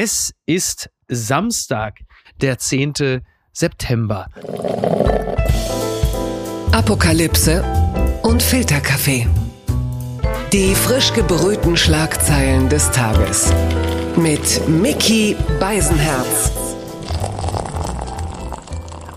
Es 0.00 0.32
ist 0.46 0.90
Samstag, 1.08 2.02
der 2.40 2.56
10. 2.56 3.20
September. 3.52 4.28
Apokalypse 6.70 7.64
und 8.22 8.40
Filterkaffee. 8.40 9.26
Die 10.52 10.76
frisch 10.76 11.12
gebrühten 11.14 11.76
Schlagzeilen 11.76 12.68
des 12.68 12.92
Tages. 12.92 13.52
Mit 14.14 14.68
Mickey 14.68 15.34
Beisenherz. 15.58 16.52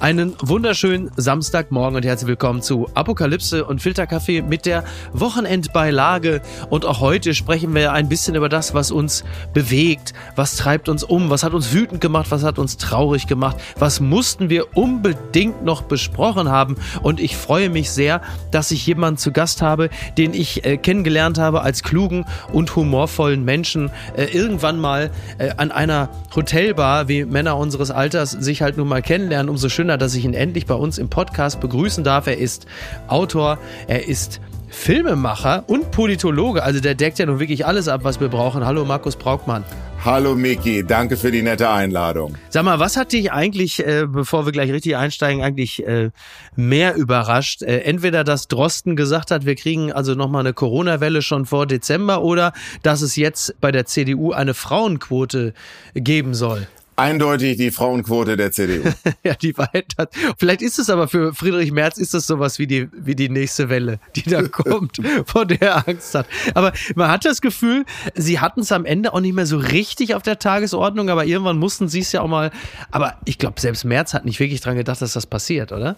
Einen 0.02 0.34
wunderschönen 0.42 1.12
Samstagmorgen 1.16 1.96
und 1.96 2.04
herzlich 2.04 2.28
willkommen 2.28 2.64
zu 2.64 2.90
Apokalypse 2.96 3.64
und 3.64 3.84
Filterkaffee 3.84 4.42
mit 4.42 4.66
der 4.66 4.84
Wochenendbeilage. 5.14 6.42
Und 6.72 6.88
auch 6.88 7.02
heute 7.02 7.36
sprechen 7.36 7.76
wir 7.76 7.94
ein 7.94 8.10
bisschen 8.10 8.34
über 8.34 8.50
das, 8.50 8.74
was 8.74 8.90
uns 8.90 9.24
bewegt, 9.54 10.14
was 10.36 10.56
treibt 10.56 10.90
uns 10.90 11.04
um, 11.04 11.30
was 11.30 11.44
hat 11.44 11.54
uns 11.54 11.72
wütend 11.72 12.02
gemacht, 12.02 12.32
was 12.32 12.44
hat 12.44 12.58
uns 12.58 12.78
traurig 12.78 13.28
gemacht, 13.28 13.58
was 13.78 14.00
mussten 14.00 14.50
wir 14.50 14.76
unbedingt 14.76 15.64
noch 15.64 15.84
besprochen 15.84 16.50
haben. 16.50 16.78
Und 17.04 17.20
ich 17.20 17.38
freue 17.38 17.70
mich 17.70 17.92
sehr, 17.92 18.22
dass 18.50 18.72
ich 18.72 18.84
jemanden 18.88 19.20
zu 19.20 19.32
Gast 19.32 19.62
habe, 19.62 19.92
den 20.18 20.34
ich 20.34 20.66
äh, 20.66 20.78
kennengelernt 20.78 21.38
habe 21.38 21.62
als 21.62 21.84
klugen 21.84 22.26
und 22.52 22.76
humorvollen 22.76 23.46
Menschen. 23.46 23.92
Äh, 24.18 24.36
irgendwann 24.36 24.80
mal 24.80 25.12
äh, 25.38 25.52
an 25.58 25.72
einer 25.72 26.10
Hotelbar, 26.36 27.08
wie 27.08 27.24
Männer 27.24 27.56
unseres 27.56 27.92
Alters 27.92 28.32
sich 28.32 28.64
halt 28.64 28.78
nun 28.78 28.88
mal 28.88 29.04
kennenlernen, 29.04 29.48
umso 29.48 29.70
schöner 29.70 29.91
Wunder, 29.92 30.06
dass 30.06 30.16
ich 30.16 30.24
ihn 30.24 30.34
endlich 30.34 30.68
bei 30.68 30.74
uns 30.74 30.98
im 30.98 31.10
Podcast 31.10 31.60
begrüßen 31.60 32.06
darf. 32.06 32.26
Er 32.26 32.38
ist 32.38 32.66
Autor, 33.10 33.58
er 33.88 34.08
ist 34.08 34.40
Filmemacher 34.70 35.66
und 35.68 35.92
Politologe. 35.92 36.64
Also 36.64 36.80
der 36.80 36.96
deckt 36.96 37.20
ja 37.20 37.26
nun 37.26 37.42
wirklich 37.42 37.66
alles 37.66 37.90
ab, 37.90 38.06
was 38.06 38.22
wir 38.22 38.30
brauchen. 38.30 38.66
Hallo 38.66 38.86
Markus 38.86 39.18
Braukmann. 39.18 39.66
Hallo 40.06 40.34
Miki, 40.34 40.86
danke 40.88 41.18
für 41.18 41.30
die 41.30 41.42
nette 41.42 41.70
Einladung. 41.70 42.38
Sag 42.50 42.64
mal, 42.64 42.80
was 42.80 42.96
hat 42.96 43.12
dich 43.12 43.34
eigentlich, 43.34 43.86
äh, 43.86 44.06
bevor 44.08 44.46
wir 44.46 44.54
gleich 44.54 44.72
richtig 44.72 44.96
einsteigen, 44.96 45.44
eigentlich 45.44 45.86
äh, 45.86 46.12
mehr 46.56 46.96
überrascht? 46.96 47.62
Äh, 47.62 47.80
entweder, 47.80 48.24
dass 48.24 48.48
Drosten 48.48 48.96
gesagt 48.96 49.30
hat, 49.30 49.46
wir 49.46 49.56
kriegen 49.56 49.92
also 49.92 50.16
nochmal 50.16 50.40
eine 50.40 50.54
Corona-Welle 50.54 51.22
schon 51.22 51.46
vor 51.46 51.66
Dezember 51.66 52.22
oder 52.22 52.54
dass 52.82 53.02
es 53.02 53.18
jetzt 53.18 53.60
bei 53.60 53.74
der 53.74 53.86
CDU 53.86 54.32
eine 54.32 54.54
Frauenquote 54.54 55.54
geben 55.96 56.34
soll. 56.34 56.66
Eindeutig 57.02 57.58
die 57.58 57.72
Frauenquote 57.72 58.38
der 58.38 58.52
CDU. 58.52 58.88
ja, 59.24 59.34
die 59.34 59.58
Wahrheit 59.58 59.94
hat. 59.98 60.14
Vielleicht 60.38 60.62
ist 60.62 60.78
es 60.78 60.90
aber 60.92 61.08
für 61.08 61.34
Friedrich 61.34 61.72
Merz 61.72 61.98
ist 61.98 62.14
das 62.14 62.28
sowas 62.28 62.60
wie 62.60 62.68
die, 62.68 62.90
wie 62.94 63.16
die 63.16 63.28
nächste 63.28 63.70
Welle, 63.70 64.00
die 64.16 64.22
da 64.22 64.44
kommt, 64.48 65.02
vor 65.26 65.48
der 65.48 65.62
er 65.62 65.88
Angst 65.88 66.14
hat. 66.14 66.28
Aber 66.54 66.74
man 66.94 67.10
hat 67.10 67.26
das 67.26 67.42
Gefühl, 67.42 67.86
sie 68.14 68.40
hatten 68.40 68.60
es 68.60 68.72
am 68.72 68.86
Ende 68.86 69.16
auch 69.16 69.20
nicht 69.20 69.34
mehr 69.34 69.48
so 69.48 69.58
richtig 69.58 70.14
auf 70.14 70.22
der 70.22 70.38
Tagesordnung, 70.38 71.10
aber 71.10 71.26
irgendwann 71.26 71.58
mussten 71.58 71.88
sie 71.88 72.02
es 72.02 72.12
ja 72.12 72.22
auch 72.22 72.28
mal. 72.28 72.52
Aber 72.92 73.18
ich 73.26 73.40
glaube, 73.40 73.60
selbst 73.60 73.84
Merz 73.84 74.14
hat 74.14 74.26
nicht 74.26 74.40
wirklich 74.40 74.62
dran 74.62 74.76
gedacht, 74.76 75.02
dass 75.02 75.14
das 75.14 75.26
passiert, 75.26 75.72
oder? 75.72 75.98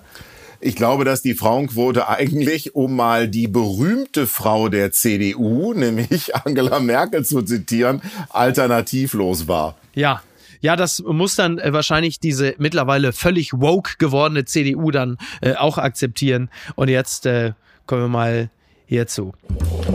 Ich 0.61 0.77
glaube, 0.77 1.03
dass 1.03 1.21
die 1.21 1.33
Frauenquote 1.33 2.07
eigentlich, 2.07 2.73
um 2.75 2.95
mal 2.95 3.27
die 3.27 3.49
berühmte 3.49 4.25
Frau 4.25 4.69
der 4.69 4.93
CDU, 4.93 5.73
nämlich 5.73 6.33
Angela 6.45 6.79
Merkel 6.79 7.25
zu 7.25 7.41
zitieren, 7.41 8.01
alternativlos 8.29 9.49
war. 9.49 9.75
Ja, 9.93 10.21
ja, 10.63 10.77
das 10.77 11.03
muss 11.05 11.35
dann 11.35 11.59
äh, 11.59 11.73
wahrscheinlich 11.73 12.21
diese 12.21 12.55
mittlerweile 12.57 13.11
völlig 13.11 13.51
woke 13.53 13.95
gewordene 13.99 14.45
CDU 14.45 14.91
dann 14.91 15.17
äh, 15.41 15.55
auch 15.55 15.77
akzeptieren. 15.77 16.49
Und 16.75 16.87
jetzt 16.87 17.25
äh, 17.25 17.51
kommen 17.85 18.03
wir 18.03 18.07
mal 18.07 18.49
hierzu. 18.85 19.33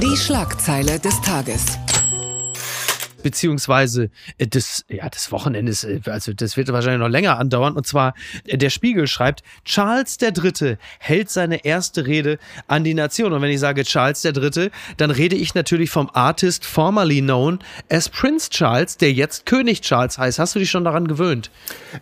Die 0.03 0.17
Schlagzeile 0.17 1.01
des 1.01 1.19
Tages 1.23 1.79
beziehungsweise 3.29 4.09
äh, 4.39 4.47
des, 4.47 4.87
ja, 4.89 5.07
des 5.11 5.31
Wochenendes, 5.31 5.85
äh, 5.85 6.01
also 6.07 6.33
das 6.33 6.57
wird 6.57 6.73
wahrscheinlich 6.73 7.01
noch 7.01 7.11
länger 7.11 7.39
andauern. 7.39 7.75
Und 7.75 7.87
zwar, 7.87 8.15
äh, 8.47 8.57
der 8.57 8.71
Spiegel 8.71 9.07
schreibt, 9.07 9.43
Charles 9.67 10.17
III. 10.23 10.79
hält 10.99 11.29
seine 11.29 11.63
erste 11.67 12.07
Rede 12.07 12.39
an 12.69 12.85
die 12.85 12.95
Nation. 12.95 13.35
Und 13.35 13.43
wenn 13.43 13.51
ich 13.51 13.61
sage 13.61 13.85
Charles 13.85 14.25
III., 14.25 14.71
dann 14.97 15.11
rede 15.11 15.37
ich 15.37 15.55
natürlich 15.55 15.91
vom 15.91 16.09
Artist 16.15 16.65
formerly 16.65 17.21
known 17.21 17.59
as 17.91 18.09
Prince 18.09 18.49
Charles, 18.49 18.97
der 18.97 19.13
jetzt 19.13 19.45
König 19.45 19.83
Charles 19.83 20.17
heißt. 20.17 20.39
Hast 20.39 20.55
du 20.55 20.59
dich 20.59 20.71
schon 20.71 20.85
daran 20.85 21.07
gewöhnt? 21.07 21.51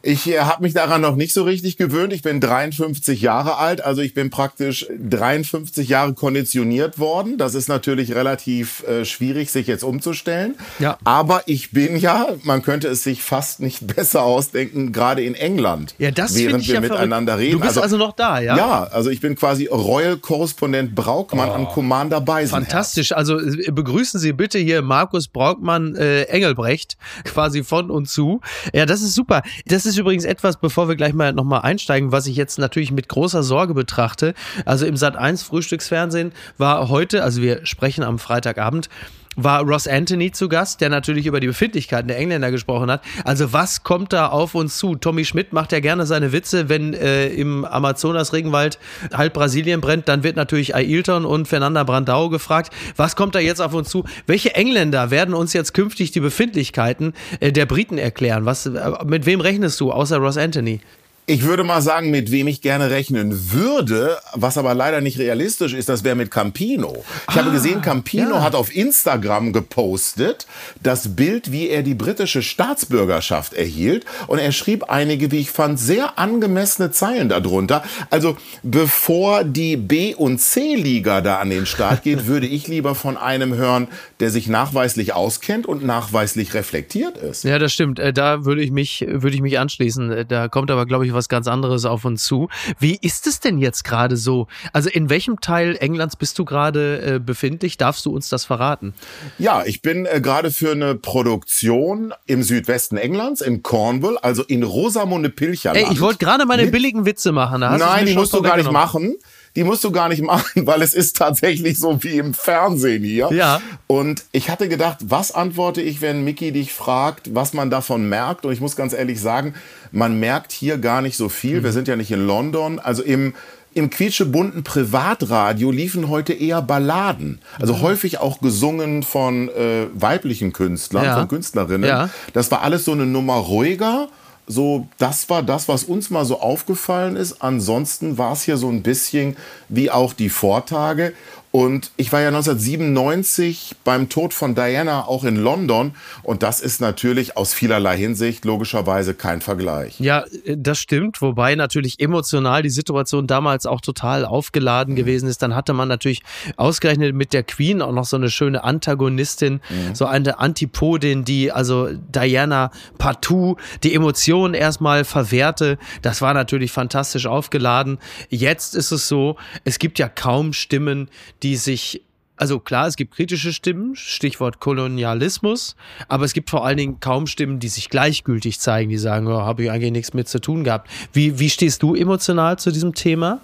Ich 0.03 0.29
äh, 0.29 0.39
habe 0.39 0.63
mich 0.63 0.75
daran 0.75 1.01
noch 1.01 1.17
nicht 1.17 1.33
so 1.33 1.43
richtig 1.43 1.77
gewöhnt. 1.77 2.13
Ich 2.13 2.23
bin 2.23 2.41
53 2.41 3.21
Jahre 3.21 3.57
alt, 3.57 3.81
also 3.81 4.01
ich 4.01 4.15
bin 4.15 4.31
praktisch 4.31 4.87
53 4.97 5.89
Jahre 5.89 6.15
konditioniert 6.15 7.01
worden. 7.01 7.37
Das 7.37 7.57
ist 7.57 7.69
natürlich 7.69 8.15
relativ 8.15 8.85
äh, 8.85 9.05
schwierig, 9.05 9.51
sich 9.51 9.67
jetzt 9.67 9.83
umzustellen. 9.83 10.55
Ja. 10.79 10.99
Aber 11.03 11.16
ich 11.47 11.71
bin 11.71 11.97
ja, 11.97 12.29
man 12.43 12.63
könnte 12.63 12.89
es 12.89 13.03
sich 13.03 13.23
fast 13.23 13.61
nicht 13.61 13.87
besser 13.97 14.23
ausdenken, 14.23 14.93
gerade 14.93 15.23
in 15.23 15.35
England. 15.35 15.95
Ja, 15.99 16.11
das 16.11 16.35
während 16.35 16.67
wir 16.67 16.75
ja 16.75 16.81
miteinander 16.81 17.35
verrückt. 17.35 17.49
reden. 17.49 17.61
Du 17.61 17.67
bist 17.67 17.79
also, 17.79 17.83
also, 17.83 17.97
noch 17.97 18.13
da, 18.13 18.41
ja? 18.41 18.57
Ja, 18.57 18.85
also 18.85 19.11
ich 19.11 19.21
bin 19.21 19.37
quasi 19.37 19.67
Royal-Korrespondent 19.67 20.95
Braukmann 20.95 21.51
oh, 21.51 21.55
an 21.55 21.67
Commander 21.69 22.21
Beisenherz. 22.21 22.51
Fantastisch. 22.51 23.13
Also 23.13 23.39
äh, 23.39 23.71
begrüßen 23.71 24.19
Sie 24.21 24.33
bitte 24.33 24.59
hier 24.59 24.83
Markus 24.83 25.29
Braukmann 25.29 25.95
äh, 25.97 26.23
Engelbrecht 26.25 26.97
quasi 27.25 27.65
von 27.65 27.91
und 27.91 28.09
zu. 28.09 28.41
Ja, 28.73 28.87
das 28.87 29.03
ist 29.03 29.15
super. 29.15 29.43
Das 29.67 29.87
ist 29.87 29.99
übrigens 29.99 30.25
etwas, 30.25 30.59
bevor 30.59 30.89
wir 30.89 30.97
gleich 30.97 31.13
mal 31.13 31.33
nochmal 31.33 31.63
einsteigen, 31.63 32.13
was 32.13 32.27
ich 32.27 32.37
jetzt 32.37 32.59
natürlich 32.59 32.93
mit 32.93 33.09
großer 33.09 33.43
Sorge 33.43 33.75
betrachte. 33.75 34.35
Also 34.65 34.87
im 34.87 34.97
Sat 34.97 35.17
1 35.17 35.43
Frühstücksfernsehen 35.43 36.33
war 36.59 36.89
heute, 36.89 37.23
also 37.23 37.43
wir 37.43 37.65
sprechen 37.67 38.03
am 38.05 38.19
Freitagabend, 38.19 38.89
war 39.37 39.63
Ross 39.63 39.87
Anthony 39.87 40.33
zu 40.33 40.49
Gast, 40.49 40.81
der 40.81 40.89
natürlich 40.89 41.27
über 41.27 41.41
die 41.41 41.47
Befindlichkeiten 41.47 42.09
der 42.09 42.19
Engländer 42.19 42.51
gesprochen 42.51 42.91
hat. 42.91 43.03
Also 43.25 43.53
was 43.53 43.85
kommt 43.85 44.13
da 44.13 44.29
auf 44.29 44.55
uns 44.55 44.79
zu? 44.79 44.97
Tommy 44.97 45.25
Schmidt 45.25 45.53
macht 45.53 45.73
ja 45.73 45.81
gerne 45.81 46.07
seine 46.07 46.33
Witze, 46.33 46.69
wenn 46.69 46.95
äh, 46.95 47.29
im 47.29 47.65
Amazonas-Regenwald 47.65 48.79
halb 49.13 49.35
Brasilien 49.35 49.81
brennt, 49.81 50.09
dann 50.09 50.23
wird 50.23 50.37
natürlich 50.37 50.75
Ailton 50.75 51.25
und 51.25 51.47
Fernanda 51.47 51.85
Brandau 51.85 52.29
gefragt, 52.29 52.73
was 52.97 53.17
kommt 53.17 53.35
da 53.35 53.39
jetzt 53.39 53.61
auf 53.61 53.75
uns 53.75 53.91
zu? 53.91 54.05
Welche 54.27 54.55
Engländer 54.55 55.11
werden 55.11 55.35
uns 55.35 55.53
jetzt 55.53 55.75
künftig 55.75 56.11
die 56.11 56.21
Befindlichkeiten 56.21 57.13
äh, 57.41 57.53
der 57.53 57.67
Briten 57.67 57.99
erklären? 57.99 58.47
Was, 58.47 58.67
äh, 58.67 58.91
mit 59.05 59.27
wem 59.27 59.41
rechnest 59.41 59.79
du, 59.81 59.93
außer 59.93 60.19
Ross 60.19 60.37
Anthony? 60.37 60.81
Ich 61.29 61.43
würde 61.43 61.65
mal 61.65 61.83
sagen, 61.83 62.13
mit 62.13 62.31
wem 62.31 62.47
ich 62.47 62.61
gerne 62.61 62.89
rechnen 62.89 63.51
würde, 63.51 64.17
was 64.35 64.57
aber 64.57 64.75
leider 64.75 65.01
nicht 65.01 65.19
realistisch 65.19 65.75
ist, 65.75 65.89
das 65.89 66.05
wäre 66.05 66.15
mit 66.15 66.31
Campino. 66.31 67.05
Ich 67.29 67.35
ah, 67.35 67.41
habe 67.41 67.51
gesehen, 67.51 67.83
Campino 67.83 68.37
ja. 68.37 68.43
hat 68.43 68.55
auf 68.55 68.73
Instagram 68.73 69.53
gepostet 69.53 70.47
das 70.85 71.17
Bild, 71.17 71.51
wie 71.51 71.69
er 71.69 71.83
die 71.83 71.97
britische 71.97 72.43
Staatsbürgerschaft 72.43 73.55
erhielt. 73.55 74.05
Und 74.29 74.39
er 74.39 74.53
schrieb 74.53 74.85
einige, 74.85 75.33
wie 75.33 75.41
ich 75.41 75.51
fand, 75.51 75.81
sehr 75.81 76.17
angemessene 76.17 76.93
Zeilen 76.93 77.29
darunter. 77.29 77.83
Also 78.09 78.37
bevor 78.63 79.43
die 79.43 79.77
B- 79.77 80.15
und 80.15 80.39
C-Liga 80.39 81.23
da 81.23 81.41
an 81.41 81.51
den 81.51 81.67
Start 81.67 82.05
geht, 82.05 82.27
würde 82.29 82.47
ich 82.47 82.69
lieber 82.69 82.95
von 82.95 83.17
einem 83.17 83.55
hören, 83.55 83.89
der 84.21 84.31
sich 84.31 84.49
nachweislich 84.49 85.13
auskennt 85.13 85.67
und 85.67 85.85
nachweislich 85.85 86.55
reflektiert 86.55 87.19
ist. 87.19 87.45
Ja, 87.45 87.59
das 87.59 87.73
stimmt. 87.73 87.99
Äh, 87.99 88.13
da 88.13 88.45
würde 88.45 88.63
ich 88.63 88.71
mich, 88.71 89.05
würde 89.07 89.35
ich 89.37 89.43
mich 89.43 89.59
anschließen. 89.59 90.11
Äh, 90.11 90.25
da 90.25 90.49
kommt 90.49 90.71
aber, 90.71 90.87
glaube 90.87 91.07
ich, 91.07 91.13
was 91.13 91.29
ganz 91.29 91.47
anderes 91.49 91.85
auf 91.85 92.05
uns 92.05 92.25
zu. 92.25 92.49
Wie 92.79 92.97
ist 93.01 93.27
es 93.27 93.41
denn 93.41 93.59
jetzt 93.59 93.85
gerade 93.85 94.17
so? 94.17 94.47
Also 94.73 94.89
in 94.89 95.11
welchem 95.11 95.41
Teil 95.41 95.77
Englands 95.81 96.17
bist 96.17 96.39
du 96.39 96.45
gerade 96.45 97.17
äh, 97.17 97.19
befindlich? 97.19 97.77
Darfst 97.77 98.07
du 98.07 98.15
uns 98.15 98.29
das 98.31 98.45
verraten? 98.45 98.95
Ja, 99.39 99.65
ich 99.67 99.83
bin 99.83 100.07
äh, 100.07 100.21
gerade 100.21 100.51
für 100.51 100.73
eine 100.73 100.95
Produktion 100.95 102.15
im 102.27 102.43
Südwesten 102.43 102.97
Englands, 102.97 103.43
in 103.43 103.63
Cornwall, 103.63 104.17
also 104.19 104.43
in 104.43 104.63
Rosamunde 104.63 105.29
Pilcherland. 105.29 105.87
Ey, 105.87 105.93
ich 105.93 106.01
wollte 106.01 106.19
gerade 106.19 106.47
meine 106.47 106.67
billigen 106.69 107.05
Witze 107.05 107.33
machen. 107.33 107.61
Nein, 107.61 108.07
die 108.07 108.15
musst 108.15 108.33
du 108.33 108.41
gar 108.41 108.57
nicht 108.57 108.73
machen 108.73 109.17
die 109.57 109.65
musst 109.65 109.83
du 109.83 109.91
gar 109.91 110.09
nicht 110.09 110.23
machen, 110.23 110.45
weil 110.67 110.83
es 110.83 110.95
ist 110.95 111.17
tatsächlich 111.17 111.79
so 111.79 112.03
wie 112.05 112.19
im 112.19 112.35
Fernsehen 112.35 113.03
hier. 113.03 113.31
Ja. 113.33 113.61
Und 113.87 114.25
ich 114.33 114.51
hatte 114.51 114.69
gedacht, 114.69 114.99
was 115.09 115.33
antworte 115.33 115.81
ich, 115.81 116.01
wenn 116.01 116.23
Mickey 116.23 116.53
dich 116.53 116.73
fragt, 116.73 117.35
was 117.35 117.55
man 117.55 117.71
davon 117.71 118.09
merkt? 118.09 118.45
Und 118.45 118.53
ich 118.53 118.61
muss 118.61 118.77
ganz 118.77 118.93
ehrlich 118.93 119.21
sagen, 119.21 119.55
man 119.91 120.21
merkt 120.21 120.53
hier 120.53 120.79
gar 120.79 121.01
nicht 121.01 121.17
so 121.17 121.29
viel. 121.29 121.61
Mhm. 121.61 121.65
Wir 121.65 121.73
sind 121.73 121.89
ja 121.89 121.97
nicht 121.97 122.13
in 122.13 122.27
London. 122.27 122.79
Also 122.79 123.03
im 123.03 123.35
im 123.75 123.91
quietschebunten 123.91 124.65
Privatradio 124.65 125.71
liefen 125.71 126.09
heute 126.09 126.33
eher 126.33 126.63
Balladen. 126.63 127.41
Also 127.61 127.75
mhm. 127.75 127.83
häufig 127.83 128.19
auch 128.19 128.41
gesungen 128.41 129.03
von 129.03 129.51
äh, 129.51 129.89
weiblichen 129.93 130.55
Künstlern, 130.55 131.05
ja. 131.05 131.19
von 131.19 131.29
Künstlerinnen. 131.29 131.87
Ja. 131.87 132.09
Das 132.33 132.51
war 132.51 132.63
alles 132.63 132.87
so 132.87 132.93
eine 132.93 133.05
Nummer 133.05 133.35
ruhiger 133.35 134.09
so, 134.47 134.87
das 134.99 135.29
war 135.29 135.43
das, 135.43 135.69
was 135.69 135.85
uns 135.85 136.11
mal 136.11 136.25
so 136.25 136.41
aufgefallen 136.41 137.17
ist. 137.17 137.43
Ansonsten 137.43 138.17
war 138.17 138.33
es 138.33 138.43
hier 138.43 138.57
so 138.57 138.69
ein 138.69 138.83
bisschen 138.83 139.37
wie 139.69 139.91
auch 139.91 140.13
die 140.13 140.29
Vortage. 140.29 141.15
Und 141.57 141.91
ich 141.97 142.13
war 142.13 142.21
ja 142.21 142.29
1997 142.29 143.77
beim 143.83 144.11
Tod 144.11 144.35
von 144.35 144.55
Diana 144.55 145.07
auch 145.07 145.25
in 145.25 145.37
London. 145.37 145.95
Und 146.23 146.43
das 146.43 146.61
ist 146.61 146.83
natürlich 146.83 147.39
aus 147.39 147.55
vielerlei 147.55 147.97
Hinsicht 147.97 148.45
logischerweise 148.45 149.15
kein 149.15 149.41
Vergleich. 149.41 149.99
Ja, 149.99 150.27
das 150.45 150.79
stimmt. 150.79 151.23
Wobei 151.23 151.55
natürlich 151.55 151.99
emotional 151.99 152.63
die 152.63 152.69
Situation 152.69 153.27
damals 153.27 153.65
auch 153.65 153.81
total 153.81 154.27
aufgeladen 154.27 154.93
mhm. 154.93 154.99
gewesen 154.99 155.31
ist. 155.31 155.41
Dann 155.41 155.55
hatte 155.55 155.73
man 155.73 155.89
natürlich 155.89 156.21
ausgerechnet 156.59 157.15
mit 157.15 157.33
der 157.33 157.43
Queen 157.43 157.81
auch 157.81 157.93
noch 157.93 158.05
so 158.05 158.17
eine 158.17 158.29
schöne 158.29 158.63
Antagonistin, 158.63 159.63
mhm. 159.71 159.95
so 159.95 160.05
eine 160.05 160.39
Antipodin, 160.39 161.25
die 161.25 161.53
also 161.53 161.89
Diana 161.91 162.71
partout 162.99 163.57
die 163.83 163.95
Emotionen 163.95 164.53
erstmal 164.53 165.07
verwehrte. 165.07 165.79
Das 166.03 166.21
war 166.21 166.35
natürlich 166.35 166.71
fantastisch 166.71 167.25
aufgeladen. 167.25 167.97
Jetzt 168.29 168.75
ist 168.75 168.93
es 168.93 169.09
so, 169.09 169.37
es 169.65 169.79
gibt 169.79 169.99
ja 169.99 170.11
kaum 170.11 170.53
Stimmen, 170.53 171.09
die 171.43 171.46
die 171.47 171.57
sich 171.57 172.03
also 172.39 172.59
klar, 172.59 172.87
es 172.87 172.97
gibt 172.97 173.15
kritische 173.15 173.51
Stimmen, 173.51 173.97
Stichwort 173.97 174.61
Kolonialismus, 174.61 175.75
aber 176.07 176.27
es 176.27 176.35
gibt 176.35 176.51
vor 176.51 176.67
allen 176.67 176.77
Dingen 176.77 177.01
kaum 177.01 177.27
Stimmen, 177.27 177.61
die 177.61 177.69
sich 177.69 177.89
gleichgültig 177.89 178.61
zeigen, 178.61 178.91
die 178.91 178.99
sagen, 178.99 179.27
oh, 179.27 179.41
habe 179.41 179.63
ich 179.63 179.71
eigentlich 179.71 179.93
nichts 179.93 180.13
mit 180.13 180.29
zu 180.29 180.39
tun 180.39 180.63
gehabt. 180.63 180.91
Wie, 181.15 181.39
wie 181.39 181.49
stehst 181.49 181.83
du 181.83 181.95
emotional 181.95 182.59
zu 182.59 182.73
diesem 182.73 182.95
Thema? 182.95 183.41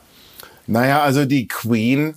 Naja, 0.67 1.01
also 1.01 1.25
die 1.25 1.49
Queen, 1.49 2.15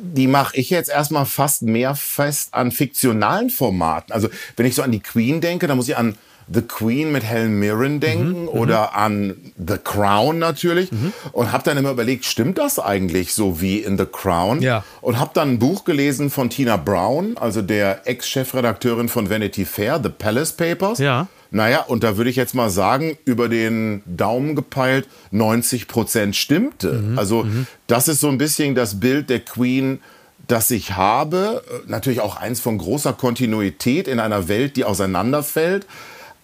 die 0.00 0.28
mache 0.28 0.56
ich 0.56 0.70
jetzt 0.70 0.88
erstmal 0.88 1.26
fast 1.26 1.62
mehr 1.62 1.96
fest 1.96 2.54
an 2.54 2.70
fiktionalen 2.70 3.50
Formaten. 3.50 4.12
Also 4.12 4.28
wenn 4.56 4.66
ich 4.66 4.76
so 4.76 4.82
an 4.82 4.92
die 4.92 5.00
Queen 5.00 5.40
denke, 5.40 5.66
dann 5.66 5.76
muss 5.76 5.88
ich 5.88 5.96
an 5.96 6.16
The 6.52 6.62
Queen 6.62 7.12
mit 7.12 7.24
Helen 7.24 7.58
Mirren 7.58 8.00
denken 8.00 8.42
mhm, 8.42 8.48
oder 8.48 8.90
mhm. 8.92 8.98
an 8.98 9.36
The 9.56 9.78
Crown 9.82 10.38
natürlich 10.38 10.92
mhm. 10.92 11.12
und 11.32 11.52
habe 11.52 11.64
dann 11.64 11.76
immer 11.76 11.90
überlegt, 11.90 12.24
stimmt 12.24 12.58
das 12.58 12.78
eigentlich 12.78 13.34
so 13.34 13.60
wie 13.60 13.78
in 13.78 13.98
The 13.98 14.06
Crown? 14.06 14.60
Ja. 14.60 14.84
Und 15.00 15.18
habe 15.18 15.30
dann 15.34 15.52
ein 15.52 15.58
Buch 15.58 15.84
gelesen 15.84 16.30
von 16.30 16.50
Tina 16.50 16.76
Brown, 16.76 17.36
also 17.38 17.62
der 17.62 18.06
Ex-Chefredakteurin 18.06 19.08
von 19.08 19.30
Vanity 19.30 19.64
Fair, 19.64 20.00
The 20.02 20.10
Palace 20.10 20.52
Papers. 20.52 20.98
Ja. 20.98 21.28
Naja, 21.50 21.84
und 21.86 22.02
da 22.02 22.16
würde 22.16 22.30
ich 22.30 22.36
jetzt 22.36 22.54
mal 22.56 22.68
sagen, 22.68 23.16
über 23.24 23.48
den 23.48 24.02
Daumen 24.06 24.56
gepeilt, 24.56 25.06
90 25.30 25.86
Prozent 25.86 26.34
stimmte. 26.34 26.94
Mhm, 26.94 27.18
also 27.18 27.44
mhm. 27.44 27.68
das 27.86 28.08
ist 28.08 28.20
so 28.20 28.28
ein 28.28 28.38
bisschen 28.38 28.74
das 28.74 28.98
Bild 28.98 29.30
der 29.30 29.38
Queen, 29.38 30.00
das 30.48 30.70
ich 30.72 30.96
habe. 30.96 31.62
Natürlich 31.86 32.20
auch 32.20 32.36
eins 32.36 32.60
von 32.60 32.78
großer 32.78 33.12
Kontinuität 33.12 34.08
in 34.08 34.18
einer 34.18 34.48
Welt, 34.48 34.76
die 34.76 34.84
auseinanderfällt. 34.84 35.86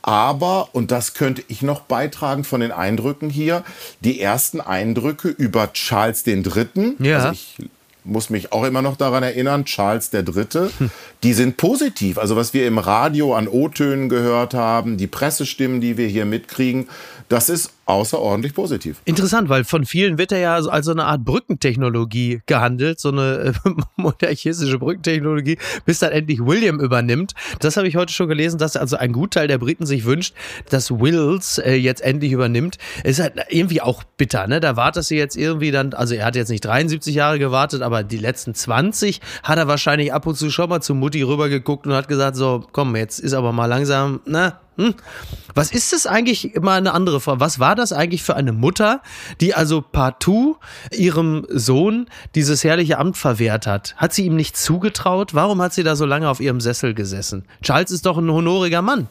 Aber, 0.02 0.70
und 0.72 0.90
das 0.90 1.14
könnte 1.14 1.42
ich 1.48 1.62
noch 1.62 1.82
beitragen 1.82 2.44
von 2.44 2.60
den 2.60 2.72
Eindrücken 2.72 3.28
hier, 3.28 3.64
die 4.00 4.20
ersten 4.20 4.60
Eindrücke 4.60 5.28
über 5.28 5.72
Charles 5.72 6.26
III. 6.26 6.96
Ja. 6.98 7.18
Also 7.18 7.32
ich 7.32 7.56
muss 8.04 8.30
mich 8.30 8.52
auch 8.52 8.64
immer 8.64 8.82
noch 8.82 8.96
daran 8.96 9.22
erinnern, 9.22 9.64
Charles 9.64 10.12
III., 10.12 10.70
hm. 10.78 10.90
die 11.22 11.32
sind 11.34 11.56
positiv. 11.56 12.18
Also 12.18 12.34
was 12.34 12.54
wir 12.54 12.66
im 12.66 12.78
Radio 12.78 13.34
an 13.34 13.46
O-Tönen 13.46 14.08
gehört 14.08 14.54
haben, 14.54 14.96
die 14.96 15.06
Pressestimmen, 15.06 15.80
die 15.80 15.96
wir 15.96 16.08
hier 16.08 16.24
mitkriegen, 16.24 16.88
das 17.30 17.48
ist 17.48 17.72
außerordentlich 17.86 18.54
positiv. 18.54 19.00
Interessant, 19.04 19.48
weil 19.48 19.62
von 19.62 19.84
vielen 19.84 20.18
wird 20.18 20.32
er 20.32 20.38
ja 20.38 20.56
als 20.56 20.86
so 20.86 20.90
eine 20.90 21.04
Art 21.04 21.24
Brückentechnologie 21.24 22.40
gehandelt, 22.46 22.98
so 22.98 23.10
eine 23.10 23.54
äh, 23.64 23.70
monarchistische 23.96 24.80
Brückentechnologie, 24.80 25.56
bis 25.84 26.00
dann 26.00 26.10
endlich 26.10 26.44
William 26.44 26.80
übernimmt. 26.80 27.34
Das 27.60 27.76
habe 27.76 27.86
ich 27.86 27.94
heute 27.94 28.12
schon 28.12 28.28
gelesen, 28.28 28.58
dass 28.58 28.76
also 28.76 28.96
ein 28.96 29.12
Gutteil 29.12 29.46
der 29.46 29.58
Briten 29.58 29.86
sich 29.86 30.04
wünscht, 30.04 30.34
dass 30.70 30.90
Wills 30.90 31.58
äh, 31.58 31.74
jetzt 31.74 32.02
endlich 32.02 32.32
übernimmt. 32.32 32.78
Ist 33.04 33.20
halt 33.20 33.34
irgendwie 33.48 33.80
auch 33.80 34.02
bitter, 34.02 34.48
ne? 34.48 34.58
Da 34.58 34.74
wartest 34.74 35.12
du 35.12 35.14
jetzt 35.14 35.36
irgendwie 35.36 35.70
dann, 35.70 35.94
also 35.94 36.16
er 36.16 36.26
hat 36.26 36.34
jetzt 36.34 36.48
nicht 36.48 36.64
73 36.64 37.14
Jahre 37.14 37.38
gewartet, 37.38 37.82
aber 37.82 38.02
die 38.02 38.18
letzten 38.18 38.54
20 38.56 39.20
hat 39.44 39.56
er 39.56 39.68
wahrscheinlich 39.68 40.12
ab 40.12 40.26
und 40.26 40.34
zu 40.34 40.50
schon 40.50 40.68
mal 40.68 40.80
zu 40.80 40.96
Mutti 40.96 41.22
rübergeguckt 41.22 41.86
und 41.86 41.92
hat 41.92 42.08
gesagt, 42.08 42.34
so, 42.34 42.64
komm, 42.72 42.96
jetzt 42.96 43.20
ist 43.20 43.34
aber 43.34 43.52
mal 43.52 43.66
langsam, 43.66 44.20
ne? 44.26 44.54
Hm? 44.80 44.94
Was 45.54 45.72
ist 45.72 45.92
das 45.92 46.06
eigentlich? 46.06 46.54
Immer 46.54 46.72
eine 46.72 46.94
andere 46.94 47.20
Frage. 47.20 47.40
Was 47.40 47.58
war 47.58 47.74
das 47.74 47.92
eigentlich 47.92 48.22
für 48.22 48.34
eine 48.34 48.52
Mutter, 48.52 49.02
die 49.40 49.52
also 49.52 49.82
partout 49.82 50.56
ihrem 50.90 51.46
Sohn 51.50 52.06
dieses 52.34 52.64
herrliche 52.64 52.96
Amt 52.96 53.18
verwehrt 53.18 53.66
hat? 53.66 53.94
Hat 53.96 54.14
sie 54.14 54.24
ihm 54.24 54.36
nicht 54.36 54.56
zugetraut? 54.56 55.34
Warum 55.34 55.60
hat 55.60 55.74
sie 55.74 55.82
da 55.82 55.96
so 55.96 56.06
lange 56.06 56.30
auf 56.30 56.40
ihrem 56.40 56.62
Sessel 56.62 56.94
gesessen? 56.94 57.44
Charles 57.62 57.90
ist 57.90 58.06
doch 58.06 58.16
ein 58.16 58.30
honoriger 58.30 58.80
Mann. 58.80 59.08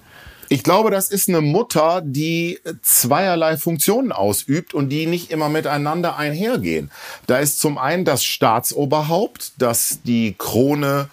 Ich 0.52 0.64
glaube, 0.64 0.90
das 0.90 1.12
ist 1.12 1.30
eine 1.30 1.42
Mutter, 1.42 2.02
die 2.04 2.60
zweierlei 2.82 3.56
Funktionen 3.56 4.12
ausübt 4.12 4.74
und 4.74 4.90
die 4.90 5.06
nicht 5.06 5.30
immer 5.30 5.50
miteinander 5.50 6.18
einhergehen. 6.18 6.90
Da 7.28 7.38
ist 7.38 7.60
zum 7.60 7.78
einen 7.78 8.06
das 8.06 8.24
Staatsoberhaupt, 8.24 9.52
das 9.60 10.00
die 10.04 10.34
Krone 10.36 11.10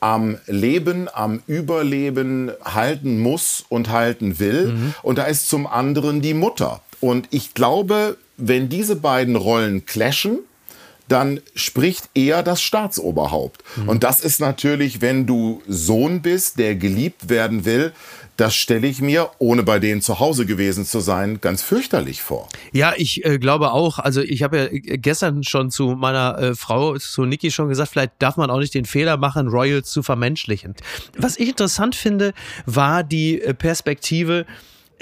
am 0.00 0.38
Leben, 0.46 1.08
am 1.12 1.42
Überleben 1.46 2.50
halten 2.64 3.20
muss 3.20 3.64
und 3.68 3.90
halten 3.90 4.38
will. 4.38 4.72
Mhm. 4.72 4.94
Und 5.02 5.18
da 5.18 5.24
ist 5.24 5.48
zum 5.48 5.66
anderen 5.66 6.22
die 6.22 6.34
Mutter. 6.34 6.80
Und 7.00 7.28
ich 7.30 7.54
glaube, 7.54 8.16
wenn 8.36 8.68
diese 8.68 8.96
beiden 8.96 9.36
Rollen 9.36 9.86
clashen, 9.86 10.40
dann 11.08 11.40
spricht 11.56 12.08
eher 12.14 12.42
das 12.42 12.62
Staatsoberhaupt. 12.62 13.62
Mhm. 13.76 13.88
Und 13.88 14.04
das 14.04 14.20
ist 14.20 14.40
natürlich, 14.40 15.00
wenn 15.00 15.26
du 15.26 15.60
Sohn 15.66 16.22
bist, 16.22 16.58
der 16.58 16.76
geliebt 16.76 17.28
werden 17.28 17.64
will, 17.64 17.92
das 18.40 18.54
stelle 18.56 18.86
ich 18.86 19.02
mir, 19.02 19.30
ohne 19.38 19.62
bei 19.62 19.78
denen 19.78 20.00
zu 20.00 20.18
Hause 20.18 20.46
gewesen 20.46 20.86
zu 20.86 21.00
sein, 21.00 21.42
ganz 21.42 21.62
fürchterlich 21.62 22.22
vor. 22.22 22.48
Ja, 22.72 22.94
ich 22.96 23.22
äh, 23.26 23.38
glaube 23.38 23.72
auch. 23.72 23.98
Also 23.98 24.22
ich 24.22 24.42
habe 24.42 24.56
ja 24.56 24.64
äh, 24.64 24.80
gestern 24.96 25.44
schon 25.44 25.70
zu 25.70 25.90
meiner 25.90 26.38
äh, 26.38 26.54
Frau, 26.54 26.96
zu 26.96 27.26
Niki 27.26 27.50
schon 27.50 27.68
gesagt, 27.68 27.90
vielleicht 27.90 28.12
darf 28.18 28.38
man 28.38 28.48
auch 28.48 28.58
nicht 28.58 28.72
den 28.72 28.86
Fehler 28.86 29.18
machen, 29.18 29.48
Royals 29.48 29.90
zu 29.90 30.02
vermenschlichen. 30.02 30.74
Was 31.18 31.38
ich 31.38 31.50
interessant 31.50 31.94
finde, 31.94 32.32
war 32.64 33.04
die 33.04 33.42
äh, 33.42 33.52
Perspektive, 33.52 34.46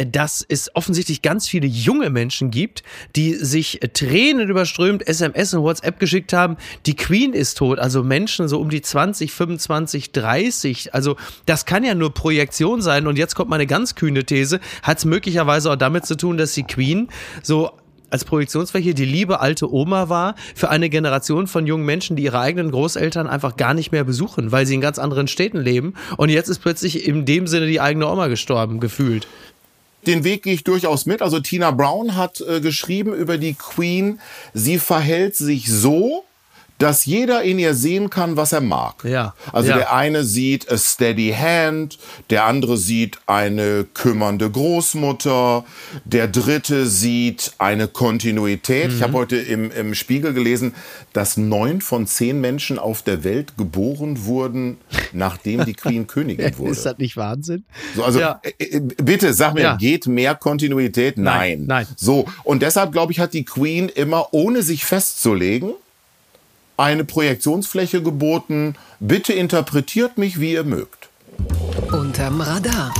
dass 0.06 0.44
es 0.48 0.74
offensichtlich 0.74 1.22
ganz 1.22 1.48
viele 1.48 1.66
junge 1.66 2.10
Menschen 2.10 2.50
gibt, 2.50 2.82
die 3.16 3.34
sich 3.34 3.80
Tränen 3.92 4.48
überströmt 4.48 5.06
SMS 5.06 5.54
und 5.54 5.62
WhatsApp 5.62 5.98
geschickt 5.98 6.32
haben, 6.32 6.56
die 6.86 6.96
Queen 6.96 7.32
ist 7.32 7.58
tot. 7.58 7.78
Also 7.78 8.02
Menschen 8.02 8.48
so 8.48 8.60
um 8.60 8.70
die 8.70 8.82
20, 8.82 9.32
25, 9.32 10.12
30. 10.12 10.94
Also 10.94 11.16
das 11.46 11.64
kann 11.64 11.84
ja 11.84 11.94
nur 11.94 12.14
Projektion 12.14 12.80
sein. 12.80 13.06
Und 13.06 13.18
jetzt 13.18 13.34
kommt 13.34 13.50
meine 13.50 13.66
ganz 13.66 13.94
kühne 13.94 14.24
These. 14.24 14.60
Hat 14.82 14.98
es 14.98 15.04
möglicherweise 15.04 15.72
auch 15.72 15.76
damit 15.76 16.06
zu 16.06 16.16
tun, 16.16 16.36
dass 16.36 16.54
die 16.54 16.64
Queen 16.64 17.08
so 17.42 17.72
als 18.10 18.24
Projektionsfläche 18.24 18.94
die 18.94 19.04
liebe 19.04 19.40
alte 19.40 19.70
Oma 19.70 20.08
war 20.08 20.34
für 20.54 20.70
eine 20.70 20.88
Generation 20.88 21.46
von 21.46 21.66
jungen 21.66 21.84
Menschen, 21.84 22.16
die 22.16 22.24
ihre 22.24 22.40
eigenen 22.40 22.70
Großeltern 22.70 23.26
einfach 23.26 23.56
gar 23.56 23.74
nicht 23.74 23.92
mehr 23.92 24.04
besuchen, 24.04 24.50
weil 24.50 24.64
sie 24.64 24.74
in 24.74 24.80
ganz 24.80 24.98
anderen 24.98 25.28
Städten 25.28 25.58
leben. 25.58 25.92
Und 26.16 26.30
jetzt 26.30 26.48
ist 26.48 26.60
plötzlich 26.60 27.06
in 27.06 27.26
dem 27.26 27.46
Sinne 27.46 27.66
die 27.66 27.82
eigene 27.82 28.08
Oma 28.08 28.28
gestorben, 28.28 28.80
gefühlt 28.80 29.26
den 30.08 30.24
Weg 30.24 30.42
gehe 30.42 30.54
ich 30.54 30.64
durchaus 30.64 31.06
mit. 31.06 31.22
Also 31.22 31.38
Tina 31.38 31.70
Brown 31.70 32.16
hat 32.16 32.40
äh, 32.40 32.60
geschrieben 32.60 33.14
über 33.14 33.38
die 33.38 33.54
Queen, 33.54 34.20
sie 34.54 34.78
verhält 34.78 35.36
sich 35.36 35.70
so, 35.70 36.24
dass 36.78 37.04
jeder 37.04 37.42
in 37.42 37.58
ihr 37.58 37.74
sehen 37.74 38.08
kann, 38.08 38.36
was 38.36 38.52
er 38.52 38.60
mag. 38.60 39.04
Ja. 39.04 39.34
Also 39.52 39.70
ja. 39.70 39.78
der 39.78 39.92
eine 39.92 40.24
sieht 40.24 40.70
a 40.70 40.78
steady 40.78 41.34
hand, 41.36 41.98
der 42.30 42.44
andere 42.44 42.76
sieht 42.76 43.18
eine 43.26 43.84
kümmernde 43.84 44.48
Großmutter, 44.48 45.64
der 46.04 46.28
dritte 46.28 46.86
sieht 46.86 47.52
eine 47.58 47.88
Kontinuität. 47.88 48.90
Mhm. 48.90 48.96
Ich 48.96 49.02
habe 49.02 49.12
heute 49.14 49.36
im, 49.36 49.72
im 49.72 49.94
Spiegel 49.94 50.32
gelesen, 50.32 50.74
dass 51.12 51.36
neun 51.36 51.80
von 51.80 52.06
zehn 52.06 52.40
Menschen 52.40 52.78
auf 52.78 53.02
der 53.02 53.24
Welt 53.24 53.56
geboren 53.56 54.24
wurden, 54.24 54.78
nachdem 55.12 55.64
die 55.64 55.74
Queen 55.74 56.06
Königin 56.06 56.56
wurde. 56.58 56.70
Ist 56.70 56.86
das 56.86 56.98
nicht 56.98 57.16
Wahnsinn? 57.16 57.64
So, 57.96 58.04
also 58.04 58.20
ja. 58.20 58.40
Äh, 58.42 58.76
äh, 58.76 58.80
bitte 58.80 59.34
sag 59.34 59.54
mir, 59.54 59.76
geht 59.80 60.06
mehr 60.06 60.36
Kontinuität? 60.36 61.18
Nein. 61.18 61.64
Nein. 61.66 61.66
Nein. 61.66 61.86
So 61.96 62.26
und 62.44 62.62
deshalb 62.62 62.92
glaube 62.92 63.12
ich, 63.12 63.18
hat 63.18 63.34
die 63.34 63.44
Queen 63.44 63.88
immer 63.88 64.32
ohne 64.32 64.62
sich 64.62 64.84
festzulegen 64.84 65.72
eine 66.78 67.04
Projektionsfläche 67.04 68.02
geboten. 68.02 68.74
Bitte 69.00 69.32
interpretiert 69.32 70.16
mich, 70.16 70.40
wie 70.40 70.52
ihr 70.52 70.64
mögt. 70.64 71.08
Unterm 71.92 72.40
Radar. 72.40 72.94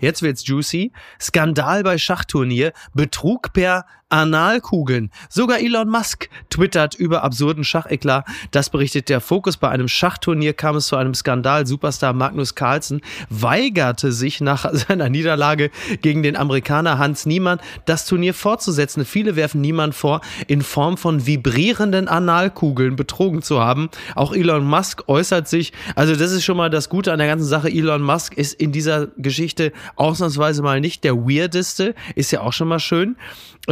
Jetzt 0.00 0.22
wird's 0.22 0.46
juicy. 0.46 0.92
Skandal 1.20 1.82
bei 1.82 1.98
Schachturnier. 1.98 2.72
Betrug 2.94 3.52
per 3.52 3.84
Analkugeln. 4.10 5.10
Sogar 5.28 5.60
Elon 5.60 5.88
Musk 5.88 6.28
twittert 6.50 6.94
über 6.94 7.22
absurden 7.22 7.64
Schacheklar. 7.64 8.24
Das 8.50 8.68
berichtet 8.68 9.08
der 9.08 9.20
Fokus. 9.20 9.56
Bei 9.56 9.70
einem 9.70 9.88
Schachturnier 9.88 10.52
kam 10.52 10.76
es 10.76 10.88
zu 10.88 10.96
einem 10.96 11.14
Skandal. 11.14 11.66
Superstar 11.66 12.12
Magnus 12.12 12.54
Carlsen 12.54 13.00
weigerte 13.30 14.12
sich 14.12 14.40
nach 14.40 14.66
seiner 14.72 15.08
Niederlage 15.08 15.70
gegen 16.02 16.22
den 16.22 16.36
Amerikaner 16.36 16.98
Hans 16.98 17.24
Niemann, 17.24 17.60
das 17.86 18.04
Turnier 18.04 18.34
fortzusetzen. 18.34 19.04
Viele 19.04 19.36
werfen 19.36 19.60
Niemann 19.60 19.92
vor, 19.92 20.20
in 20.48 20.62
Form 20.62 20.96
von 20.96 21.26
vibrierenden 21.26 22.08
Analkugeln 22.08 22.96
betrogen 22.96 23.42
zu 23.42 23.60
haben. 23.60 23.90
Auch 24.16 24.32
Elon 24.32 24.64
Musk 24.64 25.04
äußert 25.08 25.48
sich. 25.48 25.72
Also 25.94 26.16
das 26.16 26.32
ist 26.32 26.44
schon 26.44 26.56
mal 26.56 26.70
das 26.70 26.88
Gute 26.88 27.12
an 27.12 27.18
der 27.18 27.28
ganzen 27.28 27.46
Sache. 27.46 27.68
Elon 27.68 28.02
Musk 28.02 28.34
ist 28.34 28.54
in 28.54 28.72
dieser 28.72 29.06
Geschichte 29.16 29.72
ausnahmsweise 29.94 30.62
mal 30.62 30.80
nicht 30.80 31.04
der 31.04 31.16
weirdeste. 31.16 31.94
Ist 32.16 32.32
ja 32.32 32.40
auch 32.40 32.52
schon 32.52 32.68
mal 32.68 32.80
schön. 32.80 33.16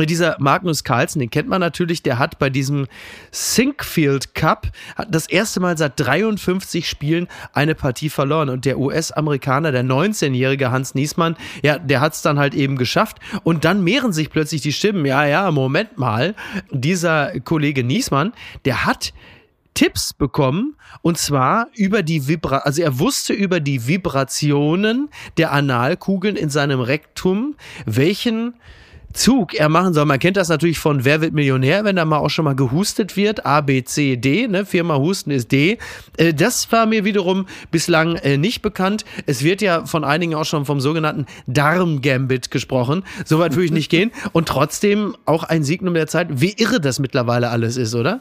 Dieser 0.06 0.18
dieser 0.18 0.36
Magnus 0.40 0.82
Carlsen, 0.82 1.20
den 1.20 1.30
kennt 1.30 1.48
man 1.48 1.60
natürlich, 1.60 2.02
der 2.02 2.18
hat 2.18 2.40
bei 2.40 2.50
diesem 2.50 2.88
Sinkfield 3.30 4.34
Cup 4.34 4.66
das 5.08 5.28
erste 5.28 5.60
Mal 5.60 5.78
seit 5.78 5.92
53 6.00 6.88
Spielen 6.88 7.28
eine 7.52 7.76
Partie 7.76 8.10
verloren. 8.10 8.48
Und 8.48 8.64
der 8.64 8.78
US-Amerikaner, 8.78 9.70
der 9.70 9.84
19-jährige 9.84 10.72
Hans 10.72 10.96
Niesmann, 10.96 11.36
ja, 11.62 11.78
der 11.78 12.00
hat 12.00 12.14
es 12.14 12.22
dann 12.22 12.38
halt 12.38 12.54
eben 12.54 12.76
geschafft. 12.76 13.18
Und 13.44 13.64
dann 13.64 13.84
mehren 13.84 14.12
sich 14.12 14.30
plötzlich 14.30 14.60
die 14.60 14.72
Stimmen. 14.72 15.06
Ja, 15.06 15.24
ja, 15.24 15.52
Moment 15.52 15.98
mal. 15.98 16.34
Dieser 16.72 17.38
Kollege 17.40 17.84
Niesmann, 17.84 18.32
der 18.64 18.86
hat 18.86 19.12
Tipps 19.74 20.12
bekommen 20.12 20.74
und 21.02 21.18
zwar 21.18 21.68
über 21.76 22.02
die 22.02 22.26
Vibra 22.26 22.58
also 22.58 22.82
er 22.82 22.98
wusste 22.98 23.32
über 23.32 23.60
die 23.60 23.86
Vibrationen 23.86 25.08
der 25.36 25.52
Analkugeln 25.52 26.34
in 26.34 26.50
seinem 26.50 26.80
Rektum, 26.80 27.54
welchen 27.86 28.54
Zug 29.12 29.54
er 29.54 29.68
machen 29.68 29.94
soll. 29.94 30.04
Man 30.04 30.18
kennt 30.18 30.36
das 30.36 30.48
natürlich 30.48 30.78
von 30.78 31.04
Wer 31.04 31.20
wird 31.20 31.32
Millionär, 31.32 31.84
wenn 31.84 31.96
da 31.96 32.04
mal 32.04 32.18
auch 32.18 32.28
schon 32.28 32.44
mal 32.44 32.54
gehustet 32.54 33.16
wird. 33.16 33.46
A, 33.46 33.60
B, 33.60 33.82
C, 33.82 34.16
D, 34.16 34.46
ne? 34.48 34.66
Viermal 34.66 34.98
Husten 34.98 35.30
ist 35.30 35.50
D. 35.50 35.78
Äh, 36.16 36.34
das 36.34 36.70
war 36.70 36.86
mir 36.86 37.04
wiederum 37.04 37.46
bislang 37.70 38.16
äh, 38.16 38.36
nicht 38.36 38.62
bekannt. 38.62 39.04
Es 39.26 39.42
wird 39.42 39.62
ja 39.62 39.86
von 39.86 40.04
einigen 40.04 40.34
auch 40.34 40.44
schon 40.44 40.64
vom 40.64 40.80
sogenannten 40.80 41.26
Darm-Gambit 41.46 42.50
gesprochen. 42.50 43.04
Soweit 43.24 43.52
würde 43.52 43.64
ich 43.64 43.72
nicht 43.72 43.90
gehen. 43.90 44.12
Und 44.32 44.48
trotzdem 44.48 45.16
auch 45.24 45.42
ein 45.44 45.64
Signum 45.64 45.94
der 45.94 46.06
Zeit, 46.06 46.28
wie 46.40 46.52
irre 46.52 46.80
das 46.80 46.98
mittlerweile 46.98 47.48
alles 47.48 47.76
ist, 47.76 47.94
oder? 47.94 48.20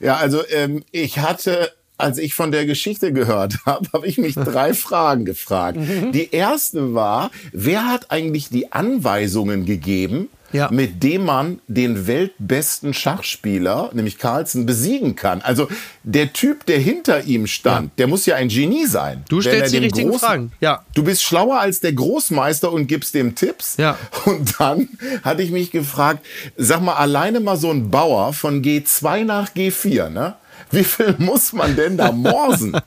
Ja, 0.00 0.16
also 0.16 0.42
ähm, 0.50 0.82
ich 0.90 1.18
hatte 1.18 1.70
als 1.96 2.18
ich 2.18 2.34
von 2.34 2.50
der 2.50 2.66
Geschichte 2.66 3.12
gehört 3.12 3.58
habe, 3.66 3.88
habe 3.92 4.06
ich 4.06 4.18
mich 4.18 4.34
drei 4.34 4.74
Fragen 4.74 5.24
gefragt. 5.24 5.78
Mhm. 5.78 6.12
Die 6.12 6.30
erste 6.32 6.94
war, 6.94 7.30
wer 7.52 7.86
hat 7.86 8.10
eigentlich 8.10 8.48
die 8.48 8.72
Anweisungen 8.72 9.64
gegeben, 9.64 10.28
ja. 10.54 10.70
mit 10.70 11.02
dem 11.02 11.24
man 11.24 11.60
den 11.66 12.06
weltbesten 12.06 12.94
Schachspieler, 12.94 13.90
nämlich 13.92 14.18
Carlsen, 14.18 14.66
besiegen 14.66 15.16
kann. 15.16 15.42
Also 15.42 15.68
der 16.04 16.32
Typ, 16.32 16.64
der 16.66 16.78
hinter 16.78 17.24
ihm 17.24 17.46
stand, 17.46 17.86
ja. 17.86 17.92
der 17.98 18.06
muss 18.06 18.24
ja 18.24 18.36
ein 18.36 18.48
Genie 18.48 18.86
sein. 18.86 19.24
Du 19.28 19.40
stellst 19.40 19.74
die 19.74 19.78
richtigen 19.78 20.10
Groß 20.10 20.20
Fragen. 20.20 20.52
Ja. 20.60 20.84
Du 20.94 21.02
bist 21.02 21.22
schlauer 21.22 21.58
als 21.58 21.80
der 21.80 21.92
Großmeister 21.92 22.72
und 22.72 22.86
gibst 22.86 23.14
dem 23.14 23.34
Tipps. 23.34 23.76
Ja. 23.76 23.98
Und 24.24 24.54
dann 24.58 24.88
hatte 25.22 25.42
ich 25.42 25.50
mich 25.50 25.70
gefragt, 25.70 26.24
sag 26.56 26.80
mal, 26.80 26.94
alleine 26.94 27.40
mal 27.40 27.56
so 27.56 27.70
ein 27.70 27.90
Bauer 27.90 28.32
von 28.32 28.62
G2 28.62 29.24
nach 29.24 29.50
G4, 29.50 30.08
ne? 30.08 30.36
Wie 30.74 30.84
viel 30.84 31.14
muss 31.18 31.52
man 31.52 31.76
denn 31.76 31.96
da 31.96 32.12
morsen? 32.12 32.76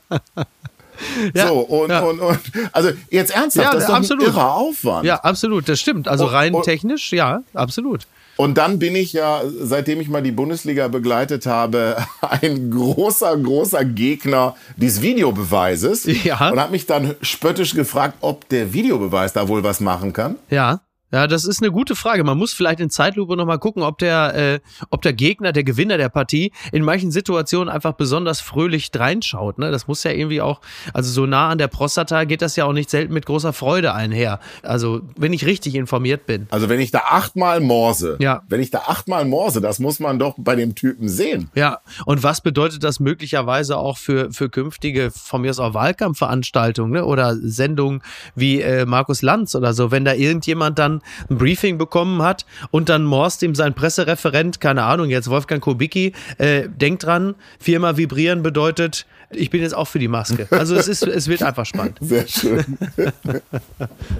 Ja, 1.32 1.46
so, 1.46 1.60
und, 1.60 1.90
ja. 1.90 2.00
und, 2.00 2.18
und, 2.18 2.40
also 2.72 2.90
jetzt 3.08 3.30
ernsthaft, 3.30 3.66
ja, 3.66 3.72
das 3.72 3.84
ist 3.84 3.88
doch 3.88 3.94
absolut. 3.94 4.24
ein 4.24 4.30
irrer 4.30 4.54
Aufwand. 4.54 5.06
Ja, 5.06 5.16
absolut, 5.20 5.68
das 5.68 5.78
stimmt. 5.78 6.08
Also 6.08 6.24
rein 6.24 6.54
und, 6.54 6.64
technisch, 6.64 7.12
ja, 7.12 7.42
absolut. 7.54 8.06
Und 8.36 8.56
dann 8.56 8.78
bin 8.78 8.94
ich 8.94 9.12
ja, 9.12 9.42
seitdem 9.60 10.00
ich 10.00 10.08
mal 10.08 10.22
die 10.22 10.30
Bundesliga 10.30 10.86
begleitet 10.86 11.46
habe, 11.46 11.96
ein 12.20 12.70
großer, 12.70 13.36
großer 13.36 13.84
Gegner 13.84 14.54
dieses 14.76 15.02
Videobeweises. 15.02 16.04
Ja. 16.24 16.50
Und 16.50 16.60
habe 16.60 16.70
mich 16.70 16.86
dann 16.86 17.16
spöttisch 17.20 17.74
gefragt, 17.74 18.18
ob 18.20 18.48
der 18.48 18.72
Videobeweis 18.72 19.32
da 19.32 19.48
wohl 19.48 19.64
was 19.64 19.80
machen 19.80 20.12
kann. 20.12 20.36
Ja. 20.50 20.80
Ja, 21.10 21.26
das 21.26 21.44
ist 21.44 21.62
eine 21.62 21.72
gute 21.72 21.96
Frage. 21.96 22.22
Man 22.22 22.36
muss 22.36 22.52
vielleicht 22.52 22.80
in 22.80 22.90
Zeitlupe 22.90 23.34
nochmal 23.34 23.58
gucken, 23.58 23.82
ob 23.82 23.98
der, 23.98 24.34
äh, 24.34 24.60
ob 24.90 25.00
der 25.00 25.14
Gegner, 25.14 25.52
der 25.52 25.64
Gewinner 25.64 25.96
der 25.96 26.10
Partie 26.10 26.52
in 26.70 26.84
manchen 26.84 27.10
Situationen 27.10 27.70
einfach 27.70 27.94
besonders 27.94 28.42
fröhlich 28.42 28.90
reinschaut. 28.94 29.58
Ne? 29.58 29.70
Das 29.70 29.88
muss 29.88 30.04
ja 30.04 30.10
irgendwie 30.10 30.42
auch, 30.42 30.60
also 30.92 31.10
so 31.10 31.24
nah 31.24 31.48
an 31.48 31.58
der 31.58 31.68
Prostata 31.68 32.24
geht 32.24 32.42
das 32.42 32.56
ja 32.56 32.66
auch 32.66 32.74
nicht 32.74 32.90
selten 32.90 33.14
mit 33.14 33.24
großer 33.24 33.54
Freude 33.54 33.94
einher. 33.94 34.38
Also, 34.62 35.00
wenn 35.16 35.32
ich 35.32 35.46
richtig 35.46 35.74
informiert 35.76 36.26
bin. 36.26 36.46
Also, 36.50 36.68
wenn 36.68 36.80
ich 36.80 36.90
da 36.90 37.00
achtmal 37.08 37.60
morse, 37.60 38.16
ja. 38.20 38.42
wenn 38.48 38.60
ich 38.60 38.70
da 38.70 38.80
achtmal 38.86 39.24
morse, 39.24 39.62
das 39.62 39.78
muss 39.78 40.00
man 40.00 40.18
doch 40.18 40.34
bei 40.36 40.56
dem 40.56 40.74
Typen 40.74 41.08
sehen. 41.08 41.50
Ja, 41.54 41.80
und 42.04 42.22
was 42.22 42.42
bedeutet 42.42 42.84
das 42.84 43.00
möglicherweise 43.00 43.78
auch 43.78 43.96
für, 43.96 44.30
für 44.30 44.50
künftige, 44.50 45.10
von 45.10 45.40
mir 45.40 45.50
aus 45.50 45.58
auch 45.58 45.72
Wahlkampfveranstaltungen 45.72 46.92
ne? 46.92 47.04
oder 47.04 47.34
Sendungen 47.40 48.02
wie 48.34 48.60
äh, 48.60 48.84
Markus 48.84 49.22
Lanz 49.22 49.54
oder 49.54 49.72
so, 49.72 49.90
wenn 49.90 50.04
da 50.04 50.12
irgendjemand 50.12 50.78
dann 50.78 50.97
ein 51.28 51.38
Briefing 51.38 51.78
bekommen 51.78 52.22
hat 52.22 52.46
und 52.70 52.88
dann 52.88 53.04
morst 53.04 53.42
ihm 53.42 53.54
sein 53.54 53.74
Pressereferent, 53.74 54.60
keine 54.60 54.84
Ahnung, 54.84 55.10
jetzt 55.10 55.28
Wolfgang 55.28 55.62
Kubicki, 55.62 56.12
äh, 56.38 56.68
denkt 56.68 57.04
dran, 57.04 57.34
viermal 57.58 57.96
vibrieren 57.96 58.42
bedeutet, 58.42 59.06
ich 59.30 59.50
bin 59.50 59.60
jetzt 59.60 59.74
auch 59.74 59.86
für 59.86 59.98
die 59.98 60.08
Maske. 60.08 60.48
Also 60.50 60.74
es 60.74 60.88
ist, 60.88 61.06
es 61.06 61.28
wird 61.28 61.42
einfach 61.42 61.66
spannend. 61.66 61.98
Sehr 62.00 62.26
schön. 62.26 62.64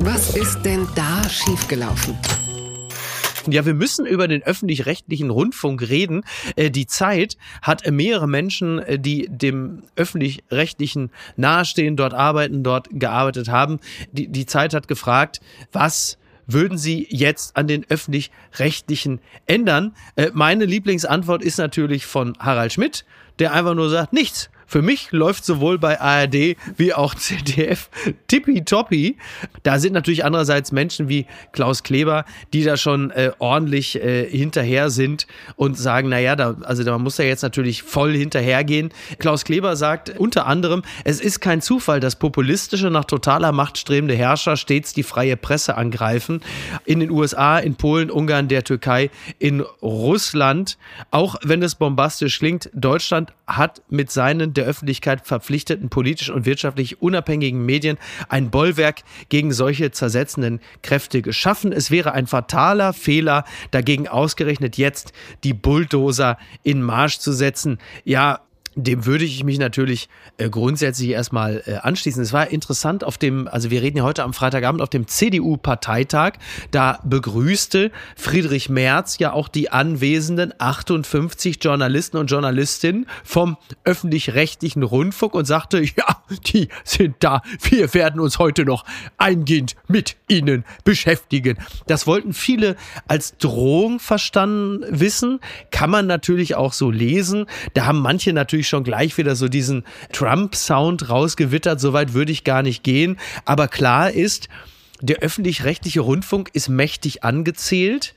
Was 0.00 0.36
ist 0.36 0.62
denn 0.62 0.86
da 0.94 1.28
schiefgelaufen? 1.28 2.14
Ja, 3.50 3.64
wir 3.64 3.74
müssen 3.74 4.04
über 4.04 4.28
den 4.28 4.42
öffentlich-rechtlichen 4.42 5.30
Rundfunk 5.30 5.88
reden. 5.88 6.22
Äh, 6.56 6.70
die 6.70 6.86
Zeit 6.86 7.38
hat 7.62 7.90
mehrere 7.90 8.28
Menschen, 8.28 8.78
äh, 8.80 8.98
die 8.98 9.28
dem 9.30 9.84
öffentlich-rechtlichen 9.96 11.10
nahestehen, 11.36 11.96
dort 11.96 12.12
arbeiten, 12.12 12.62
dort 12.62 12.88
gearbeitet 12.90 13.48
haben. 13.48 13.80
Die, 14.12 14.28
die 14.28 14.44
Zeit 14.44 14.74
hat 14.74 14.86
gefragt, 14.86 15.40
was 15.72 16.18
würden 16.48 16.78
Sie 16.78 17.06
jetzt 17.10 17.56
an 17.56 17.68
den 17.68 17.84
öffentlich-rechtlichen 17.88 19.20
ändern? 19.46 19.94
Äh, 20.16 20.30
meine 20.32 20.64
Lieblingsantwort 20.64 21.44
ist 21.44 21.58
natürlich 21.58 22.06
von 22.06 22.36
Harald 22.40 22.72
Schmidt, 22.72 23.04
der 23.38 23.52
einfach 23.52 23.74
nur 23.74 23.90
sagt, 23.90 24.12
nichts. 24.12 24.50
Für 24.68 24.82
mich 24.82 25.12
läuft 25.12 25.46
sowohl 25.46 25.78
bei 25.78 25.98
ARD 25.98 26.56
wie 26.76 26.92
auch 26.92 27.14
ZDF 27.14 27.88
tippitoppi. 28.26 29.16
Da 29.62 29.78
sind 29.78 29.94
natürlich 29.94 30.26
andererseits 30.26 30.72
Menschen 30.72 31.08
wie 31.08 31.24
Klaus 31.52 31.82
Kleber, 31.82 32.26
die 32.52 32.64
da 32.64 32.76
schon 32.76 33.10
äh, 33.10 33.32
ordentlich 33.38 33.96
äh, 33.96 34.28
hinterher 34.28 34.90
sind 34.90 35.26
und 35.56 35.78
sagen, 35.78 36.10
naja, 36.10 36.36
da, 36.36 36.54
also 36.64 36.84
da 36.84 36.98
muss 36.98 37.18
er 37.18 37.26
jetzt 37.26 37.40
natürlich 37.40 37.82
voll 37.82 38.14
hinterhergehen. 38.14 38.90
Klaus 39.18 39.46
Kleber 39.46 39.74
sagt 39.74 40.18
unter 40.18 40.46
anderem, 40.46 40.82
es 41.02 41.18
ist 41.18 41.40
kein 41.40 41.62
Zufall, 41.62 42.00
dass 42.00 42.16
populistische, 42.16 42.90
nach 42.90 43.06
totaler 43.06 43.52
Macht 43.52 43.78
strebende 43.78 44.14
Herrscher 44.14 44.58
stets 44.58 44.92
die 44.92 45.02
freie 45.02 45.38
Presse 45.38 45.78
angreifen. 45.78 46.42
In 46.84 47.00
den 47.00 47.10
USA, 47.10 47.58
in 47.58 47.76
Polen, 47.76 48.10
Ungarn, 48.10 48.48
der 48.48 48.64
Türkei, 48.64 49.10
in 49.38 49.62
Russland. 49.80 50.76
Auch 51.10 51.36
wenn 51.42 51.62
es 51.62 51.74
bombastisch 51.74 52.38
klingt, 52.38 52.68
Deutschland 52.74 53.32
hat 53.46 53.80
mit 53.88 54.10
seinen 54.10 54.52
der 54.58 54.66
Öffentlichkeit 54.66 55.26
verpflichteten 55.26 55.88
politisch 55.88 56.30
und 56.30 56.44
wirtschaftlich 56.44 57.00
unabhängigen 57.00 57.64
Medien 57.64 57.96
ein 58.28 58.50
Bollwerk 58.50 59.02
gegen 59.28 59.52
solche 59.52 59.90
zersetzenden 59.92 60.60
Kräfte 60.82 61.22
geschaffen. 61.22 61.72
Es 61.72 61.90
wäre 61.90 62.12
ein 62.12 62.26
fataler 62.26 62.92
Fehler, 62.92 63.44
dagegen 63.70 64.08
ausgerechnet 64.08 64.76
jetzt 64.76 65.12
die 65.44 65.54
Bulldozer 65.54 66.38
in 66.64 66.82
Marsch 66.82 67.18
zu 67.18 67.32
setzen. 67.32 67.78
Ja, 68.04 68.40
dem 68.84 69.06
würde 69.06 69.24
ich 69.24 69.42
mich 69.42 69.58
natürlich 69.58 70.08
äh, 70.36 70.48
grundsätzlich 70.48 71.10
erstmal 71.10 71.62
äh, 71.66 71.74
anschließen. 71.74 72.22
Es 72.22 72.32
war 72.32 72.48
interessant 72.50 73.02
auf 73.02 73.18
dem, 73.18 73.48
also 73.48 73.70
wir 73.70 73.82
reden 73.82 73.98
ja 73.98 74.04
heute 74.04 74.22
am 74.22 74.32
Freitagabend 74.32 74.80
auf 74.80 74.88
dem 74.88 75.08
CDU-Parteitag, 75.08 76.34
da 76.70 77.00
begrüßte 77.04 77.90
Friedrich 78.16 78.68
Merz 78.68 79.18
ja 79.18 79.32
auch 79.32 79.48
die 79.48 79.70
anwesenden 79.70 80.54
58 80.58 81.58
Journalisten 81.60 82.18
und 82.18 82.30
Journalistinnen 82.30 83.06
vom 83.24 83.56
öffentlich-rechtlichen 83.84 84.84
Rundfunk 84.84 85.34
und 85.34 85.44
sagte, 85.44 85.82
ja, 85.96 86.22
die 86.46 86.68
sind 86.84 87.16
da, 87.20 87.42
wir 87.62 87.92
werden 87.94 88.20
uns 88.20 88.38
heute 88.38 88.64
noch 88.64 88.84
eingehend 89.16 89.74
mit 89.88 90.16
ihnen 90.28 90.64
beschäftigen. 90.84 91.58
Das 91.86 92.06
wollten 92.06 92.32
viele 92.32 92.76
als 93.08 93.36
Drohung 93.38 93.98
verstanden 93.98 94.84
wissen, 94.88 95.40
kann 95.72 95.90
man 95.90 96.06
natürlich 96.06 96.54
auch 96.54 96.72
so 96.72 96.90
lesen. 96.90 97.46
Da 97.74 97.86
haben 97.86 98.00
manche 98.00 98.32
natürlich 98.32 98.67
schon 98.68 98.84
gleich 98.84 99.18
wieder 99.18 99.36
so 99.36 99.48
diesen 99.48 99.84
Trump-Sound 100.12 101.08
rausgewittert. 101.08 101.80
Soweit 101.80 102.14
würde 102.14 102.32
ich 102.32 102.44
gar 102.44 102.62
nicht 102.62 102.82
gehen. 102.82 103.18
Aber 103.44 103.68
klar 103.68 104.10
ist, 104.10 104.48
der 105.00 105.18
öffentlich-rechtliche 105.18 106.00
Rundfunk 106.00 106.50
ist 106.52 106.68
mächtig 106.68 107.24
angezählt. 107.24 108.14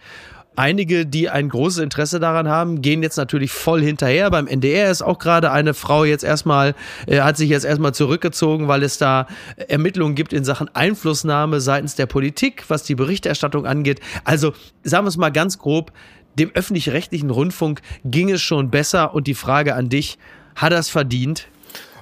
Einige, 0.58 1.05
die 1.05 1.29
ein 1.29 1.48
großes 1.48 1.81
Interesse 1.81 2.20
daran 2.20 2.50
haben, 2.50 2.81
gehen 2.81 3.01
jetzt 3.01 3.15
natürlich 3.15 3.51
voll 3.51 3.81
hinterher. 3.81 4.29
Beim 4.29 4.48
NDR 4.48 4.91
ist 4.91 5.01
auch 5.01 5.17
gerade 5.17 5.50
eine 5.50 5.74
Frau 5.74 6.03
jetzt 6.03 6.25
erstmal, 6.25 6.75
äh, 7.08 7.22
hat 7.22 7.38
sich 7.38 7.50
jetzt 7.50 7.63
erstmal 7.63 7.93
zurückgezogen, 7.93 8.67
weil 8.67 8.84
es 8.84 8.98
da 8.98 9.27
Ermittlungen 9.70 10.13
gibt 10.13 10.34
in 10.34 10.43
Sachen 10.43 10.67
Einflussnahme 10.75 11.62
seitens 11.62 11.96
der 11.96 12.05
Politik, 12.05 12.65
was 12.67 12.84
die 12.84 12.96
Berichterstattung 12.96 13.65
angeht. 13.65 14.01
Also 14.25 14.53
sagen 14.84 15.05
wir 15.05 15.10
es 15.10 15.17
mal 15.17 15.31
ganz 15.31 15.58
grob, 15.58 15.93
dem 16.38 16.51
öffentlich-rechtlichen 16.53 17.29
Rundfunk 17.29 17.81
ging 18.03 18.29
es 18.29 18.41
schon 18.41 18.70
besser 18.72 19.13
und 19.13 19.27
die 19.27 19.36
Frage 19.36 19.75
an 19.75 19.88
dich, 19.88 20.17
hat 20.55 20.74
er 20.74 20.79
es 20.79 20.89
verdient? 20.89 21.48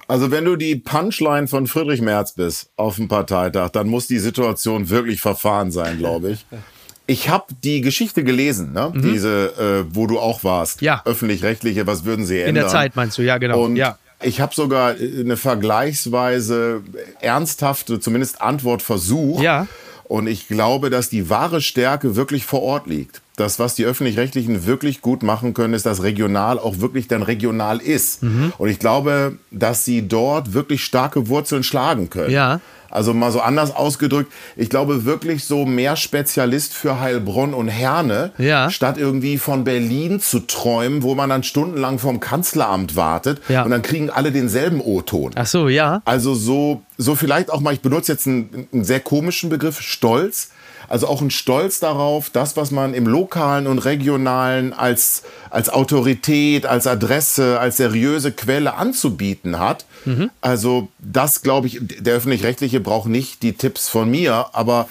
Also 0.08 0.32
wenn 0.32 0.44
du 0.46 0.56
die 0.56 0.76
Punchline 0.76 1.48
von 1.48 1.68
Friedrich 1.68 2.02
Merz 2.02 2.34
bist 2.34 2.72
auf 2.78 2.96
dem 2.96 3.08
Parteitag, 3.08 3.70
dann 3.70 3.88
muss 3.88 4.08
die 4.08 4.18
Situation 4.18 4.90
wirklich 4.90 5.22
verfahren 5.22 5.72
sein, 5.72 6.00
glaube 6.00 6.32
ich. 6.32 6.46
Ich 7.06 7.30
habe 7.30 7.46
die 7.64 7.82
Geschichte 7.82 8.24
gelesen, 8.24 8.74
ne? 8.74 8.92
Mhm. 8.94 9.02
diese, 9.04 9.86
äh, 9.88 9.96
wo 9.96 10.08
du 10.08 10.20
auch 10.20 10.44
warst. 10.44 10.82
Ja. 10.82 11.04
Öffentlich-rechtliche, 11.06 11.86
was 11.86 12.06
würden 12.06 12.26
sie 12.26 12.40
ändern? 12.40 12.50
In 12.50 12.56
der 12.56 12.68
Zeit 12.68 12.96
meinst 12.96 13.20
du, 13.20 13.22
ja 13.22 13.38
genau. 13.38 13.64
Und 13.64 13.76
ja. 13.76 13.98
Ich 14.22 14.42
habe 14.42 14.54
sogar 14.54 14.96
eine 14.96 15.38
vergleichsweise 15.38 16.82
ernsthafte, 17.22 18.00
zumindest 18.00 18.42
Antwort 18.42 18.82
versucht. 18.82 19.44
Ja. 19.44 19.68
Und 20.06 20.28
ich 20.28 20.48
glaube, 20.48 20.90
dass 20.90 21.10
die 21.10 21.30
wahre 21.30 21.62
Stärke 21.62 22.16
wirklich 22.16 22.46
vor 22.46 22.64
Ort 22.64 22.88
liegt 22.88 23.22
dass 23.40 23.60
was 23.60 23.76
die 23.76 23.86
öffentlich-rechtlichen 23.86 24.66
wirklich 24.66 25.02
gut 25.02 25.24
machen 25.24 25.54
können, 25.54 25.74
ist, 25.74 25.86
dass 25.86 26.04
regional 26.04 26.60
auch 26.60 26.80
wirklich 26.80 27.08
dann 27.08 27.24
regional 27.24 27.80
ist. 27.80 28.24
Mhm. 28.24 28.54
Und 28.58 28.70
ich 28.70 28.80
glaube, 28.80 29.38
dass 29.52 29.86
sie 29.86 30.08
dort 30.08 30.54
wirklich 30.54 30.84
starke 30.84 31.28
Wurzeln 31.28 31.64
schlagen 31.64 32.10
können. 32.10 32.32
Ja. 32.32 32.60
Also 32.92 33.14
mal 33.14 33.32
so 33.32 33.40
anders 33.40 33.76
ausgedrückt, 33.76 34.32
ich 34.56 34.70
glaube 34.70 35.06
wirklich 35.06 35.46
so 35.46 35.66
mehr 35.66 35.96
Spezialist 35.96 36.74
für 36.74 37.00
Heilbronn 37.00 37.54
und 37.54 37.68
Herne, 37.68 38.32
ja. 38.38 38.70
statt 38.72 38.98
irgendwie 38.98 39.38
von 39.38 39.64
Berlin 39.64 40.20
zu 40.20 40.40
träumen, 40.40 41.04
wo 41.04 41.14
man 41.14 41.30
dann 41.30 41.44
stundenlang 41.44 42.00
vom 42.00 42.20
Kanzleramt 42.20 42.96
wartet 42.96 43.42
Ja. 43.48 43.64
und 43.64 43.72
dann 43.72 43.84
kriegen 43.84 44.10
alle 44.10 44.32
denselben 44.32 44.82
O-Ton. 44.82 45.34
Ach 45.36 45.46
so, 45.46 45.68
ja. 45.70 46.02
Also 46.06 46.34
so, 46.34 46.82
so 46.98 47.14
vielleicht 47.16 47.52
auch 47.52 47.60
mal, 47.60 47.74
ich 47.74 47.82
benutze 47.82 48.12
jetzt 48.12 48.26
einen, 48.26 48.68
einen 48.74 48.84
sehr 48.84 49.00
komischen 49.00 49.50
Begriff, 49.50 49.82
Stolz. 49.82 50.50
Also 50.90 51.08
auch 51.08 51.22
ein 51.22 51.32
Stolz 51.32 51.80
darauf, 51.80 52.30
das, 52.30 52.58
was 52.58 52.72
man 52.72 52.94
im 52.94 53.06
lokalen 53.06 53.68
und 53.68 53.80
regionalen 53.80 54.74
als, 54.74 55.24
als 55.50 55.70
Autorität, 55.70 56.66
als 56.66 56.88
Adresse, 56.88 57.60
als 57.60 57.78
seriöse 57.78 58.32
Quelle 58.32 58.74
anzubieten 58.74 59.60
hat. 59.60 59.86
Also 60.42 60.90
das 61.00 61.42
glaube 61.44 61.68
ich, 61.68 61.80
der 61.82 62.16
öffentlich-rechtliche 62.16 62.80
braucht 62.80 63.08
nicht 63.08 63.44
die 63.44 63.54
Tipps 63.54 63.88
von 63.88 64.10
mir, 64.10 64.48
aber 64.54 64.90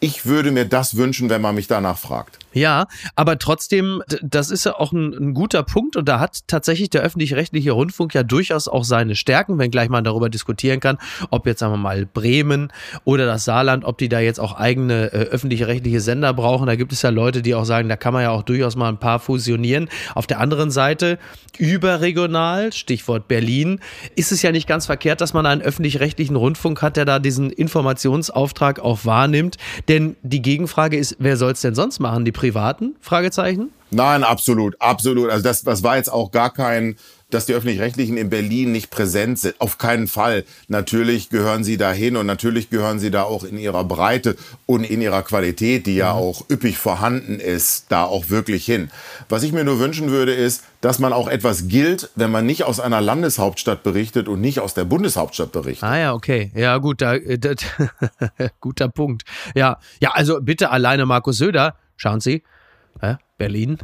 ich 0.00 0.26
würde 0.26 0.52
mir 0.52 0.64
das 0.64 0.96
wünschen, 0.96 1.30
wenn 1.30 1.40
man 1.40 1.54
mich 1.54 1.66
danach 1.66 1.98
fragt. 1.98 2.38
Ja, 2.52 2.86
aber 3.14 3.38
trotzdem, 3.38 4.02
das 4.22 4.50
ist 4.50 4.64
ja 4.64 4.74
auch 4.76 4.92
ein, 4.92 5.12
ein 5.12 5.34
guter 5.34 5.62
Punkt 5.62 5.96
und 5.96 6.08
da 6.08 6.18
hat 6.18 6.40
tatsächlich 6.46 6.88
der 6.88 7.02
öffentlich-rechtliche 7.02 7.72
Rundfunk 7.72 8.14
ja 8.14 8.22
durchaus 8.22 8.68
auch 8.68 8.84
seine 8.84 9.16
Stärken, 9.16 9.58
wenngleich 9.58 9.90
man 9.90 10.02
darüber 10.02 10.30
diskutieren 10.30 10.80
kann, 10.80 10.96
ob 11.30 11.46
jetzt 11.46 11.60
sagen 11.60 11.74
wir 11.74 11.78
mal 11.78 12.06
Bremen 12.06 12.72
oder 13.04 13.26
das 13.26 13.44
Saarland, 13.44 13.84
ob 13.84 13.98
die 13.98 14.08
da 14.08 14.20
jetzt 14.20 14.40
auch 14.40 14.54
eigene 14.54 15.12
äh, 15.12 15.26
öffentlich-rechtliche 15.26 16.00
Sender 16.00 16.32
brauchen. 16.32 16.66
Da 16.66 16.76
gibt 16.76 16.92
es 16.92 17.02
ja 17.02 17.10
Leute, 17.10 17.42
die 17.42 17.54
auch 17.54 17.64
sagen, 17.64 17.88
da 17.88 17.96
kann 17.96 18.14
man 18.14 18.22
ja 18.22 18.30
auch 18.30 18.42
durchaus 18.42 18.76
mal 18.76 18.88
ein 18.88 18.98
paar 18.98 19.18
fusionieren. 19.18 19.88
Auf 20.14 20.26
der 20.26 20.40
anderen 20.40 20.70
Seite, 20.70 21.18
überregional, 21.58 22.72
Stichwort 22.72 23.28
Berlin, 23.28 23.80
ist 24.16 24.32
es 24.32 24.40
ja 24.40 24.52
nicht 24.52 24.66
ganz 24.66 24.86
verkehrt, 24.86 25.20
dass 25.20 25.34
man 25.34 25.44
einen 25.44 25.60
öffentlich-rechtlichen 25.60 26.36
Rundfunk 26.36 26.80
hat, 26.80 26.96
der 26.96 27.04
da 27.04 27.18
diesen 27.18 27.50
Informationsauftrag 27.50 28.80
auch 28.80 29.04
wahrnimmt. 29.04 29.58
Denn 29.88 30.16
die 30.22 30.40
Gegenfrage 30.40 30.96
ist, 30.96 31.16
wer 31.18 31.36
soll 31.36 31.52
es 31.52 31.60
denn 31.60 31.74
sonst 31.74 31.98
machen? 31.98 32.24
Die 32.24 32.32
Privaten? 32.38 32.94
Fragezeichen? 33.00 33.72
Nein, 33.90 34.22
absolut, 34.22 34.80
absolut. 34.80 35.28
Also 35.28 35.42
das, 35.42 35.62
das 35.64 35.82
war 35.82 35.96
jetzt 35.96 36.12
auch 36.12 36.30
gar 36.30 36.52
kein, 36.52 36.94
dass 37.30 37.46
die 37.46 37.54
öffentlich-rechtlichen 37.54 38.16
in 38.16 38.30
Berlin 38.30 38.70
nicht 38.70 38.90
präsent 38.90 39.40
sind. 39.40 39.60
Auf 39.60 39.76
keinen 39.76 40.06
Fall. 40.06 40.44
Natürlich 40.68 41.30
gehören 41.30 41.64
sie 41.64 41.76
dahin 41.76 42.16
und 42.16 42.26
natürlich 42.26 42.70
gehören 42.70 43.00
sie 43.00 43.10
da 43.10 43.24
auch 43.24 43.42
in 43.42 43.58
ihrer 43.58 43.82
Breite 43.82 44.36
und 44.66 44.84
in 44.84 45.00
ihrer 45.00 45.22
Qualität, 45.22 45.86
die 45.86 45.96
ja 45.96 46.12
auch 46.12 46.44
üppig 46.48 46.78
vorhanden 46.78 47.40
ist, 47.40 47.86
da 47.88 48.04
auch 48.04 48.30
wirklich 48.30 48.64
hin. 48.64 48.90
Was 49.28 49.42
ich 49.42 49.52
mir 49.52 49.64
nur 49.64 49.80
wünschen 49.80 50.10
würde, 50.10 50.32
ist, 50.32 50.62
dass 50.80 51.00
man 51.00 51.12
auch 51.12 51.26
etwas 51.26 51.66
gilt, 51.66 52.10
wenn 52.14 52.30
man 52.30 52.46
nicht 52.46 52.62
aus 52.62 52.78
einer 52.78 53.00
Landeshauptstadt 53.00 53.82
berichtet 53.82 54.28
und 54.28 54.40
nicht 54.40 54.60
aus 54.60 54.74
der 54.74 54.84
Bundeshauptstadt 54.84 55.50
berichtet. 55.50 55.82
Ah 55.82 55.98
ja, 55.98 56.14
okay. 56.14 56.52
Ja, 56.54 56.78
gut, 56.78 57.02
da, 57.02 57.18
das, 57.18 57.56
guter 58.60 58.88
Punkt. 58.88 59.24
Ja, 59.56 59.78
ja, 60.00 60.12
also 60.12 60.40
bitte 60.40 60.70
alleine 60.70 61.04
Markus 61.04 61.38
Söder, 61.38 61.74
schauen 61.98 62.20
Sie, 62.20 62.42
äh, 63.02 63.16
Berlin, 63.36 63.78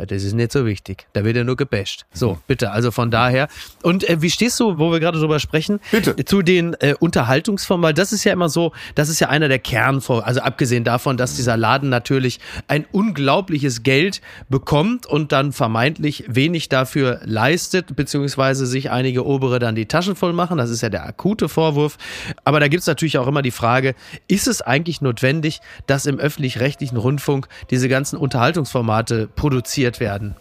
ja, 0.00 0.06
das 0.06 0.24
ist 0.24 0.32
nicht 0.32 0.50
so 0.50 0.64
wichtig. 0.64 1.06
Da 1.12 1.26
wird 1.26 1.36
ja 1.36 1.44
nur 1.44 1.56
gebasht. 1.56 2.06
So, 2.10 2.38
bitte, 2.46 2.70
also 2.70 2.90
von 2.90 3.10
daher. 3.10 3.48
Und 3.82 4.08
äh, 4.08 4.22
wie 4.22 4.30
stehst 4.30 4.58
du, 4.58 4.78
wo 4.78 4.90
wir 4.90 4.98
gerade 4.98 5.18
drüber 5.18 5.38
sprechen, 5.38 5.78
Bitte. 5.90 6.16
zu 6.24 6.40
den 6.40 6.72
äh, 6.80 6.94
Unterhaltungsformen? 6.98 7.84
Weil 7.84 7.92
das 7.92 8.10
ist 8.10 8.24
ja 8.24 8.32
immer 8.32 8.48
so, 8.48 8.72
das 8.94 9.10
ist 9.10 9.20
ja 9.20 9.28
einer 9.28 9.48
der 9.48 9.58
Kernvor, 9.58 10.26
also 10.26 10.40
abgesehen 10.40 10.84
davon, 10.84 11.18
dass 11.18 11.36
dieser 11.36 11.58
Laden 11.58 11.90
natürlich 11.90 12.40
ein 12.66 12.86
unglaubliches 12.90 13.82
Geld 13.82 14.22
bekommt 14.48 15.04
und 15.04 15.32
dann 15.32 15.52
vermeintlich 15.52 16.24
wenig 16.28 16.70
dafür 16.70 17.20
leistet, 17.24 17.94
beziehungsweise 17.94 18.64
sich 18.64 18.90
einige 18.90 19.26
Obere 19.26 19.58
dann 19.58 19.74
die 19.74 19.84
Taschen 19.84 20.16
voll 20.16 20.32
machen. 20.32 20.56
Das 20.56 20.70
ist 20.70 20.80
ja 20.80 20.88
der 20.88 21.04
akute 21.04 21.50
Vorwurf. 21.50 21.98
Aber 22.44 22.58
da 22.58 22.68
gibt 22.68 22.80
es 22.80 22.86
natürlich 22.86 23.18
auch 23.18 23.26
immer 23.26 23.42
die 23.42 23.50
Frage, 23.50 23.94
ist 24.28 24.48
es 24.48 24.62
eigentlich 24.62 25.02
notwendig, 25.02 25.60
dass 25.86 26.06
im 26.06 26.18
öffentlich-rechtlichen 26.18 26.96
Rundfunk 26.96 27.48
diese 27.68 27.90
ganzen 27.90 28.16
Unterhaltungsformate 28.16 29.28
produziert 29.36 29.89
werden? 29.98 30.36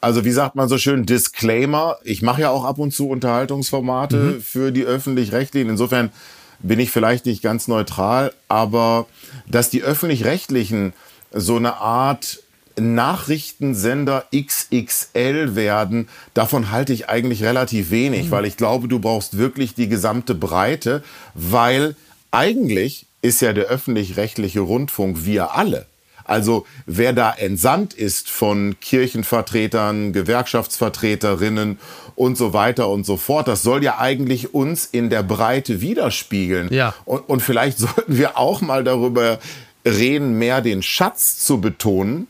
Also 0.00 0.24
wie 0.24 0.30
sagt 0.30 0.54
man 0.54 0.68
so 0.68 0.78
schön, 0.78 1.06
Disclaimer. 1.06 1.96
Ich 2.04 2.22
mache 2.22 2.42
ja 2.42 2.50
auch 2.50 2.64
ab 2.64 2.78
und 2.78 2.92
zu 2.92 3.08
Unterhaltungsformate 3.08 4.40
für 4.40 4.70
die 4.70 4.84
öffentlich-rechtlichen. 4.84 5.70
Insofern 5.70 6.10
bin 6.60 6.78
ich 6.78 6.90
vielleicht 6.90 7.26
nicht 7.26 7.42
ganz 7.42 7.66
neutral, 7.66 8.32
aber 8.48 9.06
dass 9.48 9.70
die 9.70 9.82
öffentlich-rechtlichen 9.82 10.92
so 11.32 11.56
eine 11.56 11.78
Art 11.78 12.40
Nachrichtensender 12.78 14.26
XXL 14.34 15.54
werden, 15.54 16.08
davon 16.34 16.70
halte 16.70 16.92
ich 16.92 17.08
eigentlich 17.08 17.42
relativ 17.42 17.90
wenig, 17.90 18.30
weil 18.30 18.44
ich 18.44 18.58
glaube, 18.58 18.86
du 18.86 18.98
brauchst 18.98 19.38
wirklich 19.38 19.74
die 19.74 19.88
gesamte 19.88 20.34
Breite, 20.34 21.02
weil 21.34 21.96
eigentlich 22.30 23.06
ist 23.22 23.40
ja 23.40 23.54
der 23.54 23.64
öffentlich-rechtliche 23.64 24.60
Rundfunk 24.60 25.24
wir 25.24 25.56
alle. 25.56 25.86
Also 26.26 26.66
wer 26.86 27.12
da 27.12 27.32
entsandt 27.32 27.94
ist 27.94 28.30
von 28.30 28.76
Kirchenvertretern, 28.80 30.12
Gewerkschaftsvertreterinnen 30.12 31.78
und 32.14 32.36
so 32.36 32.52
weiter 32.52 32.88
und 32.88 33.06
so 33.06 33.16
fort, 33.16 33.48
das 33.48 33.62
soll 33.62 33.84
ja 33.84 33.98
eigentlich 33.98 34.54
uns 34.54 34.86
in 34.86 35.10
der 35.10 35.22
Breite 35.22 35.80
widerspiegeln. 35.80 36.72
Ja. 36.72 36.94
Und, 37.04 37.28
und 37.28 37.40
vielleicht 37.40 37.78
sollten 37.78 38.16
wir 38.16 38.36
auch 38.38 38.60
mal 38.60 38.84
darüber 38.84 39.38
reden, 39.84 40.38
mehr 40.38 40.60
den 40.62 40.82
Schatz 40.82 41.38
zu 41.44 41.60
betonen, 41.60 42.26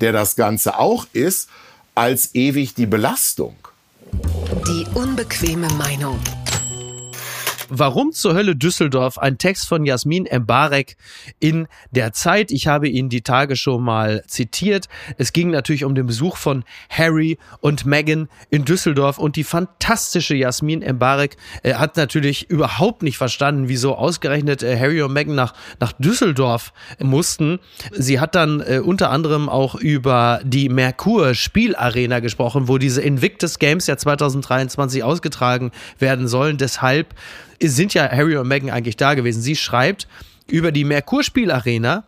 der 0.00 0.12
das 0.12 0.36
Ganze 0.36 0.78
auch 0.78 1.06
ist, 1.12 1.50
als 1.94 2.34
ewig 2.34 2.74
die 2.74 2.86
Belastung. 2.86 3.56
Die 4.66 4.86
unbequeme 4.94 5.68
Meinung. 5.74 6.18
Warum 7.70 8.12
zur 8.12 8.34
Hölle 8.34 8.56
Düsseldorf? 8.56 9.18
Ein 9.18 9.36
Text 9.36 9.68
von 9.68 9.84
Jasmin 9.84 10.24
Embarek 10.24 10.96
in 11.38 11.68
der 11.90 12.14
Zeit. 12.14 12.50
Ich 12.50 12.66
habe 12.66 12.88
ihn 12.88 13.10
die 13.10 13.20
Tage 13.20 13.56
schon 13.56 13.82
mal 13.82 14.22
zitiert. 14.26 14.88
Es 15.18 15.34
ging 15.34 15.50
natürlich 15.50 15.84
um 15.84 15.94
den 15.94 16.06
Besuch 16.06 16.38
von 16.38 16.64
Harry 16.88 17.36
und 17.60 17.84
Meghan 17.84 18.28
in 18.48 18.64
Düsseldorf 18.64 19.18
und 19.18 19.36
die 19.36 19.44
fantastische 19.44 20.34
Jasmin 20.34 20.80
Embarek 20.80 21.36
äh, 21.62 21.74
hat 21.74 21.98
natürlich 21.98 22.48
überhaupt 22.48 23.02
nicht 23.02 23.18
verstanden, 23.18 23.68
wieso 23.68 23.96
ausgerechnet 23.96 24.62
äh, 24.62 24.78
Harry 24.78 25.02
und 25.02 25.12
Meghan 25.12 25.34
nach, 25.34 25.52
nach 25.78 25.92
Düsseldorf 25.92 26.72
mussten. 26.98 27.58
Sie 27.92 28.18
hat 28.18 28.34
dann 28.34 28.60
äh, 28.60 28.80
unter 28.82 29.10
anderem 29.10 29.50
auch 29.50 29.74
über 29.74 30.40
die 30.42 30.70
Merkur 30.70 31.34
Spielarena 31.34 32.20
gesprochen, 32.20 32.66
wo 32.66 32.78
diese 32.78 33.02
Invictus 33.02 33.58
Games 33.58 33.86
ja 33.86 33.98
2023 33.98 35.02
ausgetragen 35.02 35.70
werden 35.98 36.28
sollen. 36.28 36.56
Deshalb 36.56 37.14
sind 37.62 37.94
ja 37.94 38.10
Harry 38.10 38.36
und 38.36 38.48
Meghan 38.48 38.70
eigentlich 38.70 38.96
da 38.96 39.14
gewesen. 39.14 39.42
Sie 39.42 39.56
schreibt 39.56 40.06
über 40.46 40.72
die 40.72 40.84
Merkur 40.84 41.22
Spielarena, 41.22 42.04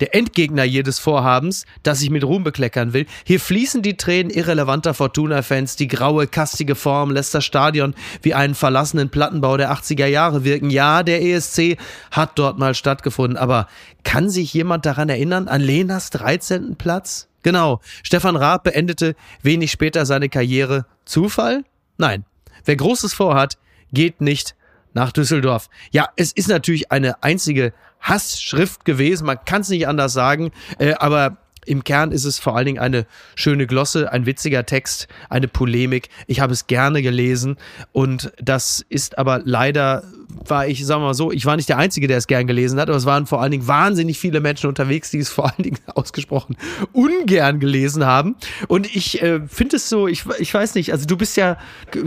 der 0.00 0.14
Endgegner 0.14 0.64
jedes 0.64 0.98
Vorhabens, 0.98 1.66
das 1.82 2.02
ich 2.02 2.10
mit 2.10 2.24
Ruhm 2.24 2.44
bekleckern 2.44 2.92
will. 2.92 3.06
Hier 3.24 3.40
fließen 3.40 3.82
die 3.82 3.96
Tränen 3.96 4.30
irrelevanter 4.30 4.94
Fortuna-Fans. 4.94 5.76
Die 5.76 5.88
graue, 5.88 6.26
kastige 6.26 6.74
Form 6.74 7.10
lässt 7.10 7.34
das 7.34 7.44
Stadion 7.44 7.94
wie 8.22 8.34
einen 8.34 8.54
verlassenen 8.54 9.10
Plattenbau 9.10 9.56
der 9.56 9.72
80er 9.72 10.06
Jahre 10.06 10.44
wirken. 10.44 10.70
Ja, 10.70 11.02
der 11.02 11.22
ESC 11.22 11.78
hat 12.10 12.38
dort 12.38 12.58
mal 12.58 12.74
stattgefunden, 12.74 13.36
aber 13.36 13.68
kann 14.02 14.30
sich 14.30 14.52
jemand 14.52 14.86
daran 14.86 15.08
erinnern, 15.08 15.48
an 15.48 15.60
Lenas 15.60 16.10
13. 16.10 16.76
Platz? 16.76 17.28
Genau, 17.42 17.80
Stefan 18.02 18.36
Raab 18.36 18.64
beendete 18.64 19.14
wenig 19.42 19.70
später 19.70 20.06
seine 20.06 20.28
Karriere. 20.28 20.86
Zufall? 21.04 21.64
Nein. 21.98 22.24
Wer 22.64 22.76
Großes 22.76 23.12
vorhat, 23.12 23.58
geht 23.92 24.22
nicht 24.22 24.54
nach 24.94 25.12
Düsseldorf. 25.12 25.68
Ja, 25.90 26.08
es 26.16 26.32
ist 26.32 26.48
natürlich 26.48 26.90
eine 26.90 27.22
einzige 27.22 27.72
Hassschrift 28.00 28.84
gewesen, 28.84 29.26
man 29.26 29.38
kann 29.44 29.62
es 29.62 29.68
nicht 29.68 29.88
anders 29.88 30.12
sagen, 30.12 30.50
äh, 30.78 30.94
aber 30.94 31.38
im 31.66 31.84
Kern 31.84 32.12
ist 32.12 32.24
es 32.24 32.38
vor 32.38 32.56
allen 32.56 32.66
Dingen 32.66 32.78
eine 32.78 33.06
schöne 33.34 33.66
Glosse, 33.66 34.12
ein 34.12 34.26
witziger 34.26 34.66
Text, 34.66 35.08
eine 35.28 35.48
Polemik. 35.48 36.08
Ich 36.26 36.40
habe 36.40 36.52
es 36.52 36.66
gerne 36.66 37.02
gelesen 37.02 37.56
und 37.92 38.32
das 38.40 38.84
ist 38.88 39.18
aber 39.18 39.40
leider, 39.44 40.04
war 40.46 40.66
ich, 40.66 40.84
sagen 40.84 41.02
wir 41.02 41.06
mal 41.06 41.14
so, 41.14 41.32
ich 41.32 41.46
war 41.46 41.56
nicht 41.56 41.68
der 41.68 41.78
Einzige, 41.78 42.06
der 42.06 42.18
es 42.18 42.26
gern 42.26 42.46
gelesen 42.46 42.78
hat, 42.78 42.88
aber 42.88 42.98
es 42.98 43.06
waren 43.06 43.26
vor 43.26 43.40
allen 43.40 43.52
Dingen 43.52 43.66
wahnsinnig 43.66 44.18
viele 44.18 44.40
Menschen 44.40 44.68
unterwegs, 44.68 45.10
die 45.10 45.18
es 45.18 45.30
vor 45.30 45.46
allen 45.46 45.62
Dingen 45.62 45.78
ausgesprochen 45.94 46.56
ungern 46.92 47.60
gelesen 47.60 48.04
haben. 48.04 48.36
Und 48.68 48.94
ich 48.94 49.22
äh, 49.22 49.40
finde 49.46 49.76
es 49.76 49.88
so, 49.88 50.06
ich, 50.08 50.24
ich 50.38 50.52
weiß 50.52 50.74
nicht, 50.74 50.92
also 50.92 51.06
du 51.06 51.16
bist 51.16 51.36
ja 51.36 51.58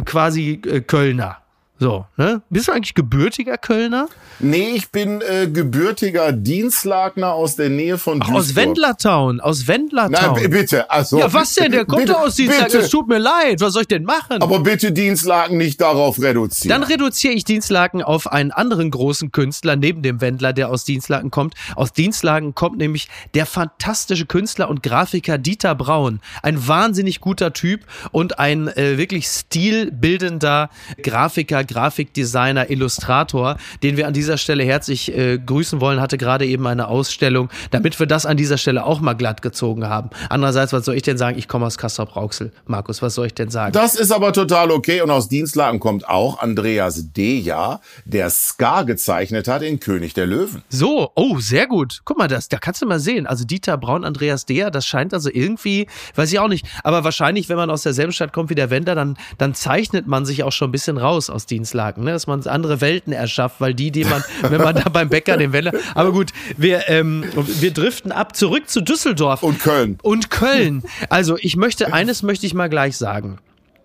quasi 0.05 0.61
äh, 0.65 0.81
Kölner. 0.81 1.37
So, 1.79 2.05
ne? 2.17 2.41
Bist 2.49 2.67
du 2.67 2.71
eigentlich 2.71 2.95
gebürtiger 2.95 3.57
Kölner? 3.57 4.07
Nee, 4.39 4.71
ich 4.75 4.89
bin 4.89 5.21
äh, 5.21 5.47
gebürtiger 5.47 6.31
Dienstlagner 6.31 7.33
aus 7.33 7.55
der 7.55 7.69
Nähe 7.69 7.99
von 7.99 8.19
Ach, 8.23 8.31
aus 8.31 8.55
Wendlertown, 8.55 9.39
aus 9.39 9.67
Wendlertown. 9.67 10.39
Na, 10.41 10.47
bitte, 10.47 10.89
also. 10.89 11.19
Ja, 11.19 11.31
was 11.31 11.53
denn? 11.53 11.71
Der 11.71 11.85
kommt 11.85 12.01
bitte, 12.01 12.13
doch 12.13 12.21
aus 12.21 12.35
Dienstlagen. 12.35 12.79
Es 12.79 12.89
tut 12.89 13.07
mir 13.07 13.19
leid. 13.19 13.61
Was 13.61 13.73
soll 13.73 13.83
ich 13.83 13.87
denn 13.87 14.03
machen? 14.03 14.41
Aber 14.41 14.59
bitte 14.61 14.91
Dienstlagen 14.91 15.57
nicht 15.57 15.79
darauf 15.79 16.19
reduzieren. 16.19 16.69
Dann 16.69 16.89
reduziere 16.89 17.33
ich 17.33 17.43
Dienstlagen 17.43 18.01
auf 18.01 18.31
einen 18.31 18.51
anderen 18.51 18.89
großen 18.89 19.31
Künstler 19.31 19.75
neben 19.75 20.01
dem 20.01 20.19
Wendler, 20.19 20.53
der 20.53 20.69
aus 20.69 20.83
Dienstlagen 20.83 21.29
kommt. 21.29 21.53
Aus 21.75 21.93
Dienstlagen 21.93 22.55
kommt 22.55 22.77
nämlich 22.79 23.07
der 23.35 23.45
fantastische 23.45 24.25
Künstler 24.25 24.69
und 24.69 24.81
Grafiker 24.81 25.37
Dieter 25.37 25.75
Braun. 25.75 26.21
Ein 26.41 26.67
wahnsinnig 26.67 27.21
guter 27.21 27.53
Typ 27.53 27.81
und 28.11 28.39
ein 28.39 28.67
äh, 28.67 28.97
wirklich 28.97 29.27
stilbildender 29.27 30.71
Grafiker, 31.03 31.66
Grafikdesigner, 31.67 32.69
Illustrator, 32.69 33.57
den 33.83 33.97
wir 33.97 34.07
an 34.07 34.13
dieser 34.13 34.37
Stelle 34.37 34.63
herzlich 34.63 35.15
äh, 35.15 35.37
grüßen 35.37 35.81
wollen, 35.81 36.01
hatte 36.01 36.17
gerade 36.17 36.45
eben 36.45 36.65
eine 36.67 36.87
Ausstellung, 36.87 37.49
damit 37.71 37.99
wir 37.99 38.07
das 38.07 38.25
an 38.25 38.37
dieser 38.37 38.57
Stelle 38.57 38.85
auch 38.85 39.01
mal 39.01 39.13
glatt 39.13 39.41
gezogen 39.41 39.87
haben. 39.87 40.09
Andererseits, 40.29 40.73
was 40.73 40.85
soll 40.85 40.95
ich 40.95 41.03
denn 41.03 41.17
sagen? 41.17 41.37
Ich 41.37 41.47
komme 41.47 41.65
aus 41.65 41.77
Kassel-Brauxel. 41.77 42.51
Markus, 42.65 43.01
was 43.01 43.15
soll 43.15 43.27
ich 43.27 43.33
denn 43.33 43.49
sagen? 43.49 43.73
Das 43.73 43.95
ist 43.95 44.11
aber 44.11 44.33
total 44.33 44.71
okay 44.71 45.01
und 45.01 45.11
aus 45.11 45.29
Dienstlagen 45.29 45.79
kommt 45.79 46.07
auch 46.07 46.39
Andreas 46.39 47.11
Deja, 47.13 47.81
der 48.05 48.29
Scar 48.29 48.85
gezeichnet 48.85 49.47
hat 49.47 49.61
in 49.61 49.79
König 49.79 50.13
der 50.13 50.25
Löwen. 50.25 50.63
So, 50.69 51.11
oh, 51.15 51.39
sehr 51.39 51.67
gut. 51.67 52.01
Guck 52.05 52.17
mal, 52.17 52.27
das, 52.27 52.49
da 52.49 52.57
kannst 52.57 52.81
du 52.81 52.85
mal 52.85 52.99
sehen. 52.99 53.27
Also 53.27 53.45
Dieter 53.45 53.77
Braun, 53.77 54.03
Andreas 54.03 54.45
Deja, 54.45 54.69
das 54.69 54.85
scheint 54.85 55.13
also 55.13 55.29
irgendwie, 55.31 55.87
weiß 56.15 56.31
ich 56.31 56.39
auch 56.39 56.47
nicht, 56.47 56.65
aber 56.83 57.03
wahrscheinlich, 57.03 57.49
wenn 57.49 57.57
man 57.57 57.69
aus 57.69 57.83
derselben 57.83 58.13
Stadt 58.13 58.33
kommt 58.33 58.49
wie 58.49 58.55
der 58.55 58.69
Wender, 58.69 58.95
dann, 58.95 59.17
dann 59.37 59.53
zeichnet 59.53 60.07
man 60.07 60.25
sich 60.25 60.43
auch 60.43 60.51
schon 60.51 60.69
ein 60.69 60.71
bisschen 60.71 60.97
raus 60.97 61.29
aus 61.29 61.45
Dienstlagen, 61.57 62.03
ne? 62.03 62.11
dass 62.11 62.27
man 62.27 62.45
andere 62.45 62.81
Welten 62.81 63.13
erschafft, 63.13 63.59
weil 63.59 63.73
die, 63.73 63.89
die 63.89 64.05
man, 64.05 64.23
wenn 64.41 64.61
man 64.61 64.75
da 64.75 64.89
beim 64.89 65.09
Bäcker 65.09 65.37
den 65.37 65.53
Wender, 65.53 65.71
aber 65.95 66.11
gut, 66.11 66.31
wir, 66.55 66.87
ähm, 66.87 67.25
wir 67.33 67.71
driften 67.71 68.11
ab, 68.11 68.35
zurück 68.35 68.69
zu 68.69 68.81
Düsseldorf. 68.81 69.41
Und 69.41 69.59
Köln. 69.59 69.97
Und 70.03 70.29
Köln. 70.29 70.83
Also 71.09 71.37
ich 71.39 71.55
möchte, 71.55 71.93
eines 71.93 72.21
möchte 72.21 72.45
ich 72.45 72.53
mal 72.53 72.69
gleich 72.69 72.95
sagen. 72.95 73.39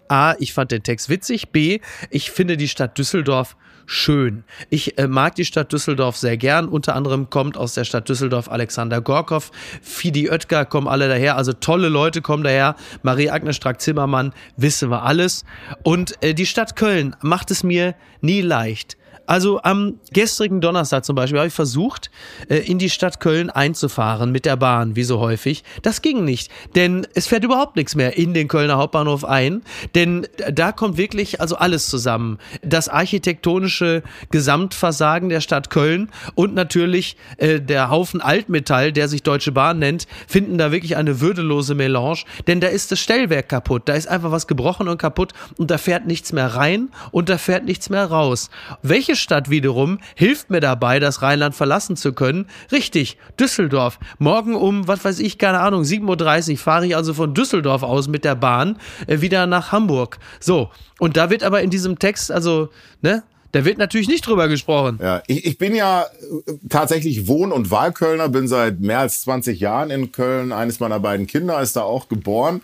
A, 0.09 0.35
ich 0.39 0.53
fand 0.53 0.71
den 0.71 0.83
Text 0.83 1.09
witzig. 1.09 1.49
B, 1.49 1.81
ich 2.11 2.31
finde 2.31 2.59
die 2.59 2.69
Stadt 2.69 2.99
Düsseldorf 2.99 3.57
schön. 3.93 4.45
Ich 4.71 4.99
äh, 4.99 5.07
mag 5.07 5.35
die 5.35 5.45
Stadt 5.45 5.73
Düsseldorf 5.73 6.17
sehr 6.17 6.37
gern. 6.37 6.69
Unter 6.69 6.97
anderem 6.97 7.31
kommt 7.31 7.57
aus 7.57 7.75
der 7.75 7.85
Stadt 7.85 8.09
Düsseldorf 8.09 8.51
Alexander 8.51 9.01
Gorkow, 9.01 9.51
Fidi 9.83 10.31
Oetker 10.31 10.65
kommen 10.65 10.89
alle 10.89 11.09
daher. 11.09 11.37
Also 11.37 11.53
tolle 11.53 11.89
Leute 11.89 12.23
kommen 12.23 12.43
daher. 12.43 12.75
Marie-Agnes 13.03 13.57
Strack-Zimmermann, 13.57 14.33
wissen 14.57 14.91
wir 14.91 15.03
alles. 15.03 15.45
Und 15.83 16.23
äh, 16.23 16.35
die 16.35 16.47
Stadt 16.47 16.77
Köln 16.77 17.15
macht 17.21 17.51
es 17.51 17.63
mir 17.63 17.95
nie 18.21 18.41
leicht. 18.41 18.97
Also 19.27 19.63
am 19.63 20.01
gestrigen 20.13 20.61
Donnerstag 20.61 21.05
zum 21.05 21.17
Beispiel 21.17 21.39
habe 21.39 21.49
ich 21.49 21.55
versucht, 21.55 22.11
äh, 22.49 22.57
in 22.59 22.79
die 22.79 22.91
Stadt 22.91 23.21
Köln 23.21 23.51
einzufahren 23.51 24.33
mit 24.33 24.45
der 24.45 24.57
Bahn, 24.57 24.97
wie 24.97 25.05
so 25.05 25.21
häufig. 25.21 25.65
Das 25.83 26.03
ging 26.03 26.25
nicht, 26.25 26.51
denn 26.75 27.07
es 27.15 27.27
fährt 27.27 27.45
überhaupt 27.45 27.77
nichts 27.77 27.95
mehr 27.95 28.17
in 28.17 28.35
den 28.35 28.49
Kölner 28.49 28.77
Hauptbahnhof 28.77 29.25
ein, 29.25 29.63
denn 29.95 30.27
da 30.53 30.73
kommt 30.73 30.97
wirklich 30.97 31.41
also 31.41 31.57
alles 31.57 31.89
zusammen. 31.89 32.39
Das 32.63 32.89
architektonische 32.89 34.03
Gesamtversagen 34.31 35.29
der 35.29 35.41
Stadt 35.41 35.71
Köln 35.71 36.11
und 36.35 36.55
natürlich 36.55 37.17
äh, 37.39 37.61
der 37.61 37.91
Haufen 37.91 38.21
Altmetall, 38.21 38.93
der 38.93 39.09
sich 39.09 39.23
Deutsche 39.23 39.53
Bahn 39.53 39.79
nennt, 39.79 40.07
finden 40.27 40.59
da 40.59 40.73
wirklich 40.73 40.97
eine 40.97 41.21
würdelose 41.21 41.75
Melange, 41.75 42.25
denn 42.47 42.61
da 42.61 42.69
ist 42.69 42.93
das 42.93 43.01
Stellwerk 43.01 43.49
kaputt, 43.49 43.83
da 43.87 43.95
ist 43.95 44.09
einfach 44.09 44.31
was 44.31 44.47
gebrochen 44.47 44.89
und 44.89 44.99
kaputt 44.99 45.33
und 45.57 45.71
da 45.71 45.79
fährt 45.79 46.07
nichts 46.07 46.33
mehr 46.33 46.55
rein 46.55 46.91
und 47.11 47.29
da 47.29 47.39
fährt 47.39 47.65
nichts 47.65 47.91
mehr 47.91 48.05
raus. 48.07 48.51
Welche 48.83 49.17
Stadt 49.23 49.49
wiederum 49.49 49.99
hilft 50.15 50.51
mir 50.51 50.61
dabei, 50.61 51.01
das 51.01 51.23
Rheinland 51.23 51.55
verlassen 51.55 51.97
zu 51.97 52.13
können. 52.13 52.47
Richtig, 52.71 53.17
Düsseldorf. 53.41 53.99
Morgen 54.19 54.55
um, 54.55 54.89
was 54.89 55.05
weiß 55.05 55.21
ich, 55.21 55.39
keine 55.39 55.61
Ahnung, 55.61 55.83
7.30 55.83 56.53
Uhr 56.53 56.59
fahre 56.59 56.87
ich 56.87 56.97
also 56.97 57.15
von 57.15 57.35
Düsseldorf 57.35 57.83
aus 57.83 58.09
mit 58.09 58.25
der 58.25 58.35
Bahn 58.35 58.79
äh, 59.07 59.21
wieder 59.21 59.47
nach 59.47 59.73
Hamburg. 59.73 60.19
So, 60.41 60.71
und 60.99 61.17
da 61.17 61.31
wird 61.31 61.43
aber 61.43 61.63
in 61.63 61.71
diesem 61.71 61.99
Text, 61.99 62.31
also, 62.31 62.69
ne, 63.01 63.23
da 63.53 63.67
wird 63.67 63.77
natürlich 63.77 64.09
nicht 64.09 64.27
drüber 64.27 64.49
gesprochen. 64.49 64.99
Ja, 65.01 65.23
ich, 65.27 65.45
ich 65.45 65.59
bin 65.59 65.75
ja 65.75 66.05
äh, 66.05 66.53
tatsächlich 66.71 67.29
Wohn- 67.29 67.53
und 67.53 67.71
Wahlkölner, 67.71 68.31
bin 68.31 68.49
seit 68.49 68.81
mehr 68.81 69.01
als 69.01 69.21
20 69.23 69.61
Jahren 69.61 69.91
in 69.91 70.11
Köln. 70.11 70.53
Eines 70.53 70.81
meiner 70.81 70.99
beiden 70.99 71.27
Kinder 71.27 71.61
ist 71.61 71.77
da 71.77 71.83
auch 71.83 72.09
geboren. 72.09 72.63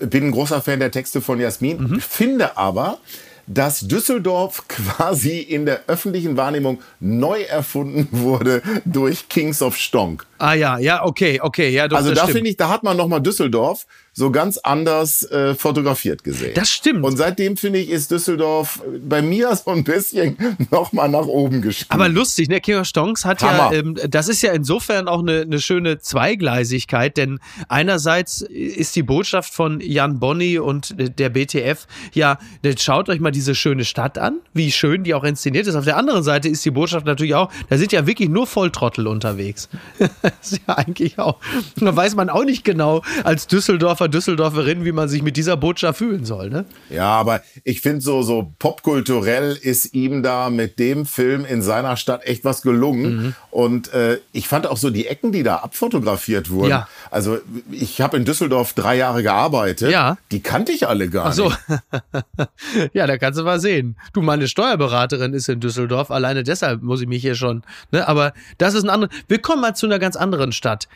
Bin 0.00 0.24
ein 0.24 0.30
großer 0.32 0.60
Fan 0.60 0.80
der 0.80 0.90
Texte 0.90 1.20
von 1.20 1.38
Jasmin. 1.38 1.78
Mhm. 1.80 2.00
Finde 2.00 2.56
aber, 2.56 2.98
dass 3.46 3.80
Düsseldorf 3.80 4.64
quasi 4.68 5.38
in 5.38 5.66
der 5.66 5.82
öffentlichen 5.86 6.36
Wahrnehmung 6.36 6.80
neu 7.00 7.42
erfunden 7.42 8.08
wurde 8.10 8.62
durch 8.84 9.28
Kings 9.28 9.62
of 9.62 9.76
Stonk. 9.76 10.26
Ah 10.38 10.54
ja, 10.54 10.78
ja, 10.78 11.04
okay, 11.04 11.40
okay, 11.40 11.70
ja, 11.70 11.88
doch, 11.88 11.98
Also 11.98 12.12
da 12.12 12.26
finde 12.26 12.50
ich, 12.50 12.56
da 12.56 12.68
hat 12.68 12.82
man 12.82 12.96
noch 12.96 13.08
mal 13.08 13.20
Düsseldorf 13.20 13.86
so 14.12 14.30
ganz 14.30 14.56
anders 14.56 15.30
äh, 15.30 15.54
fotografiert 15.54 16.24
gesehen. 16.24 16.54
Das 16.54 16.70
stimmt. 16.70 17.04
Und 17.04 17.18
seitdem 17.18 17.58
finde 17.58 17.80
ich, 17.80 17.90
ist 17.90 18.10
Düsseldorf 18.10 18.82
bei 19.06 19.20
mir 19.20 19.54
so 19.64 19.70
ein 19.70 19.84
bisschen 19.84 20.38
noch 20.70 20.92
mal 20.94 21.08
nach 21.08 21.26
oben 21.26 21.60
gestiegen. 21.60 21.92
Aber 21.92 22.08
lustig, 22.08 22.48
ne? 22.48 22.60
Kira 22.62 22.86
Stonks 22.86 23.26
hat 23.26 23.42
Hammer. 23.42 23.74
ja, 23.74 23.78
ähm, 23.78 23.98
das 24.08 24.28
ist 24.28 24.40
ja 24.42 24.52
insofern 24.52 25.06
auch 25.06 25.20
eine, 25.20 25.42
eine 25.42 25.60
schöne 25.60 25.98
Zweigleisigkeit, 25.98 27.18
denn 27.18 27.40
einerseits 27.68 28.40
ist 28.40 28.96
die 28.96 29.02
Botschaft 29.02 29.52
von 29.52 29.80
Jan 29.80 30.18
Bonny 30.18 30.58
und 30.58 30.94
der 30.96 31.28
BTF 31.28 31.86
ja, 32.12 32.38
schaut 32.78 33.10
euch 33.10 33.20
mal 33.20 33.30
diese 33.30 33.54
schöne 33.54 33.84
Stadt 33.84 34.16
an, 34.16 34.40
wie 34.54 34.72
schön 34.72 35.04
die 35.04 35.12
auch 35.12 35.24
inszeniert 35.24 35.66
ist. 35.66 35.74
Auf 35.74 35.84
der 35.84 35.98
anderen 35.98 36.22
Seite 36.22 36.48
ist 36.48 36.64
die 36.64 36.70
Botschaft 36.70 37.04
natürlich 37.04 37.34
auch, 37.34 37.50
da 37.68 37.76
sind 37.76 37.92
ja 37.92 38.06
wirklich 38.06 38.30
nur 38.30 38.46
Volltrottel 38.46 39.06
unterwegs. 39.06 39.68
das 40.40 40.52
ist 40.52 40.60
ja 40.66 40.76
eigentlich 40.76 41.18
auch, 41.18 41.38
da 41.76 41.94
weiß 41.94 42.14
man 42.14 42.30
auch 42.30 42.44
nicht 42.44 42.64
genau 42.64 43.02
als 43.24 43.46
Düsseldorfer 43.46 43.76
Düsseldorfer, 43.76 44.08
Düsseldorferin, 44.08 44.84
wie 44.84 44.92
man 44.92 45.08
sich 45.08 45.22
mit 45.22 45.36
dieser 45.36 45.56
Botschaft 45.56 45.98
fühlen 45.98 46.24
soll. 46.24 46.50
Ne? 46.50 46.64
Ja, 46.90 47.08
aber 47.08 47.42
ich 47.64 47.80
finde 47.80 48.00
so, 48.00 48.22
so 48.22 48.52
popkulturell 48.58 49.56
ist 49.60 49.94
ihm 49.94 50.22
da 50.22 50.50
mit 50.50 50.78
dem 50.78 51.06
Film 51.06 51.44
in 51.44 51.62
seiner 51.62 51.96
Stadt 51.96 52.24
echt 52.26 52.44
was 52.44 52.62
gelungen. 52.62 53.16
Mhm. 53.16 53.34
Und 53.50 53.92
äh, 53.92 54.18
ich 54.32 54.48
fand 54.48 54.66
auch 54.66 54.76
so 54.76 54.90
die 54.90 55.06
Ecken, 55.06 55.32
die 55.32 55.42
da 55.42 55.56
abfotografiert 55.56 56.50
wurden. 56.50 56.70
Ja. 56.70 56.88
Also 57.10 57.38
ich 57.70 58.00
habe 58.00 58.16
in 58.16 58.24
Düsseldorf 58.24 58.72
drei 58.72 58.96
Jahre 58.96 59.22
gearbeitet. 59.22 59.90
Ja. 59.90 60.16
Die 60.30 60.40
kannte 60.40 60.72
ich 60.72 60.86
alle 60.88 61.08
gar 61.08 61.26
Ach 61.26 61.32
so. 61.32 61.48
nicht. 61.48 62.92
ja, 62.92 63.06
da 63.06 63.18
kannst 63.18 63.38
du 63.38 63.44
mal 63.44 63.60
sehen. 63.60 63.96
Du, 64.12 64.22
meine 64.22 64.48
Steuerberaterin 64.48 65.32
ist 65.34 65.48
in 65.48 65.60
Düsseldorf. 65.60 66.10
Alleine 66.10 66.42
deshalb 66.42 66.82
muss 66.82 67.00
ich 67.00 67.08
mich 67.08 67.22
hier 67.22 67.34
schon. 67.34 67.62
Ne? 67.92 68.06
Aber 68.06 68.32
das 68.58 68.74
ist 68.74 68.84
ein 68.84 68.90
anderes. 68.90 69.14
Wir 69.28 69.38
kommen 69.38 69.60
mal 69.60 69.74
zu 69.74 69.86
einer 69.86 69.98
ganz 69.98 70.15
anderen 70.16 70.52
Stadt. 70.52 70.88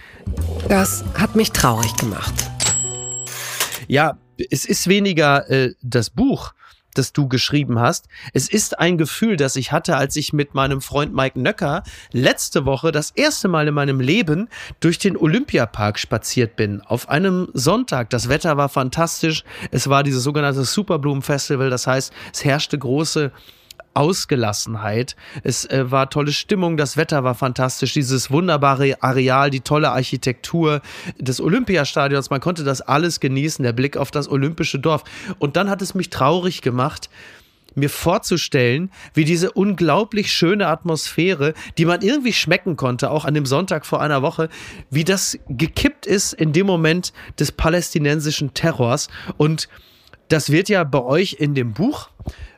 Das 0.69 1.05
hat 1.15 1.37
mich 1.37 1.53
traurig 1.53 1.95
gemacht. 1.97 2.35
Ja, 3.89 4.19
es 4.51 4.65
ist 4.65 4.89
weniger 4.89 5.49
äh, 5.51 5.75
das 5.83 6.11
Buch, 6.11 6.53
das 6.95 7.13
du 7.13 7.29
geschrieben 7.29 7.79
hast. 7.79 8.09
Es 8.33 8.49
ist 8.49 8.79
ein 8.79 8.99
Gefühl, 8.99 9.37
das 9.37 9.57
ich 9.57 9.73
hatte, 9.73 9.97
als 9.97 10.17
ich 10.17 10.33
mit 10.33 10.55
meinem 10.55 10.81
Freund 10.81 11.15
Mike 11.15 11.41
Nöcker 11.41 11.83
letzte 12.13 12.65
Woche 12.67 12.93
das 12.93 13.11
erste 13.13 13.49
Mal 13.49 13.69
in 13.69 13.75
meinem 13.75 14.01
Leben 14.01 14.49
durch 14.81 14.99
den 14.99 15.17
Olympiapark 15.17 15.99
spaziert 15.99 16.57
bin. 16.57 16.81
Auf 16.81 17.09
einem 17.09 17.49
Sonntag. 17.53 18.11
Das 18.11 18.29
Wetter 18.29 18.57
war 18.57 18.69
fantastisch. 18.69 19.45
Es 19.71 19.89
war 19.89 20.03
dieses 20.03 20.23
sogenannte 20.23 20.65
Superblumen 20.65 21.23
Festival. 21.23 21.71
Das 21.71 21.87
heißt, 21.87 22.13
es 22.33 22.45
herrschte 22.45 22.79
große 22.79 23.33
Ausgelassenheit. 23.95 25.17
Es 25.43 25.65
äh, 25.67 25.91
war 25.91 26.11
tolle 26.11 26.33
Stimmung, 26.33 26.77
das 26.77 26.97
Wetter 26.97 27.25
war 27.25 27.35
fantastisch, 27.35 27.93
dieses 27.93 28.31
wunderbare 28.31 29.03
Areal, 29.03 29.51
die 29.51 29.61
tolle 29.61 29.91
Architektur 29.91 30.81
des 31.19 31.41
Olympiastadions. 31.41 32.31
Man 32.31 32.41
konnte 32.41 32.65
das 32.65 32.81
alles 32.81 33.21
genießen, 33.21 33.63
der 33.63 33.73
Blick 33.73 33.97
auf 33.97 34.11
das 34.11 34.29
olympische 34.29 34.79
Dorf. 34.79 35.05
Und 35.39 35.57
dann 35.57 35.69
hat 35.71 35.83
es 35.83 35.95
mich 35.95 36.11
traurig 36.11 36.63
gemacht, 36.63 37.11
mir 37.75 37.91
vorzustellen, 37.91 38.91
wie 39.15 39.25
diese 39.25 39.53
unglaublich 39.53 40.33
schöne 40.33 40.67
Atmosphäre, 40.67 41.55
die 41.79 41.85
man 41.85 42.03
irgendwie 42.03 42.33
schmecken 42.33 42.77
konnte, 42.77 43.11
auch 43.11 43.25
an 43.25 43.35
dem 43.35 43.47
Sonntag 43.47 43.87
vor 43.87 44.01
einer 44.01 44.23
Woche, 44.23 44.49
wie 44.91 45.05
das 45.05 45.39
gekippt 45.49 46.07
ist 46.07 46.33
in 46.33 46.53
dem 46.53 46.67
Moment 46.67 47.13
des 47.39 47.53
palästinensischen 47.53 48.55
Terrors. 48.55 49.09
Und 49.37 49.69
das 50.31 50.51
wird 50.51 50.69
ja 50.69 50.85
bei 50.85 51.03
euch 51.03 51.37
in 51.39 51.55
dem 51.55 51.73
Buch 51.73 52.09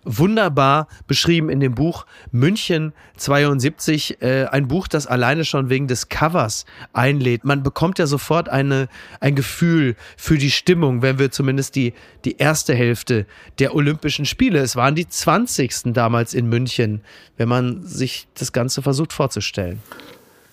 wunderbar 0.04 0.88
beschrieben 1.06 1.48
in 1.48 1.60
dem 1.60 1.74
Buch 1.74 2.06
München 2.32 2.92
72, 3.16 4.20
äh, 4.20 4.46
ein 4.46 4.68
Buch, 4.68 4.88
das 4.88 5.06
alleine 5.06 5.44
schon 5.44 5.70
wegen 5.70 5.86
des 5.86 6.08
Covers 6.08 6.64
einlädt. 6.92 7.44
Man 7.44 7.62
bekommt 7.62 7.98
ja 7.98 8.06
sofort 8.06 8.48
eine, 8.48 8.88
ein 9.20 9.36
Gefühl 9.36 9.96
für 10.16 10.38
die 10.38 10.50
Stimmung, 10.50 11.02
wenn 11.02 11.18
wir 11.18 11.30
zumindest 11.30 11.76
die, 11.76 11.94
die 12.24 12.36
erste 12.36 12.74
Hälfte 12.74 13.26
der 13.58 13.74
Olympischen 13.74 14.26
Spiele, 14.26 14.58
es 14.60 14.76
waren 14.76 14.94
die 14.94 15.08
20. 15.08 15.92
damals 15.92 16.34
in 16.34 16.48
München, 16.48 17.02
wenn 17.36 17.48
man 17.48 17.84
sich 17.84 18.26
das 18.34 18.52
Ganze 18.52 18.82
versucht 18.82 19.12
vorzustellen. 19.12 19.80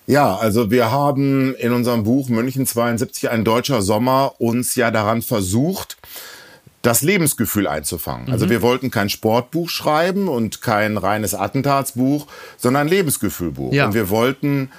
Ja, 0.05 0.35
also 0.37 0.71
wir 0.71 0.91
haben 0.91 1.53
in 1.55 1.71
unserem 1.71 2.03
Buch 2.03 2.29
München 2.29 2.65
72 2.65 3.29
ein 3.29 3.43
deutscher 3.43 3.81
Sommer 3.81 4.33
uns 4.39 4.75
ja 4.75 4.89
daran 4.89 5.21
versucht, 5.21 5.97
das 6.81 7.01
Lebensgefühl 7.01 7.67
einzufangen. 7.67 8.31
Also 8.31 8.49
wir 8.49 8.61
wollten 8.61 8.89
kein 8.89 9.09
Sportbuch 9.09 9.69
schreiben 9.69 10.27
und 10.27 10.61
kein 10.61 10.97
reines 10.97 11.33
Attentatsbuch, 11.33 12.27
sondern 12.57 12.83
ein 12.83 12.87
Lebensgefühlbuch. 12.87 13.73
Ja. 13.73 13.87
Und 13.87 13.93
wir 13.93 14.09
wollten 14.09 14.69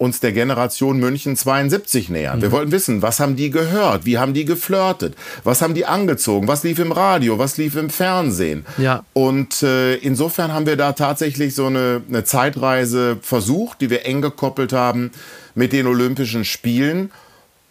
uns 0.00 0.18
der 0.20 0.32
Generation 0.32 0.98
München 0.98 1.36
72 1.36 2.08
nähern. 2.08 2.40
Wir 2.40 2.52
wollten 2.52 2.72
wissen, 2.72 3.02
was 3.02 3.20
haben 3.20 3.36
die 3.36 3.50
gehört? 3.50 4.06
Wie 4.06 4.16
haben 4.16 4.32
die 4.32 4.46
geflirtet? 4.46 5.14
Was 5.44 5.60
haben 5.60 5.74
die 5.74 5.84
angezogen? 5.84 6.48
Was 6.48 6.64
lief 6.64 6.78
im 6.78 6.90
Radio? 6.90 7.38
Was 7.38 7.58
lief 7.58 7.76
im 7.76 7.90
Fernsehen? 7.90 8.64
Ja. 8.78 9.04
Und 9.12 9.62
äh, 9.62 9.96
insofern 9.96 10.54
haben 10.54 10.64
wir 10.64 10.76
da 10.76 10.94
tatsächlich 10.94 11.54
so 11.54 11.66
eine, 11.66 12.00
eine 12.08 12.24
Zeitreise 12.24 13.18
versucht, 13.20 13.82
die 13.82 13.90
wir 13.90 14.06
eng 14.06 14.22
gekoppelt 14.22 14.72
haben 14.72 15.10
mit 15.54 15.74
den 15.74 15.86
Olympischen 15.86 16.46
Spielen. 16.46 17.10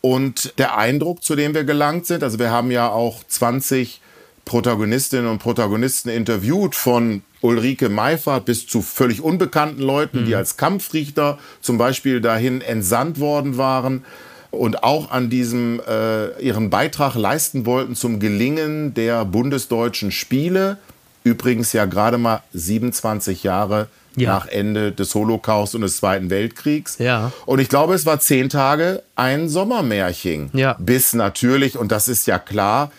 Und 0.01 0.57
der 0.57 0.77
Eindruck, 0.77 1.23
zu 1.23 1.35
dem 1.35 1.53
wir 1.53 1.63
gelangt 1.63 2.05
sind, 2.05 2.23
also 2.23 2.39
wir 2.39 2.51
haben 2.51 2.71
ja 2.71 2.89
auch 2.89 3.23
20 3.27 4.01
Protagonistinnen 4.45 5.27
und 5.27 5.39
Protagonisten 5.39 6.09
interviewt, 6.09 6.73
von 6.73 7.21
Ulrike 7.41 7.89
Meifert 7.89 8.45
bis 8.45 8.67
zu 8.67 8.81
völlig 8.81 9.21
unbekannten 9.21 9.81
Leuten, 9.81 10.25
die 10.25 10.35
als 10.35 10.57
Kampfrichter 10.57 11.38
zum 11.62 11.77
Beispiel 11.77 12.19
dahin 12.19 12.62
entsandt 12.62 13.19
worden 13.19 13.57
waren 13.57 14.03
und 14.51 14.83
auch 14.83 15.12
an 15.12 15.29
diesem 15.29 15.79
äh, 15.88 16.41
ihren 16.41 16.69
Beitrag 16.69 17.15
leisten 17.15 17.65
wollten 17.65 17.95
zum 17.95 18.19
Gelingen 18.19 18.93
der 18.93 19.23
bundesdeutschen 19.25 20.12
Spiele. 20.12 20.77
Übrigens 21.23 21.73
ja 21.73 21.85
gerade 21.85 22.17
mal 22.17 22.41
27 22.53 23.43
Jahre 23.43 23.88
Ja. 24.19 24.34
nach 24.36 24.47
Ende 24.47 24.91
des 24.91 25.13
Holocaust 25.15 25.75
und 25.75 25.82
des 25.82 25.97
Zweiten 25.97 26.29
Weltkriegs. 26.29 26.97
Ja. 26.99 27.32
Und 27.45 27.60
ich 27.60 27.69
glaube, 27.69 27.93
es 27.93 28.05
war 28.05 28.19
zehn 28.19 28.49
Tage 28.49 29.03
ein 29.15 29.49
Sommermärchen. 29.49 30.49
Ja. 30.53 30.75
Bis 30.79 31.13
natürlich, 31.13 31.77
und 31.77 31.91
das 31.91 32.08
ist 32.08 32.27
ja 32.27 32.39
klar, 32.39 32.91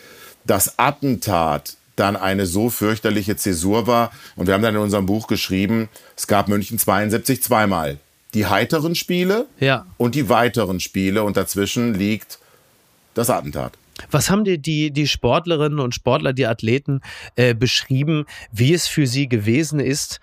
das 0.45 0.79
Attentat 0.79 1.77
dann 1.97 2.17
eine 2.17 2.47
so 2.47 2.71
fürchterliche 2.71 3.37
Zäsur 3.37 3.87
war. 3.87 4.11
Und 4.37 4.47
wir 4.47 4.55
haben 4.55 4.63
dann 4.63 4.75
in 4.75 4.81
unserem 4.81 5.07
Buch 5.07 5.27
geschrieben, 5.27 5.89
es 6.17 6.27
gab 6.27 6.49
München 6.49 6.79
72 6.79 7.43
zweimal. 7.43 7.99
Die 8.33 8.47
heiteren 8.47 8.95
Spiele 8.95 9.47
Ja. 9.59 9.87
und 9.99 10.15
die 10.15 10.29
weiteren 10.29 10.81
Spiele. 10.81 11.25
Und 11.25 11.37
dazwischen 11.37 11.95
liegt 11.95 12.39
das 13.15 13.29
Attentat. 13.29 13.73
Was 14.11 14.31
haben 14.31 14.45
dir 14.45 14.57
die, 14.57 14.93
die 14.93 15.07
Sportlerinnen 15.07 15.79
und 15.79 15.95
Sportler, 15.95 16.33
die 16.33 16.47
Athleten 16.47 17.03
äh, 17.37 17.55
beschrieben, 17.55 18.25
wie 18.51 18.73
es 18.73 18.87
für 18.87 19.07
sie 19.07 19.29
gewesen 19.29 19.79
ist, 19.79 20.21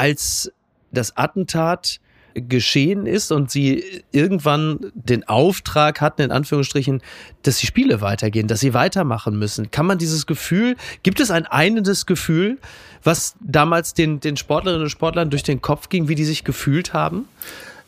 als 0.00 0.50
das 0.92 1.14
Attentat 1.18 2.00
geschehen 2.34 3.04
ist 3.06 3.32
und 3.32 3.50
sie 3.50 4.02
irgendwann 4.12 4.78
den 4.94 5.28
Auftrag 5.28 6.00
hatten, 6.00 6.22
in 6.22 6.30
Anführungsstrichen, 6.30 7.02
dass 7.42 7.58
die 7.58 7.66
Spiele 7.66 8.00
weitergehen, 8.00 8.48
dass 8.48 8.60
sie 8.60 8.72
weitermachen 8.72 9.38
müssen. 9.38 9.70
Kann 9.70 9.84
man 9.84 9.98
dieses 9.98 10.24
Gefühl, 10.24 10.76
gibt 11.02 11.20
es 11.20 11.30
ein 11.30 11.44
einendes 11.44 12.06
Gefühl, 12.06 12.56
was 13.04 13.34
damals 13.40 13.92
den, 13.92 14.20
den 14.20 14.38
Sportlerinnen 14.38 14.84
und 14.84 14.90
Sportlern 14.90 15.28
durch 15.28 15.42
den 15.42 15.60
Kopf 15.60 15.90
ging, 15.90 16.08
wie 16.08 16.14
die 16.14 16.24
sich 16.24 16.44
gefühlt 16.44 16.94
haben? 16.94 17.28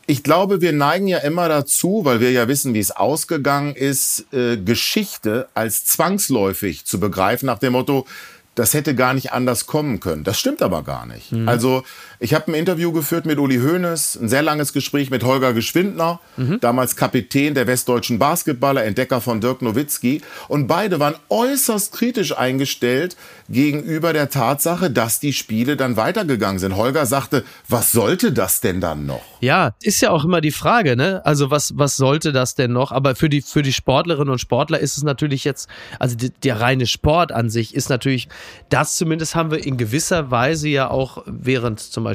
Ich 0.05 0.21
glaube, 0.21 0.61
wir 0.61 0.73
neigen 0.73 1.07
ja 1.07 1.19
immer 1.19 1.47
dazu, 1.49 2.01
weil 2.03 2.19
wir 2.19 2.31
ja 2.31 2.47
wissen, 2.47 2.75
wie 2.75 2.79
es 2.79 2.91
ausgegangen 2.91 3.73
ist, 3.73 4.31
äh, 4.33 4.57
Geschichte 4.57 5.47
als 5.55 5.85
zwangsläufig 5.85 6.85
zu 6.85 6.99
begreifen, 6.99 7.47
nach 7.47 7.59
dem 7.59 7.73
Motto, 7.73 8.05
das 8.55 8.73
hätte 8.73 8.95
gar 8.95 9.13
nicht 9.13 9.31
anders 9.31 9.65
kommen 9.65 9.99
können. 9.99 10.23
Das 10.23 10.39
stimmt 10.39 10.61
aber 10.61 10.83
gar 10.83 11.05
nicht. 11.05 11.33
Also 11.47 11.83
ich 12.23 12.33
habe 12.33 12.49
ein 12.49 12.53
Interview 12.53 12.93
geführt 12.93 13.25
mit 13.25 13.37
Uli 13.37 13.57
Hoeneß, 13.57 14.15
ein 14.15 14.29
sehr 14.29 14.41
langes 14.41 14.71
Gespräch 14.71 15.09
mit 15.09 15.25
Holger 15.25 15.51
Geschwindner, 15.51 16.21
damals 16.61 16.95
Kapitän 16.95 17.53
der 17.53 17.67
westdeutschen 17.67 18.17
Basketballer, 18.17 18.85
Entdecker 18.85 19.19
von 19.19 19.41
Dirk 19.41 19.61
Nowitzki. 19.61 20.21
Und 20.47 20.67
beide 20.67 21.01
waren 21.01 21.15
äußerst 21.27 21.91
kritisch 21.91 22.37
eingestellt 22.37 23.17
gegenüber 23.49 24.13
der 24.13 24.29
Tatsache, 24.29 24.89
dass 24.89 25.19
die 25.19 25.33
Spiele 25.33 25.75
dann 25.75 25.97
weitergegangen 25.97 26.59
sind. 26.59 26.77
Holger 26.77 27.05
sagte, 27.05 27.43
was 27.67 27.91
sollte 27.91 28.31
das 28.31 28.61
denn 28.61 28.79
dann 28.79 29.05
noch? 29.05 29.21
Ja, 29.41 29.75
ist 29.81 29.99
ja 30.01 30.11
auch 30.11 30.23
immer 30.23 30.39
die 30.39 30.51
Frage, 30.51 30.95
ne? 30.95 31.21
Also 31.25 31.51
was, 31.51 31.77
was 31.77 31.97
sollte 31.97 32.31
das 32.31 32.55
denn 32.55 32.71
noch? 32.71 32.93
Aber 32.93 33.15
für 33.15 33.27
die, 33.27 33.41
für 33.41 33.63
die 33.63 33.73
Sportlerinnen 33.73 34.29
und 34.29 34.39
Sportler 34.39 34.79
ist 34.79 34.95
es 34.95 35.03
natürlich 35.03 35.43
jetzt, 35.43 35.67
also 35.99 36.15
die, 36.15 36.29
der 36.29 36.61
reine 36.61 36.87
Sport 36.87 37.33
an 37.33 37.49
sich 37.49 37.75
ist 37.75 37.89
natürlich, 37.89 38.29
das 38.69 38.95
zumindest 38.95 39.35
haben 39.35 39.51
wir 39.51 39.65
in 39.65 39.75
gewisser 39.75 40.31
Weise 40.31 40.69
ja 40.69 40.89
auch 40.89 41.23
während 41.25 41.81
zum 41.81 42.05
Beispiel 42.05 42.12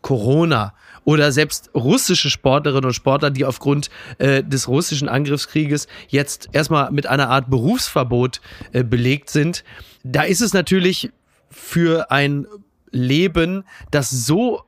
Corona 0.00 0.74
oder 1.04 1.32
selbst 1.32 1.70
russische 1.74 2.30
Sportlerinnen 2.30 2.86
und 2.86 2.94
Sportler, 2.94 3.30
die 3.30 3.44
aufgrund 3.44 3.90
äh, 4.18 4.42
des 4.42 4.68
russischen 4.68 5.08
Angriffskrieges 5.08 5.86
jetzt 6.08 6.48
erstmal 6.52 6.90
mit 6.90 7.06
einer 7.06 7.28
Art 7.28 7.50
Berufsverbot 7.50 8.40
äh, 8.72 8.84
belegt 8.84 9.30
sind. 9.30 9.64
Da 10.02 10.22
ist 10.22 10.40
es 10.40 10.52
natürlich 10.52 11.10
für 11.50 12.10
ein 12.10 12.46
Leben, 12.90 13.64
das 13.90 14.10
so 14.10 14.62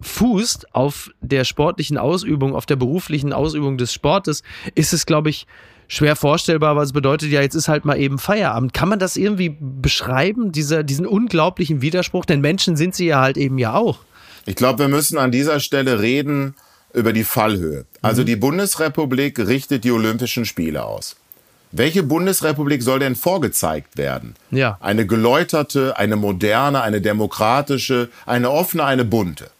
fußt 0.00 0.74
auf 0.74 1.10
der 1.20 1.44
sportlichen 1.44 1.98
Ausübung, 1.98 2.54
auf 2.54 2.66
der 2.66 2.76
beruflichen 2.76 3.32
Ausübung 3.32 3.78
des 3.78 3.92
Sportes, 3.92 4.42
ist 4.74 4.92
es, 4.92 5.06
glaube 5.06 5.30
ich, 5.30 5.46
schwer 5.88 6.16
vorstellbar, 6.16 6.76
weil 6.76 6.84
es 6.84 6.92
bedeutet 6.92 7.30
ja, 7.30 7.40
jetzt 7.40 7.54
ist 7.54 7.68
halt 7.68 7.84
mal 7.84 7.98
eben 7.98 8.18
Feierabend. 8.18 8.74
Kann 8.74 8.88
man 8.88 8.98
das 8.98 9.16
irgendwie 9.16 9.56
beschreiben, 9.60 10.52
dieser, 10.52 10.82
diesen 10.82 11.06
unglaublichen 11.06 11.82
Widerspruch? 11.82 12.24
Denn 12.24 12.40
Menschen 12.40 12.76
sind 12.76 12.94
sie 12.94 13.06
ja 13.06 13.20
halt 13.20 13.36
eben 13.36 13.58
ja 13.58 13.74
auch. 13.74 13.98
Ich 14.46 14.56
glaube, 14.56 14.80
wir 14.80 14.88
müssen 14.88 15.18
an 15.18 15.32
dieser 15.32 15.60
Stelle 15.60 16.00
reden 16.00 16.54
über 16.92 17.12
die 17.12 17.24
Fallhöhe. 17.24 17.84
Also 18.00 18.24
die 18.24 18.36
Bundesrepublik 18.36 19.38
richtet 19.38 19.84
die 19.84 19.90
Olympischen 19.90 20.44
Spiele 20.44 20.84
aus. 20.84 21.16
Welche 21.72 22.02
Bundesrepublik 22.02 22.82
soll 22.82 23.00
denn 23.00 23.16
vorgezeigt 23.16 23.98
werden? 23.98 24.34
Ja. 24.50 24.78
Eine 24.80 25.06
geläuterte, 25.06 25.96
eine 25.98 26.16
moderne, 26.16 26.80
eine 26.80 27.00
demokratische, 27.00 28.08
eine 28.24 28.50
offene, 28.50 28.84
eine 28.84 29.04
bunte. 29.04 29.50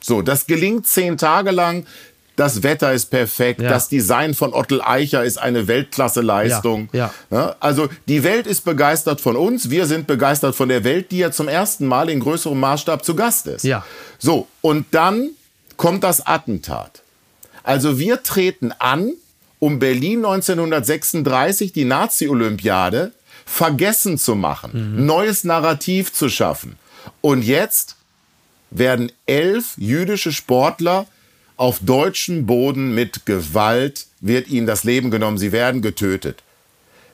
So, 0.00 0.22
das 0.22 0.46
gelingt 0.46 0.86
zehn 0.86 1.18
Tage 1.18 1.50
lang. 1.50 1.84
Das 2.36 2.62
Wetter 2.62 2.92
ist 2.92 3.06
perfekt. 3.06 3.62
Ja. 3.62 3.70
Das 3.70 3.88
Design 3.88 4.34
von 4.34 4.52
Ottel 4.52 4.82
Eicher 4.82 5.24
ist 5.24 5.38
eine 5.38 5.66
Weltklasse-Leistung. 5.66 6.90
Ja, 6.92 7.12
Ja, 7.30 7.56
also 7.60 7.88
die 8.08 8.22
Welt 8.22 8.46
ist 8.46 8.64
begeistert 8.64 9.20
von 9.20 9.36
uns. 9.36 9.70
Wir 9.70 9.86
sind 9.86 10.06
begeistert 10.06 10.54
von 10.54 10.68
der 10.68 10.84
Welt, 10.84 11.10
die 11.10 11.18
ja 11.18 11.30
zum 11.30 11.48
ersten 11.48 11.86
Mal 11.86 12.10
in 12.10 12.20
größerem 12.20 12.58
Maßstab 12.60 13.04
zu 13.04 13.16
Gast 13.16 13.46
ist. 13.46 13.64
Ja. 13.64 13.84
So, 14.18 14.46
und 14.60 14.86
dann 14.90 15.30
kommt 15.78 16.04
das 16.04 16.26
Attentat. 16.26 17.02
Also 17.62 17.98
wir 17.98 18.22
treten 18.22 18.72
an, 18.78 19.12
um 19.58 19.78
Berlin 19.78 20.24
1936, 20.24 21.72
die 21.72 21.84
Nazi-Olympiade, 21.84 23.12
vergessen 23.46 24.18
zu 24.18 24.34
machen, 24.34 25.06
neues 25.06 25.44
Narrativ 25.44 26.12
zu 26.12 26.28
schaffen. 26.28 26.78
Und 27.20 27.42
jetzt 27.42 27.96
werden 28.70 29.10
elf 29.26 29.74
jüdische 29.78 30.32
Sportler 30.32 31.06
auf 31.56 31.78
deutschem 31.80 32.46
Boden 32.46 32.94
mit 32.94 33.26
Gewalt, 33.26 34.06
wird 34.20 34.48
ihnen 34.48 34.66
das 34.66 34.84
Leben 34.84 35.10
genommen, 35.10 35.38
sie 35.38 35.52
werden 35.52 35.82
getötet. 35.82 36.42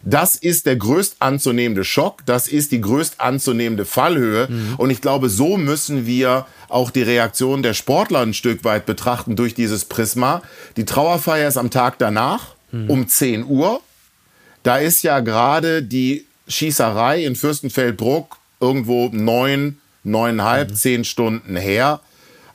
Das 0.04 0.34
ist 0.34 0.66
der 0.66 0.74
größt 0.76 1.16
anzunehmende 1.20 1.84
Schock, 1.84 2.26
das 2.26 2.48
ist 2.48 2.72
die 2.72 2.80
größt 2.80 3.20
anzunehmende 3.20 3.84
Fallhöhe. 3.84 4.48
Und 4.76 4.90
ich 4.90 5.00
glaube, 5.00 5.28
so 5.28 5.56
müssen 5.56 6.06
wir 6.06 6.46
auch 6.68 6.90
die 6.90 7.02
Reaktion 7.02 7.62
der 7.62 7.74
Sportler 7.74 8.20
ein 8.20 8.34
Stück 8.34 8.64
weit 8.64 8.84
betrachten 8.84 9.36
durch 9.36 9.54
dieses 9.54 9.84
Prisma. 9.84 10.42
Die 10.76 10.84
Trauerfeier 10.84 11.46
ist 11.46 11.56
am 11.56 11.70
Tag 11.70 11.98
danach 11.98 12.54
um 12.88 13.06
10 13.06 13.44
Uhr. 13.46 13.80
Da 14.64 14.78
ist 14.78 15.02
ja 15.02 15.20
gerade 15.20 15.82
die 15.82 16.26
Schießerei 16.48 17.24
in 17.24 17.36
Fürstenfeldbruck 17.36 18.38
irgendwo 18.60 19.08
neun, 19.12 19.78
neuneinhalb, 20.04 20.74
zehn 20.74 21.04
Stunden 21.04 21.56
her. 21.56 22.00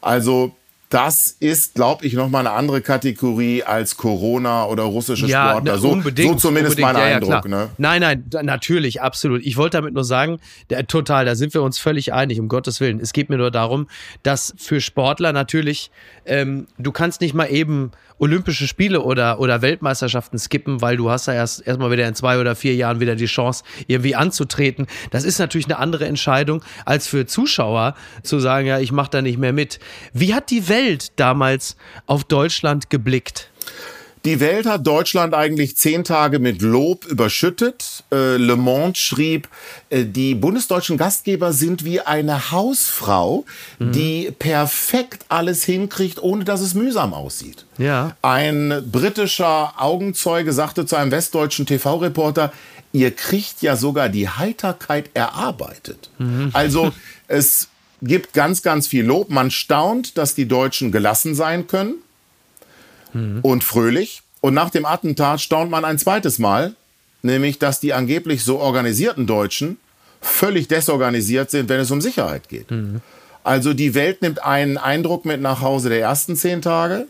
Also 0.02 0.56
das 0.90 1.36
ist, 1.42 1.76
glaube 1.76 2.06
ich, 2.06 2.14
nochmal 2.14 2.48
eine 2.48 2.56
andere 2.56 2.80
Kategorie 2.82 3.62
als 3.64 3.98
Corona 3.98 4.66
oder 4.68 4.84
russische 4.84 5.28
Sportler. 5.28 5.74
ne, 5.74 5.80
So, 5.80 5.90
unbedingt, 5.90 6.40
so 6.40 6.48
zumindest 6.48 6.78
unbedingt. 6.78 6.94
mein 6.94 7.04
Ja, 7.04 7.10
ja, 7.10 7.16
Eindruck. 7.18 7.46
klar. 7.46 7.64
ne? 7.66 7.70
Nein, 7.78 8.02
nein, 8.02 8.24
da, 8.30 8.42
natürlich, 8.44 9.02
absolut. 9.02 9.42
Ich 9.46 9.58
wollte 9.58 9.78
damit 9.78 9.94
nur 9.94 10.06
sagen, 10.06 10.40
der, 10.70 10.88
total, 10.88 11.26
da 11.26 11.36
sind 11.36 11.54
wir 11.54 11.62
uns 11.62 11.78
völlig 11.78 12.14
einig, 12.14 12.40
um 12.40 12.48
Gottes 12.48 12.80
Willen. 12.80 13.02
Es 13.02 13.12
geht 13.12 13.30
mir 13.30 13.38
nur 13.38 13.52
darum, 13.52 13.88
dass 14.24 14.54
für 14.58 14.80
Sportler 14.80 15.34
natürlich, 15.34 15.92
ähm, 16.26 16.68
du 16.78 16.94
kannst 16.94 17.20
nicht 17.20 17.34
mal 17.34 17.48
eben 17.52 17.92
Olympische 18.20 18.68
Spiele 18.68 19.02
oder, 19.02 19.40
oder 19.40 19.62
Weltmeisterschaften 19.62 20.40
skippen, 20.40 20.82
weil 20.82 20.98
du 20.98 21.10
hast 21.10 21.28
ja 21.28 21.34
erst 21.34 21.66
erstmal 21.66 21.92
wieder 21.92 22.08
in 22.08 22.16
zwei 22.16 22.40
oder 22.40 22.56
vier 22.56 22.76
Jahren 22.76 23.00
wieder 23.00 23.16
die 23.16 23.26
Chance, 23.26 23.64
irgendwie 23.88 24.16
anzutreten. 24.16 24.88
Das 25.12 25.24
ist 25.24 25.40
natürlich 25.40 25.68
eine 25.68 25.78
andere 25.78 26.06
Entscheidung, 26.06 26.64
als 26.86 27.08
für 27.08 27.26
Zuschauer 27.26 27.96
zu 28.24 28.40
sagen, 28.40 28.68
ja, 28.68 28.80
ich 28.80 28.92
mache 28.92 29.12
da 29.12 29.22
nicht 29.22 29.38
mehr 29.38 29.54
mit. 29.54 29.80
Wie 30.14 30.34
hat 30.34 30.50
die 30.50 30.68
Welt 30.70 31.12
damals 31.20 31.78
auf 32.06 32.24
Deutschland 32.24 32.90
geblickt? 32.90 33.52
Die 34.28 34.42
Welt 34.42 34.66
hat 34.66 34.86
Deutschland 34.86 35.34
eigentlich 35.34 35.78
zehn 35.78 36.04
Tage 36.04 36.40
mit 36.40 36.62
Lob 36.62 37.06
überschüttet. 37.06 38.04
Äh, 38.12 38.36
Le 38.36 38.58
Monde 38.58 38.98
schrieb, 38.98 39.48
äh, 39.90 40.04
die 40.04 40.36
bundesdeutschen 40.36 40.98
Gastgeber 40.98 41.54
sind 41.54 41.86
wie 41.86 42.02
eine 42.02 42.52
Hausfrau, 42.52 43.46
die 43.80 44.34
perfekt 44.38 45.24
alles 45.30 45.64
hinkriegt, 45.64 46.22
ohne 46.22 46.44
dass 46.44 46.60
es 46.60 46.74
mühsam 46.74 47.14
aussieht. 47.14 47.64
Ja. 47.78 48.18
Ein 48.22 48.84
britischer 48.92 49.76
Augenzeuge 49.78 50.52
sagte 50.52 50.86
zu 50.86 50.98
einem 50.98 51.12
westdeutschen 51.12 51.66
TV-Reporter, 51.66 52.52
ihr 52.92 53.12
kriegt 53.12 53.62
ja 53.62 53.78
sogar 53.78 54.10
die 54.10 54.28
Heiterkeit 54.28 55.10
erarbeitet. 55.14 56.10
Also 56.52 56.92
es 57.30 57.70
gibt 58.02 58.34
ganz, 58.34 58.62
ganz 58.62 58.88
viel 58.88 59.06
Lob. 59.06 59.30
Man 59.30 59.52
staunt, 59.52 60.18
dass 60.18 60.36
die 60.36 60.50
Deutschen 60.50 60.92
gelassen 60.92 61.34
sein 61.34 61.68
können 61.68 61.96
und 63.42 63.64
fröhlich. 63.64 64.22
Und 64.42 64.54
nach 64.54 64.70
dem 64.70 64.86
Attentat 64.86 65.42
staunt 65.42 65.72
man 65.72 65.84
ein 65.86 65.98
zweites 65.98 66.40
Mal, 66.40 66.74
nämlich 67.24 67.60
dass 67.60 67.80
die 67.80 67.94
angeblich 67.94 68.44
so 68.44 68.60
organisierten 68.60 69.26
Deutschen 69.28 69.78
völlig 70.22 70.68
desorganisiert 70.68 71.52
sind, 71.52 71.70
wenn 71.70 71.80
es 71.80 71.92
um 71.92 72.02
Sicherheit 72.02 72.50
geht. 72.50 72.68
Also 73.44 73.74
die 73.74 73.94
Welt 73.96 74.22
nimmt 74.22 74.44
einen 74.44 74.78
Eindruck 74.78 75.26
mit 75.26 75.42
nach 75.42 75.62
Hause 75.62 75.90
der 75.90 76.02
ersten 76.02 76.36
zehn 76.36 76.62
Tage 76.62 77.08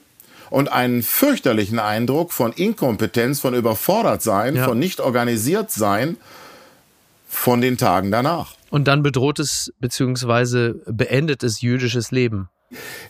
und 0.50 0.72
einen 0.72 1.04
fürchterlichen 1.04 1.80
Eindruck 1.80 2.32
von 2.32 2.54
Inkompetenz, 2.54 3.39
von 3.39 3.54
überfordert 3.54 4.22
sein, 4.22 4.56
Ja. 4.56 4.65
von 4.65 4.80
nicht 4.80 5.00
organisiert 5.02 5.72
sein 5.72 6.17
von 7.28 7.60
den 7.62 7.78
Tagen 7.78 8.12
danach. 8.12 8.54
Und 8.70 8.88
dann 8.88 9.04
bedrohtes 9.04 9.74
bzw. 9.80 10.74
beendetes 10.86 11.62
jüdisches 11.62 12.12
Leben. 12.12 12.50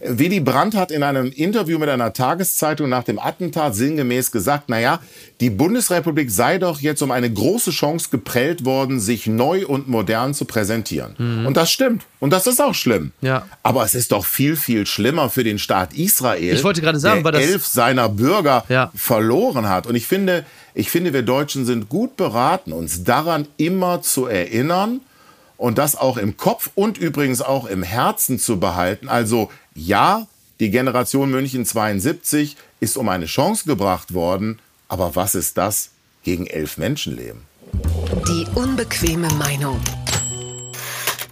Willy 0.01 0.39
Brandt 0.39 0.75
hat 0.75 0.91
in 0.91 1.01
einem 1.01 1.31
Interview 1.31 1.79
mit 1.79 1.89
einer 1.89 2.13
Tageszeitung 2.13 2.89
nach 2.89 3.03
dem 3.03 3.17
Attentat 3.17 3.75
sinngemäß 3.75 4.31
gesagt, 4.31 4.69
naja, 4.69 4.99
die 5.41 5.49
Bundesrepublik 5.49 6.29
sei 6.29 6.59
doch 6.59 6.79
jetzt 6.79 7.01
um 7.01 7.09
eine 7.09 7.31
große 7.31 7.71
Chance 7.71 8.09
geprellt 8.11 8.65
worden, 8.65 8.99
sich 8.99 9.25
neu 9.25 9.65
und 9.65 9.87
modern 9.87 10.33
zu 10.35 10.45
präsentieren. 10.45 11.15
Und 11.45 11.57
das 11.57 11.71
stimmt. 11.71 12.03
Und 12.19 12.31
das 12.31 12.45
ist 12.45 12.61
auch 12.61 12.75
schlimm. 12.75 13.11
Mhm. 13.21 13.27
Ja. 13.27 13.47
Aber 13.63 13.83
es 13.83 13.95
ist 13.95 14.11
doch 14.11 14.25
viel, 14.25 14.55
viel 14.55 14.85
schlimmer 14.85 15.29
für 15.29 15.43
den 15.43 15.57
Staat 15.59 15.93
Israel, 15.93 16.53
Ich 16.53 16.63
wollte 16.63 16.81
gerade 16.81 16.99
sagen, 16.99 17.23
der 17.23 17.31
das- 17.31 17.41
elf 17.43 17.65
seiner 17.65 18.09
Bürger 18.09 18.63
Ja. 18.69 18.91
verloren 18.95 19.67
hat. 19.69 19.87
Und 19.87 19.95
ich 19.95 20.05
finde, 20.05 20.45
ich 20.75 20.91
finde, 20.91 21.13
wir 21.13 21.23
Deutschen 21.23 21.65
sind 21.65 21.89
gut 21.89 22.15
beraten, 22.17 22.73
uns 22.73 23.03
daran 23.03 23.47
immer 23.57 24.01
zu 24.03 24.27
erinnern, 24.27 25.01
und 25.57 25.77
das 25.77 25.95
auch 25.95 26.17
im 26.17 26.37
Kopf 26.37 26.69
und 26.75 26.97
übrigens 26.97 27.41
auch 27.41 27.65
im 27.65 27.83
Herzen 27.83 28.39
zu 28.39 28.59
behalten. 28.59 29.09
Also 29.09 29.51
ja, 29.75 30.27
die 30.59 30.69
Generation 30.69 31.29
München 31.29 31.65
72 31.65 32.55
ist 32.79 32.97
um 32.97 33.09
eine 33.09 33.25
Chance 33.25 33.65
gebracht 33.65 34.13
worden, 34.13 34.59
aber 34.87 35.15
was 35.15 35.35
ist 35.35 35.57
das 35.57 35.89
gegen 36.23 36.47
elf 36.47 36.77
Menschenleben? 36.77 37.41
Die 38.27 38.45
unbequeme 38.55 39.27
Meinung. 39.33 39.79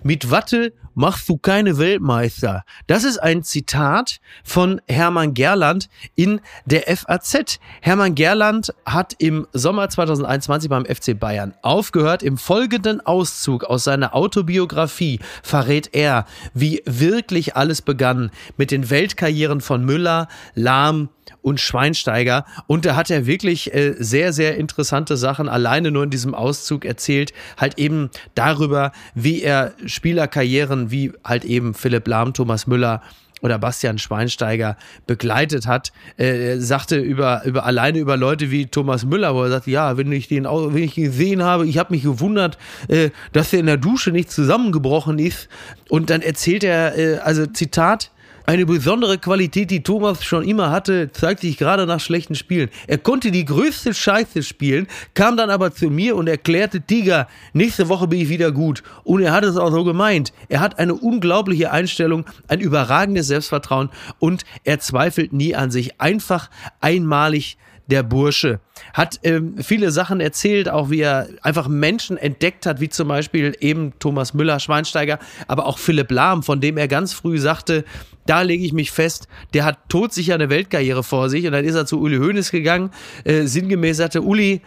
Mit 0.04 0.30
Watte 0.30 0.74
machst 0.96 1.30
du 1.30 1.38
keine 1.38 1.78
Weltmeister. 1.78 2.64
Das 2.88 3.04
ist 3.04 3.20
ein 3.20 3.44
Zitat 3.44 4.20
von 4.44 4.82
Hermann 4.88 5.34
Gerland 5.34 5.90
in 6.16 6.42
der 6.66 6.84
FAZ. 6.96 7.60
Hermann 7.82 8.16
Gerland 8.16 8.74
hat 8.86 9.14
im 9.20 9.46
Sommer 9.54 9.90
2021 9.90 10.70
beim 10.70 10.86
FC 10.86 11.20
Bayern 11.20 11.54
aufgehört. 11.62 12.24
Im 12.24 12.38
folgenden 12.38 13.06
Auszug 13.06 13.66
aus 13.66 13.84
seiner 13.84 14.16
Autobiografie 14.16 15.20
verrät 15.44 15.90
er, 15.94 16.26
wie 16.54 16.82
wirklich 16.86 17.56
alles 17.56 17.82
begann 17.82 18.32
mit 18.58 18.72
den 18.72 18.90
Weltkarrieren 18.90 19.62
von 19.62 19.86
Müller, 19.86 20.28
Lahm, 20.56 21.10
und 21.42 21.60
Schweinsteiger. 21.60 22.46
Und 22.68 22.86
da 22.86 22.96
hat 22.96 23.10
er 23.10 23.26
wirklich 23.26 23.74
äh, 23.74 23.94
sehr, 23.98 24.34
sehr 24.34 24.58
interessante 24.58 25.18
Sachen 25.18 25.48
alleine 25.48 25.92
nur 25.92 26.04
in 26.04 26.10
diesem 26.10 26.34
Auszug 26.34 26.86
erzählt. 26.86 27.34
Halt 27.58 27.78
eben 27.78 28.10
darüber, 28.34 28.92
wie 29.14 29.42
er 29.42 29.74
Spielerkarrieren 29.86 30.85
wie 30.92 31.12
halt 31.24 31.46
eben 31.46 31.74
Philipp 31.74 32.08
Lahm, 32.08 32.34
Thomas 32.34 32.68
Müller 32.68 33.02
oder 33.42 33.60
Bastian 33.60 33.98
Schweinsteiger 33.98 34.78
begleitet 35.06 35.68
hat, 35.68 35.92
äh, 36.18 36.58
sagte 36.58 36.98
über, 36.98 37.44
über 37.46 37.66
alleine 37.66 38.00
über 38.00 38.18
Leute 38.18 38.50
wie 38.50 38.66
Thomas 38.66 39.06
Müller, 39.06 39.36
wo 39.36 39.44
er 39.44 39.50
sagt, 39.50 39.68
ja, 39.68 39.98
wenn 39.98 40.12
ich 40.12 40.28
den 40.28 40.46
wenn 40.46 40.84
ich 40.84 40.96
gesehen 40.96 41.44
habe, 41.44 41.68
ich 41.68 41.78
habe 41.78 41.94
mich 41.94 42.04
gewundert, 42.04 42.58
äh, 42.88 43.12
dass 43.34 43.54
er 43.54 43.60
in 43.60 43.68
der 43.68 43.78
Dusche 43.78 44.12
nicht 44.12 44.32
zusammengebrochen 44.32 45.20
ist. 45.20 45.48
Und 45.90 46.10
dann 46.10 46.22
erzählt 46.22 46.64
er, 46.64 46.98
äh, 46.98 47.18
also 47.18 47.46
Zitat, 47.46 48.12
eine 48.46 48.66
besondere 48.66 49.18
Qualität, 49.18 49.72
die 49.72 49.84
Thomas 49.84 50.24
schon 50.24 50.44
immer 50.44 50.72
hatte, 50.72 51.12
zeigt 51.12 51.42
sich 51.42 51.58
gerade 51.58 51.86
nach 51.86 52.00
schlechten 52.00 52.36
Spielen. 52.36 52.70
Er 52.88 52.98
konnte 52.98 53.32
die 53.32 53.46
größte 53.46 53.94
Scheiße 53.94 54.44
spielen, 54.44 54.88
kam 55.14 55.38
dann 55.38 55.50
aber 55.50 55.74
zu 55.74 55.90
mir 55.90 56.16
und 56.16 56.28
erklärte, 56.28 56.82
Tiger, 56.82 57.28
nächste 57.54 57.90
Woche 57.90 58.08
bin 58.08 58.20
ich 58.20 58.30
wieder 58.30 58.52
gut. 58.52 58.84
Und 59.04 59.22
er 59.24 59.34
hat 59.34 59.44
es 59.44 59.58
auch 59.58 59.72
so 59.72 59.84
gemeint. 59.84 60.34
Er 60.50 60.60
hat 60.60 60.80
eine 60.80 60.94
unglaubliche 60.94 61.72
Einstellung, 61.72 62.26
ein 62.48 62.60
überragendes 62.60 63.28
Selbstvertrauen 63.28 63.90
und 64.20 64.44
er 64.64 64.80
zweifelt 64.80 65.34
nie 65.34 65.56
an 65.56 65.72
sich. 65.72 66.00
Einfach 66.00 66.50
einmalig 66.82 67.58
der 67.88 68.04
Bursche. 68.04 68.60
Hat 68.94 69.20
ähm, 69.24 69.56
viele 69.60 69.92
Sachen 69.92 70.20
erzählt, 70.20 70.70
auch 70.70 70.90
wie 70.90 71.02
er 71.02 71.28
einfach 71.42 71.68
Menschen 71.68 72.18
entdeckt 72.18 72.66
hat, 72.66 72.80
wie 72.80 72.90
zum 72.90 73.08
Beispiel 73.08 73.56
eben 73.60 73.94
Thomas 74.00 74.34
Müller, 74.34 74.60
Schweinsteiger, 74.60 75.20
aber 75.48 75.66
auch 75.66 75.78
Philipp 75.78 76.12
Lahm, 76.12 76.44
von 76.44 76.62
dem 76.62 76.78
er 76.78 76.88
ganz 76.88 77.14
früh 77.14 77.38
sagte, 77.38 77.86
da 78.26 78.42
lege 78.42 78.66
ich 78.66 78.74
mich 78.74 78.92
fest, 78.92 79.28
der 79.54 79.66
hat 79.66 79.78
todsicher 79.90 80.36
eine 80.36 80.50
Weltkarriere 80.50 81.04
vor 81.04 81.30
sich. 81.30 81.46
Und 81.46 81.54
dann 81.54 81.66
ist 81.66 81.76
er 81.76 81.86
zu 81.86 82.00
Uli 82.00 82.18
Hoeneß 82.18 82.52
gegangen, 82.52 82.92
äh, 83.24 83.46
sinngemäß 83.46 83.98
sagte, 83.98 84.22
Uli, 84.22 84.62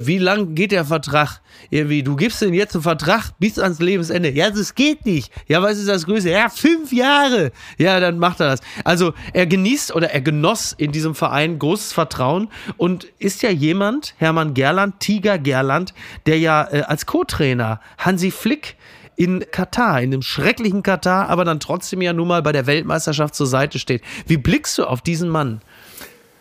wie 0.00 0.18
lang 0.18 0.54
geht 0.54 0.70
der 0.70 0.84
Vertrag? 0.84 1.40
Irgendwie, 1.70 2.04
du 2.04 2.14
gibst 2.14 2.40
ihm 2.42 2.54
jetzt 2.54 2.76
einen 2.76 2.84
Vertrag 2.84 3.32
bis 3.40 3.58
ans 3.58 3.80
Lebensende. 3.80 4.30
Ja, 4.30 4.48
das 4.48 4.76
geht 4.76 5.04
nicht. 5.04 5.32
Ja, 5.48 5.60
was 5.60 5.78
ist 5.78 5.88
das 5.88 6.06
Größte? 6.06 6.30
Ja, 6.30 6.48
fünf 6.48 6.92
Jahre. 6.92 7.50
Ja, 7.78 7.98
dann 7.98 8.18
macht 8.18 8.38
er 8.38 8.50
das. 8.50 8.60
Also, 8.84 9.12
er 9.32 9.46
genießt 9.46 9.94
oder 9.94 10.10
er 10.10 10.20
genoss 10.20 10.72
in 10.72 10.92
diesem 10.92 11.16
Verein 11.16 11.58
großes 11.58 11.92
Vertrauen 11.92 12.48
und 12.76 13.08
ist 13.18 13.42
ja 13.42 13.50
jemand, 13.50 14.14
Hermann 14.18 14.54
Gerland, 14.54 15.00
Tiger 15.00 15.36
Gerland, 15.36 15.94
der 16.26 16.38
ja 16.38 16.68
äh, 16.70 16.82
als 16.82 17.06
Co-Trainer 17.06 17.80
Hansi 17.98 18.30
Flick 18.30 18.76
in 19.18 19.44
Katar, 19.50 20.00
in 20.00 20.12
dem 20.12 20.22
schrecklichen 20.22 20.84
Katar, 20.84 21.28
aber 21.28 21.44
dann 21.44 21.58
trotzdem 21.58 22.00
ja 22.00 22.12
nun 22.12 22.28
mal 22.28 22.40
bei 22.40 22.52
der 22.52 22.66
Weltmeisterschaft 22.66 23.34
zur 23.34 23.48
Seite 23.48 23.80
steht. 23.80 24.02
Wie 24.26 24.36
blickst 24.36 24.78
du 24.78 24.84
auf 24.84 25.02
diesen 25.02 25.28
Mann? 25.28 25.60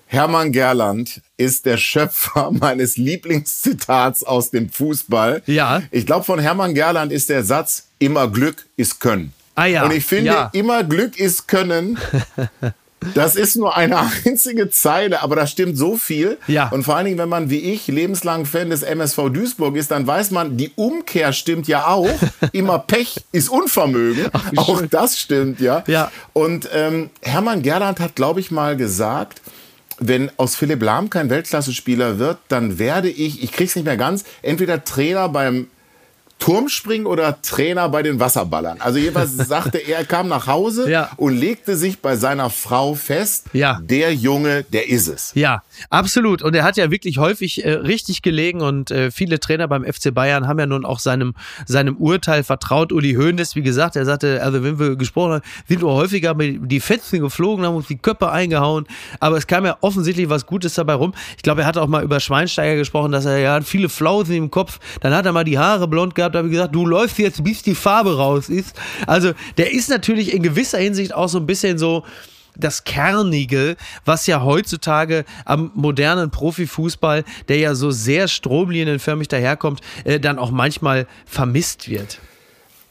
Hermann 0.05 0.51
Gerland 0.51 1.21
ist 1.37 1.65
der 1.65 1.77
Schöpfer 1.77 2.51
meines 2.59 2.95
Lieblingszitats 2.97 4.23
aus 4.23 4.51
dem 4.51 4.69
Fußball. 4.69 5.41
Ja. 5.47 5.81
Ich 5.89 6.05
glaube, 6.05 6.23
von 6.23 6.39
Hermann 6.39 6.75
Gerland 6.75 7.11
ist 7.11 7.29
der 7.29 7.43
Satz, 7.43 7.87
immer 7.97 8.29
Glück 8.29 8.67
ist 8.77 8.99
Können. 8.99 9.33
Ah 9.55 9.65
ja, 9.65 9.83
Und 9.83 9.91
ich 9.91 10.05
finde, 10.05 10.31
ja. 10.31 10.49
immer 10.53 10.83
Glück 10.83 11.19
ist 11.19 11.47
Können. 11.47 11.97
Das 13.13 13.35
ist 13.35 13.55
nur 13.55 13.77
eine 13.77 13.99
einzige 14.25 14.69
Zeile, 14.69 15.21
aber 15.21 15.35
da 15.35 15.47
stimmt 15.47 15.77
so 15.77 15.97
viel. 15.97 16.37
Ja. 16.47 16.69
Und 16.69 16.83
vor 16.83 16.95
allen 16.95 17.05
Dingen, 17.05 17.17
wenn 17.17 17.29
man 17.29 17.49
wie 17.49 17.59
ich 17.59 17.87
lebenslang 17.87 18.45
Fan 18.45 18.69
des 18.69 18.83
MSV 18.83 19.29
Duisburg 19.31 19.75
ist, 19.75 19.91
dann 19.91 20.07
weiß 20.07 20.31
man, 20.31 20.57
die 20.57 20.71
Umkehr 20.75 21.33
stimmt 21.33 21.67
ja 21.67 21.87
auch. 21.87 22.09
Immer 22.51 22.79
Pech 22.79 23.17
ist 23.31 23.49
Unvermögen. 23.49 24.25
wie 24.51 24.57
auch 24.57 24.79
schön. 24.79 24.89
das 24.89 25.19
stimmt, 25.19 25.59
ja. 25.59 25.83
Ja. 25.87 26.11
Und 26.33 26.69
ähm, 26.73 27.09
Hermann 27.21 27.61
Gerland 27.61 27.99
hat, 27.99 28.15
glaube 28.15 28.39
ich, 28.39 28.51
mal 28.51 28.75
gesagt, 28.75 29.41
wenn 29.99 30.31
aus 30.37 30.55
Philipp 30.55 30.81
Lahm 30.83 31.09
kein 31.09 31.29
Weltklasse-Spieler 31.29 32.19
wird, 32.19 32.37
dann 32.47 32.79
werde 32.79 33.09
ich, 33.09 33.43
ich 33.43 33.51
krieg's 33.51 33.75
nicht 33.75 33.85
mehr 33.85 33.97
ganz, 33.97 34.25
entweder 34.41 34.83
Trainer 34.83 35.29
beim 35.29 35.67
Turmspringen 36.39 37.07
oder 37.07 37.41
Trainer 37.41 37.89
bei 37.89 38.03
den 38.03 38.19
Wasserballern. 38.19 38.79
Also 38.79 38.99
jeweils 38.99 39.35
sagte 39.47 39.77
er, 39.79 39.97
er 39.99 40.05
kam 40.05 40.27
nach 40.27 40.47
Hause 40.47 40.89
Ja. 40.89 41.09
und 41.17 41.35
legte 41.37 41.75
sich 41.75 41.99
bei 41.99 42.15
seiner 42.15 42.49
Frau 42.49 42.93
fest, 42.93 43.45
Ja. 43.53 43.79
der 43.83 44.13
Junge, 44.13 44.63
der 44.71 44.87
ist 44.89 45.07
es. 45.07 45.31
Ja, 45.35 45.63
absolut. 45.89 46.41
Und 46.41 46.55
er 46.55 46.63
hat 46.63 46.77
ja 46.77 46.91
wirklich 46.91 47.17
häufig 47.17 47.65
äh, 47.65 47.71
richtig 47.71 48.21
gelegen 48.21 48.61
und 48.61 48.91
äh, 48.91 49.11
viele 49.11 49.39
Trainer 49.39 49.67
beim 49.67 49.83
FC 49.83 50.13
Bayern 50.13 50.47
haben 50.47 50.59
ja 50.59 50.65
nun 50.67 50.85
auch 50.85 50.99
seinem, 50.99 51.33
seinem 51.65 51.97
Urteil 51.97 52.43
vertraut. 52.43 52.91
Uli 52.91 53.13
Hoeneß, 53.15 53.55
wie 53.55 53.61
gesagt, 53.63 53.95
er 53.95 54.05
sagte, 54.05 54.41
also 54.43 54.63
wenn 54.63 54.79
wir 54.79 54.95
gesprochen 54.95 55.33
haben, 55.33 55.43
sind 55.67 55.81
wir 55.81 55.89
häufiger 55.89 56.33
mit 56.35 56.71
die 56.71 56.79
Fetzen 56.79 57.19
geflogen, 57.19 57.65
haben 57.65 57.75
uns 57.75 57.87
die 57.87 57.97
Köpfe 57.97 58.29
eingehauen. 58.31 58.85
Aber 59.19 59.37
es 59.37 59.47
kam 59.47 59.65
ja 59.65 59.77
offensichtlich 59.81 60.29
was 60.29 60.45
Gutes 60.45 60.75
dabei 60.75 60.93
rum. 60.93 61.13
Ich 61.35 61.43
glaube, 61.43 61.61
er 61.61 61.67
hat 61.67 61.77
auch 61.77 61.87
mal 61.87 62.03
über 62.03 62.19
Schweinsteiger 62.19 62.75
gesprochen, 62.75 63.11
dass 63.11 63.25
er 63.25 63.37
ja 63.39 63.59
viele 63.61 63.89
Flausen 63.89 64.35
im 64.35 64.51
Kopf. 64.51 64.79
Dann 65.01 65.13
hat 65.13 65.25
er 65.25 65.31
mal 65.31 65.43
die 65.43 65.57
Haare 65.57 65.87
blond 65.87 66.13
gehabt, 66.15 66.26
da 66.29 66.39
habe 66.39 66.47
ich 66.47 66.53
gesagt, 66.53 66.75
du 66.75 66.85
läufst 66.85 67.17
jetzt, 67.19 67.43
bis 67.43 67.61
die 67.61 67.75
Farbe 67.75 68.17
raus 68.17 68.49
ist. 68.49 68.75
Also 69.05 69.33
der 69.57 69.71
ist 69.71 69.89
natürlich 69.89 70.33
in 70.33 70.43
gewisser 70.43 70.77
Hinsicht 70.77 71.13
auch 71.13 71.29
so 71.29 71.39
ein 71.39 71.45
bisschen 71.45 71.77
so, 71.77 72.03
das 72.59 72.83
Kernige, 72.83 73.75
was 74.05 74.27
ja 74.27 74.41
heutzutage 74.41 75.25
am 75.45 75.71
modernen 75.75 76.31
Profifußball, 76.31 77.23
der 77.47 77.57
ja 77.57 77.75
so 77.75 77.91
sehr 77.91 78.27
stromlinienförmig 78.27 79.27
daherkommt, 79.27 79.81
äh, 80.03 80.19
dann 80.19 80.39
auch 80.39 80.51
manchmal 80.51 81.07
vermisst 81.25 81.89
wird. 81.89 82.19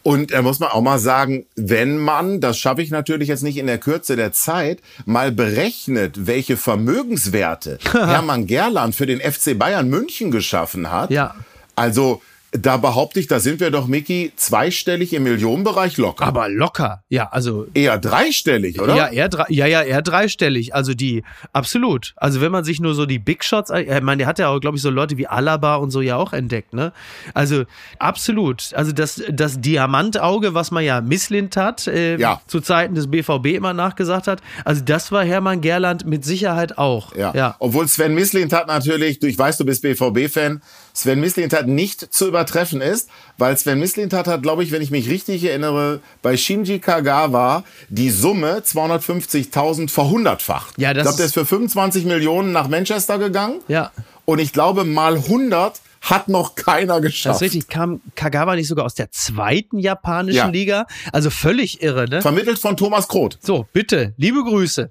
Und 0.02 0.32
da 0.32 0.40
muss 0.40 0.60
man 0.60 0.70
auch 0.70 0.82
mal 0.82 1.00
sagen, 1.00 1.46
wenn 1.56 1.98
man, 1.98 2.40
das 2.40 2.58
schaffe 2.58 2.80
ich 2.80 2.92
natürlich 2.92 3.28
jetzt 3.28 3.42
nicht 3.42 3.56
in 3.56 3.66
der 3.66 3.78
Kürze 3.78 4.14
der 4.14 4.30
Zeit, 4.30 4.80
mal 5.04 5.32
berechnet, 5.32 6.28
welche 6.28 6.56
Vermögenswerte 6.56 7.80
Hermann 7.92 8.46
Gerland 8.46 8.94
für 8.94 9.06
den 9.06 9.20
FC 9.20 9.58
Bayern 9.58 9.88
München 9.88 10.30
geschaffen 10.30 10.92
hat. 10.92 11.10
Ja. 11.10 11.34
Also 11.74 12.22
da 12.52 12.76
behaupte 12.76 13.20
ich, 13.20 13.26
da 13.26 13.40
sind 13.40 13.60
wir 13.60 13.70
doch, 13.70 13.86
Mickey, 13.86 14.32
zweistellig 14.36 15.12
im 15.12 15.24
Millionenbereich 15.24 15.96
locker. 15.96 16.24
Aber 16.24 16.48
locker, 16.48 17.02
ja, 17.08 17.28
also. 17.30 17.66
Eher 17.74 17.98
dreistellig, 17.98 18.80
oder? 18.80 18.96
Ja, 18.96 19.08
eher, 19.08 19.28
drei, 19.28 19.44
ja, 19.48 19.66
ja, 19.66 19.82
eher 19.82 20.00
dreistellig. 20.02 20.74
Also 20.74 20.94
die, 20.94 21.22
absolut. 21.52 22.14
Also 22.16 22.40
wenn 22.40 22.52
man 22.52 22.64
sich 22.64 22.80
nur 22.80 22.94
so 22.94 23.04
die 23.04 23.18
Big 23.18 23.44
Shots, 23.44 23.70
ich 23.70 23.88
meine, 24.02 24.18
der 24.18 24.26
hat 24.26 24.38
ja 24.38 24.48
auch, 24.48 24.60
glaube 24.60 24.76
ich, 24.76 24.82
so 24.82 24.90
Leute 24.90 25.18
wie 25.18 25.26
Alaba 25.26 25.76
und 25.76 25.90
so 25.90 26.00
ja 26.00 26.16
auch 26.16 26.32
entdeckt, 26.32 26.72
ne? 26.72 26.92
Also 27.34 27.64
absolut. 27.98 28.72
Also 28.74 28.92
das, 28.92 29.22
das 29.30 29.60
Diamantauge, 29.60 30.54
was 30.54 30.70
man 30.70 30.84
ja 30.84 31.00
Misslint 31.00 31.56
hat, 31.56 31.86
äh, 31.86 32.16
Ja. 32.16 32.40
zu 32.46 32.60
Zeiten 32.60 32.94
des 32.94 33.10
BVB 33.10 33.46
immer 33.56 33.74
nachgesagt 33.74 34.28
hat, 34.28 34.40
also 34.64 34.82
das 34.84 35.12
war 35.12 35.24
Hermann 35.24 35.60
Gerland 35.60 36.06
mit 36.06 36.24
Sicherheit 36.24 36.78
auch. 36.78 37.14
Ja. 37.14 37.32
ja. 37.34 37.56
Obwohl 37.58 37.88
Sven 37.88 38.14
Mislint 38.14 38.52
hat 38.52 38.68
natürlich, 38.68 39.18
du, 39.18 39.26
ich 39.26 39.38
weiß, 39.38 39.58
du 39.58 39.64
bist 39.64 39.82
BVB-Fan, 39.82 40.62
Sven 40.96 41.20
Mislint 41.20 41.52
hat 41.52 41.66
nicht 41.68 42.12
zu 42.14 42.26
übertreffen 42.26 42.80
ist, 42.80 43.10
weil 43.36 43.54
Sven 43.58 43.78
Mislint 43.78 44.14
hat, 44.14 44.42
glaube 44.42 44.64
ich, 44.64 44.72
wenn 44.72 44.80
ich 44.80 44.90
mich 44.90 45.10
richtig 45.10 45.44
erinnere, 45.44 46.00
bei 46.22 46.38
Shinji 46.38 46.78
Kagawa 46.78 47.64
die 47.90 48.08
Summe 48.10 48.62
250.000 48.64 49.90
verhundertfacht. 49.90 50.78
Ja, 50.78 50.94
das 50.94 51.02
ich 51.02 51.04
glaube, 51.04 51.16
der 51.18 51.26
ist- 51.26 51.34
für 51.34 51.44
25 51.44 52.06
Millionen 52.06 52.50
nach 52.52 52.68
Manchester 52.68 53.18
gegangen. 53.18 53.60
Ja. 53.68 53.90
Und 54.24 54.38
ich 54.38 54.54
glaube, 54.54 54.84
mal 54.84 55.16
100 55.18 55.80
hat 56.00 56.28
noch 56.28 56.54
keiner 56.54 56.94
Das 56.94 57.02
geschafft. 57.02 57.36
ist 57.36 57.42
richtig. 57.42 57.68
Kam 57.68 58.00
Kagawa 58.14 58.54
nicht 58.56 58.68
sogar 58.68 58.86
aus 58.86 58.94
der 58.94 59.10
zweiten 59.10 59.78
japanischen 59.78 60.36
Ja. 60.38 60.46
Liga? 60.48 60.86
Also 61.12 61.28
völlig 61.28 61.82
irre, 61.82 62.08
ne? 62.08 62.22
Vermittelt 62.22 62.58
von 62.58 62.74
Thomas 62.76 63.06
Kroth. 63.08 63.38
So, 63.42 63.66
bitte, 63.74 64.14
liebe 64.16 64.42
Grüße. 64.42 64.88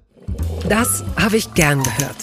Das 0.68 1.02
habe 1.16 1.36
ich 1.36 1.52
gern 1.54 1.82
gehört. 1.82 2.16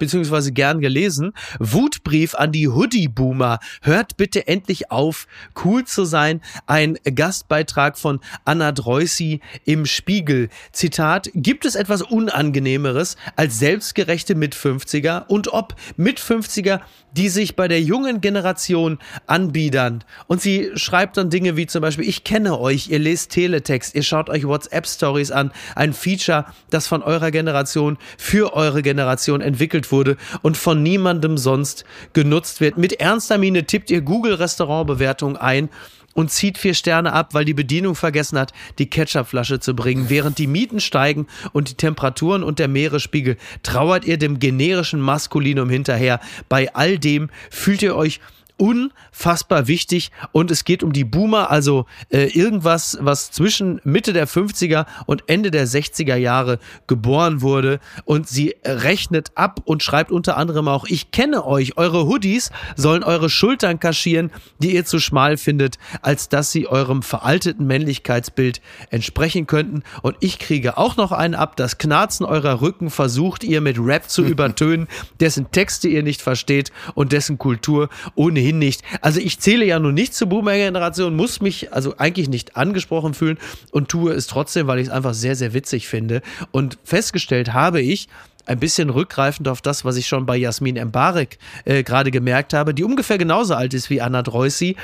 Beziehungsweise 0.00 0.50
gern 0.50 0.80
gelesen. 0.80 1.32
Wutbrief 1.60 2.34
an 2.34 2.50
die 2.50 2.66
Hoodie-Boomer. 2.66 3.60
Hört 3.82 4.16
bitte 4.16 4.48
endlich 4.48 4.90
auf, 4.90 5.28
cool 5.64 5.84
zu 5.84 6.04
sein. 6.04 6.40
Ein 6.66 6.98
Gastbeitrag 7.14 7.96
von 7.96 8.18
Anna 8.44 8.72
Dreusi 8.72 9.40
im 9.64 9.86
Spiegel. 9.86 10.48
Zitat, 10.72 11.30
gibt 11.34 11.64
es 11.64 11.76
etwas 11.76 12.02
Unangenehmeres 12.02 13.16
als 13.36 13.60
selbstgerechte 13.60 14.34
Mit-50er 14.34 15.26
und 15.28 15.52
ob 15.52 15.76
Mit-50er, 15.96 16.80
die 17.12 17.28
sich 17.28 17.56
bei 17.56 17.68
der 17.68 17.80
jungen 17.80 18.20
Generation 18.20 18.98
anbiedern. 19.26 20.04
Und 20.26 20.40
sie 20.40 20.70
schreibt 20.74 21.16
dann 21.16 21.30
Dinge 21.30 21.56
wie 21.56 21.66
zum 21.66 21.82
Beispiel, 21.82 22.08
ich 22.08 22.24
kenne 22.24 22.58
euch, 22.58 22.88
ihr 22.88 22.98
lest 22.98 23.32
Teletext, 23.32 23.94
ihr 23.94 24.02
schaut 24.02 24.30
euch 24.30 24.46
WhatsApp-Stories 24.46 25.30
an, 25.30 25.52
ein 25.74 25.92
Feature, 25.92 26.46
das 26.70 26.86
von 26.86 27.02
eurer 27.02 27.30
Generation 27.30 27.98
für 28.16 28.54
eure 28.54 28.82
Generation 28.82 29.40
entwickelt 29.40 29.89
wurde 29.92 30.16
und 30.42 30.56
von 30.56 30.82
niemandem 30.82 31.38
sonst 31.38 31.84
genutzt 32.12 32.60
wird. 32.60 32.78
Mit 32.78 32.94
ernster 32.94 33.38
Miene 33.38 33.64
tippt 33.64 33.90
ihr 33.90 34.00
Google-Restaurantbewertung 34.00 35.36
ein 35.36 35.68
und 36.14 36.30
zieht 36.30 36.58
vier 36.58 36.74
Sterne 36.74 37.12
ab, 37.12 37.34
weil 37.34 37.44
die 37.44 37.54
Bedienung 37.54 37.94
vergessen 37.94 38.38
hat, 38.38 38.52
die 38.78 38.90
Ketchupflasche 38.90 39.60
zu 39.60 39.74
bringen. 39.74 40.10
Während 40.10 40.38
die 40.38 40.46
Mieten 40.46 40.80
steigen 40.80 41.26
und 41.52 41.70
die 41.70 41.74
Temperaturen 41.74 42.42
und 42.42 42.58
der 42.58 42.68
Meeresspiegel, 42.68 43.36
trauert 43.62 44.04
ihr 44.04 44.18
dem 44.18 44.38
generischen 44.38 45.00
Maskulinum 45.00 45.70
hinterher. 45.70 46.20
Bei 46.48 46.74
all 46.74 46.98
dem 46.98 47.30
fühlt 47.50 47.82
ihr 47.82 47.96
euch 47.96 48.20
unfassbar 48.60 49.66
wichtig. 49.68 50.10
Und 50.32 50.50
es 50.50 50.64
geht 50.64 50.82
um 50.82 50.92
die 50.92 51.04
Boomer, 51.04 51.50
also 51.50 51.86
äh, 52.10 52.26
irgendwas, 52.26 52.98
was 53.00 53.30
zwischen 53.30 53.80
Mitte 53.84 54.12
der 54.12 54.28
50er 54.28 54.84
und 55.06 55.24
Ende 55.28 55.50
der 55.50 55.66
60er 55.66 56.16
Jahre 56.16 56.58
geboren 56.86 57.40
wurde. 57.40 57.80
Und 58.04 58.28
sie 58.28 58.54
rechnet 58.64 59.32
ab 59.34 59.62
und 59.64 59.82
schreibt 59.82 60.12
unter 60.12 60.36
anderem 60.36 60.68
auch, 60.68 60.84
ich 60.86 61.10
kenne 61.10 61.46
euch, 61.46 61.78
eure 61.78 62.06
Hoodies 62.06 62.50
sollen 62.76 63.02
eure 63.02 63.30
Schultern 63.30 63.80
kaschieren, 63.80 64.30
die 64.58 64.74
ihr 64.74 64.84
zu 64.84 65.00
schmal 65.00 65.38
findet, 65.38 65.78
als 66.02 66.28
dass 66.28 66.52
sie 66.52 66.66
eurem 66.66 67.02
veralteten 67.02 67.66
Männlichkeitsbild 67.66 68.60
entsprechen 68.90 69.46
könnten. 69.46 69.82
Und 70.02 70.16
ich 70.20 70.38
kriege 70.38 70.76
auch 70.76 70.98
noch 70.98 71.12
einen 71.12 71.34
ab, 71.34 71.56
das 71.56 71.78
Knarzen 71.78 72.26
eurer 72.26 72.60
Rücken 72.60 72.90
versucht 72.90 73.42
ihr 73.42 73.62
mit 73.62 73.78
Rap 73.78 74.10
zu 74.10 74.22
übertönen, 74.26 74.86
dessen 75.18 75.50
Texte 75.50 75.88
ihr 75.88 76.02
nicht 76.02 76.20
versteht 76.20 76.72
und 76.94 77.12
dessen 77.12 77.38
Kultur 77.38 77.88
ohnehin 78.14 78.49
nicht. 78.58 78.82
Also 79.00 79.20
ich 79.20 79.38
zähle 79.38 79.64
ja 79.64 79.78
nun 79.78 79.94
nicht 79.94 80.14
zur 80.14 80.28
Boomer-Generation, 80.28 81.14
muss 81.14 81.40
mich 81.40 81.72
also 81.72 81.94
eigentlich 81.98 82.28
nicht 82.28 82.56
angesprochen 82.56 83.14
fühlen 83.14 83.38
und 83.70 83.88
tue 83.88 84.12
es 84.12 84.26
trotzdem, 84.26 84.66
weil 84.66 84.78
ich 84.78 84.88
es 84.88 84.92
einfach 84.92 85.14
sehr, 85.14 85.36
sehr 85.36 85.52
witzig 85.54 85.88
finde. 85.88 86.22
Und 86.50 86.78
festgestellt 86.84 87.52
habe 87.52 87.80
ich, 87.80 88.08
ein 88.46 88.58
bisschen 88.58 88.90
rückgreifend 88.90 89.46
auf 89.48 89.60
das, 89.60 89.84
was 89.84 89.96
ich 89.96 90.08
schon 90.08 90.26
bei 90.26 90.36
Jasmin 90.36 90.76
Embarek 90.76 91.38
äh, 91.64 91.82
gerade 91.82 92.10
gemerkt 92.10 92.52
habe, 92.52 92.74
die 92.74 92.84
ungefähr 92.84 93.18
genauso 93.18 93.54
alt 93.54 93.74
ist 93.74 93.90
wie 93.90 94.00
Anna 94.00 94.22
Dreusi, 94.22 94.76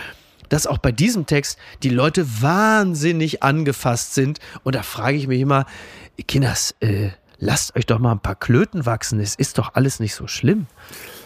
dass 0.48 0.66
auch 0.66 0.78
bei 0.78 0.92
diesem 0.92 1.26
Text 1.26 1.58
die 1.82 1.88
Leute 1.88 2.26
wahnsinnig 2.40 3.42
angefasst 3.42 4.14
sind. 4.14 4.38
Und 4.62 4.74
da 4.76 4.82
frage 4.82 5.16
ich 5.16 5.26
mich 5.26 5.40
immer, 5.40 5.66
Kinders, 6.28 6.74
äh, 6.80 7.10
lasst 7.38 7.76
euch 7.76 7.86
doch 7.86 7.98
mal 7.98 8.12
ein 8.12 8.20
paar 8.20 8.36
Klöten 8.36 8.86
wachsen. 8.86 9.20
Es 9.20 9.34
ist 9.34 9.58
doch 9.58 9.74
alles 9.74 10.00
nicht 10.00 10.14
so 10.14 10.26
schlimm, 10.26 10.66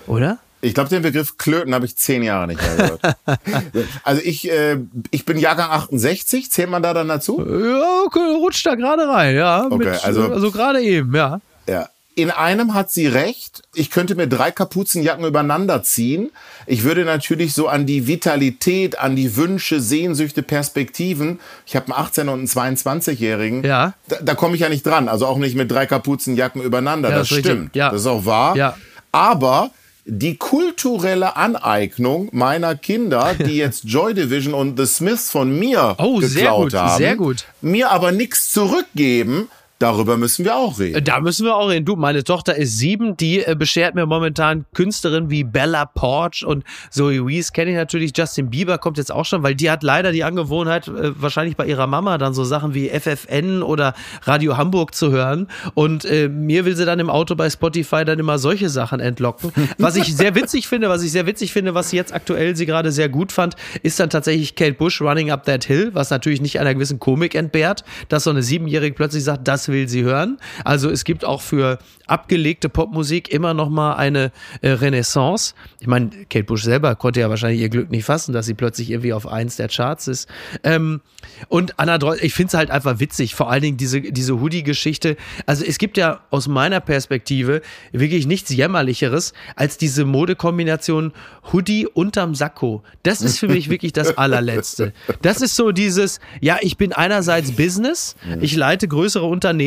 oder? 0.06 0.38
Ich 0.62 0.74
glaube, 0.74 0.90
den 0.90 1.02
Begriff 1.02 1.38
Klöten 1.38 1.74
habe 1.74 1.86
ich 1.86 1.96
zehn 1.96 2.22
Jahre 2.22 2.46
nicht 2.46 2.60
mehr 2.60 2.76
gehört. 2.76 3.16
also 4.04 4.20
ich, 4.24 4.50
äh, 4.50 4.78
ich 5.10 5.24
bin 5.24 5.38
Jahrgang 5.38 5.70
68, 5.70 6.50
zählt 6.50 6.68
man 6.70 6.82
da 6.82 6.92
dann 6.94 7.08
dazu? 7.08 7.38
Ja, 7.40 8.02
okay, 8.04 8.34
rutscht 8.36 8.66
da 8.66 8.74
gerade 8.74 9.08
rein, 9.08 9.34
ja. 9.36 9.66
Okay, 9.70 9.96
also- 10.02 10.30
also 10.30 10.50
gerade 10.50 10.80
eben, 10.82 11.14
ja. 11.14 11.40
Ja. 11.66 11.88
In 12.16 12.30
einem 12.30 12.74
hat 12.74 12.90
sie 12.90 13.06
recht. 13.06 13.62
Ich 13.72 13.90
könnte 13.90 14.14
mir 14.14 14.26
drei 14.26 14.50
Kapuzenjacken 14.50 15.24
übereinander 15.24 15.82
ziehen. 15.82 16.30
Ich 16.66 16.82
würde 16.82 17.04
natürlich 17.06 17.54
so 17.54 17.68
an 17.68 17.86
die 17.86 18.06
Vitalität, 18.08 18.98
an 18.98 19.16
die 19.16 19.36
Wünsche, 19.36 19.80
Sehnsüchte, 19.80 20.42
Perspektiven. 20.42 21.40
Ich 21.66 21.76
habe 21.76 21.96
einen 21.96 22.06
18- 22.06 22.20
und 22.22 22.28
einen 22.40 22.46
22-Jährigen. 22.76 23.62
Ja. 23.64 23.94
Da, 24.08 24.16
da 24.22 24.34
komme 24.34 24.54
ich 24.56 24.60
ja 24.60 24.68
nicht 24.68 24.84
dran. 24.84 25.08
Also 25.08 25.24
auch 25.24 25.38
nicht 25.38 25.54
mit 25.54 25.70
drei 25.70 25.86
Kapuzenjacken 25.86 26.60
übereinander. 26.60 27.10
Ja, 27.10 27.18
das 27.18 27.30
richtig. 27.30 27.46
stimmt. 27.46 27.76
Ja. 27.76 27.90
Das 27.90 28.00
ist 28.02 28.06
auch 28.06 28.26
wahr. 28.26 28.56
Ja. 28.56 28.76
Aber 29.12 29.70
die 30.12 30.36
kulturelle 30.36 31.36
Aneignung 31.36 32.28
meiner 32.32 32.74
Kinder, 32.74 33.34
die 33.38 33.56
jetzt 33.58 33.84
Joy 33.84 34.12
Division 34.12 34.54
und 34.54 34.76
The 34.78 34.84
Smiths 34.86 35.30
von 35.30 35.56
mir 35.56 35.94
Oh, 35.98 36.18
geklaut 36.18 36.30
sehr 36.30 36.50
gut, 36.50 36.74
haben, 36.74 36.98
sehr 36.98 37.16
gut. 37.16 37.44
mir 37.60 37.90
aber 37.92 38.10
nichts 38.10 38.50
zurückgeben, 38.52 39.48
darüber 39.80 40.16
müssen 40.16 40.44
wir 40.44 40.56
auch 40.56 40.78
reden. 40.78 41.02
Da 41.02 41.20
müssen 41.20 41.44
wir 41.44 41.56
auch 41.56 41.68
reden. 41.68 41.84
Du, 41.84 41.96
meine 41.96 42.22
Tochter 42.22 42.54
ist 42.54 42.78
sieben, 42.78 43.16
die 43.16 43.42
äh, 43.42 43.56
beschert 43.58 43.94
mir 43.94 44.06
momentan 44.06 44.66
Künstlerinnen 44.74 45.30
wie 45.30 45.42
Bella 45.42 45.86
Porch 45.86 46.44
und 46.44 46.64
Zoe 46.90 47.26
Wees 47.26 47.52
kenne 47.52 47.70
ich 47.70 47.76
natürlich. 47.76 48.12
Justin 48.14 48.50
Bieber 48.50 48.78
kommt 48.78 48.98
jetzt 48.98 49.10
auch 49.10 49.24
schon, 49.24 49.42
weil 49.42 49.54
die 49.54 49.70
hat 49.70 49.82
leider 49.82 50.12
die 50.12 50.22
Angewohnheit, 50.22 50.86
äh, 50.86 51.20
wahrscheinlich 51.20 51.56
bei 51.56 51.66
ihrer 51.66 51.86
Mama 51.86 52.18
dann 52.18 52.34
so 52.34 52.44
Sachen 52.44 52.74
wie 52.74 52.90
FFN 52.90 53.62
oder 53.62 53.94
Radio 54.22 54.58
Hamburg 54.58 54.94
zu 54.94 55.10
hören. 55.10 55.48
Und 55.74 56.04
äh, 56.04 56.28
mir 56.28 56.66
will 56.66 56.76
sie 56.76 56.84
dann 56.84 57.00
im 57.00 57.08
Auto 57.08 57.34
bei 57.34 57.48
Spotify 57.48 58.04
dann 58.04 58.18
immer 58.18 58.38
solche 58.38 58.68
Sachen 58.68 59.00
entlocken. 59.00 59.50
Was 59.78 59.96
ich 59.96 60.14
sehr 60.14 60.34
witzig 60.34 60.68
finde, 60.68 60.90
was 60.90 61.02
ich 61.02 61.10
sehr 61.10 61.26
witzig 61.26 61.52
finde, 61.52 61.74
was 61.74 61.88
sie 61.90 61.96
jetzt 61.96 62.12
aktuell 62.12 62.54
sie 62.54 62.66
gerade 62.66 62.92
sehr 62.92 63.08
gut 63.08 63.32
fand, 63.32 63.56
ist 63.82 63.98
dann 63.98 64.10
tatsächlich 64.10 64.54
Kate 64.56 64.74
Bush 64.74 65.00
Running 65.00 65.30
Up 65.30 65.44
That 65.44 65.64
Hill, 65.64 65.90
was 65.94 66.10
natürlich 66.10 66.42
nicht 66.42 66.60
einer 66.60 66.74
gewissen 66.74 66.98
Komik 66.98 67.34
entbehrt, 67.34 67.82
dass 68.08 68.24
so 68.24 68.30
eine 68.30 68.42
Siebenjährige 68.42 68.94
plötzlich 68.94 69.24
sagt, 69.24 69.48
das 69.48 69.69
will 69.70 69.88
sie 69.88 70.02
hören. 70.02 70.38
Also 70.64 70.90
es 70.90 71.04
gibt 71.04 71.24
auch 71.24 71.40
für 71.40 71.78
abgelegte 72.10 72.68
Popmusik 72.68 73.28
immer 73.28 73.54
noch 73.54 73.68
mal 73.68 73.94
eine 73.94 74.32
äh, 74.62 74.70
Renaissance. 74.70 75.54
Ich 75.78 75.86
meine, 75.86 76.10
Kate 76.28 76.44
Bush 76.44 76.64
selber 76.64 76.96
konnte 76.96 77.20
ja 77.20 77.30
wahrscheinlich 77.30 77.60
ihr 77.60 77.68
Glück 77.68 77.90
nicht 77.90 78.04
fassen, 78.04 78.32
dass 78.32 78.46
sie 78.46 78.54
plötzlich 78.54 78.90
irgendwie 78.90 79.12
auf 79.12 79.26
eins 79.26 79.56
der 79.56 79.68
Charts 79.68 80.08
ist. 80.08 80.28
Ähm, 80.64 81.00
und 81.48 81.78
Anna 81.78 81.98
Dreu, 81.98 82.16
ich 82.20 82.34
finde 82.34 82.48
es 82.48 82.54
halt 82.54 82.70
einfach 82.70 82.98
witzig, 82.98 83.34
vor 83.34 83.50
allen 83.50 83.62
Dingen 83.62 83.76
diese, 83.76 84.00
diese 84.00 84.40
Hoodie-Geschichte. 84.40 85.16
Also 85.46 85.64
es 85.64 85.78
gibt 85.78 85.96
ja 85.96 86.20
aus 86.30 86.48
meiner 86.48 86.80
Perspektive 86.80 87.62
wirklich 87.92 88.26
nichts 88.26 88.50
Jämmerlicheres 88.50 89.32
als 89.54 89.78
diese 89.78 90.04
Modekombination 90.04 91.12
Hoodie 91.52 91.86
unterm 91.86 92.34
Sakko. 92.34 92.82
Das 93.02 93.22
ist 93.22 93.38
für 93.38 93.48
mich 93.48 93.70
wirklich 93.70 93.92
das 93.92 94.18
allerletzte. 94.18 94.92
Das 95.22 95.40
ist 95.40 95.56
so 95.56 95.70
dieses, 95.70 96.20
ja, 96.40 96.58
ich 96.60 96.76
bin 96.76 96.92
einerseits 96.92 97.52
Business, 97.52 98.16
ich 98.40 98.56
leite 98.56 98.88
größere 98.88 99.24
Unternehmen, 99.24 99.59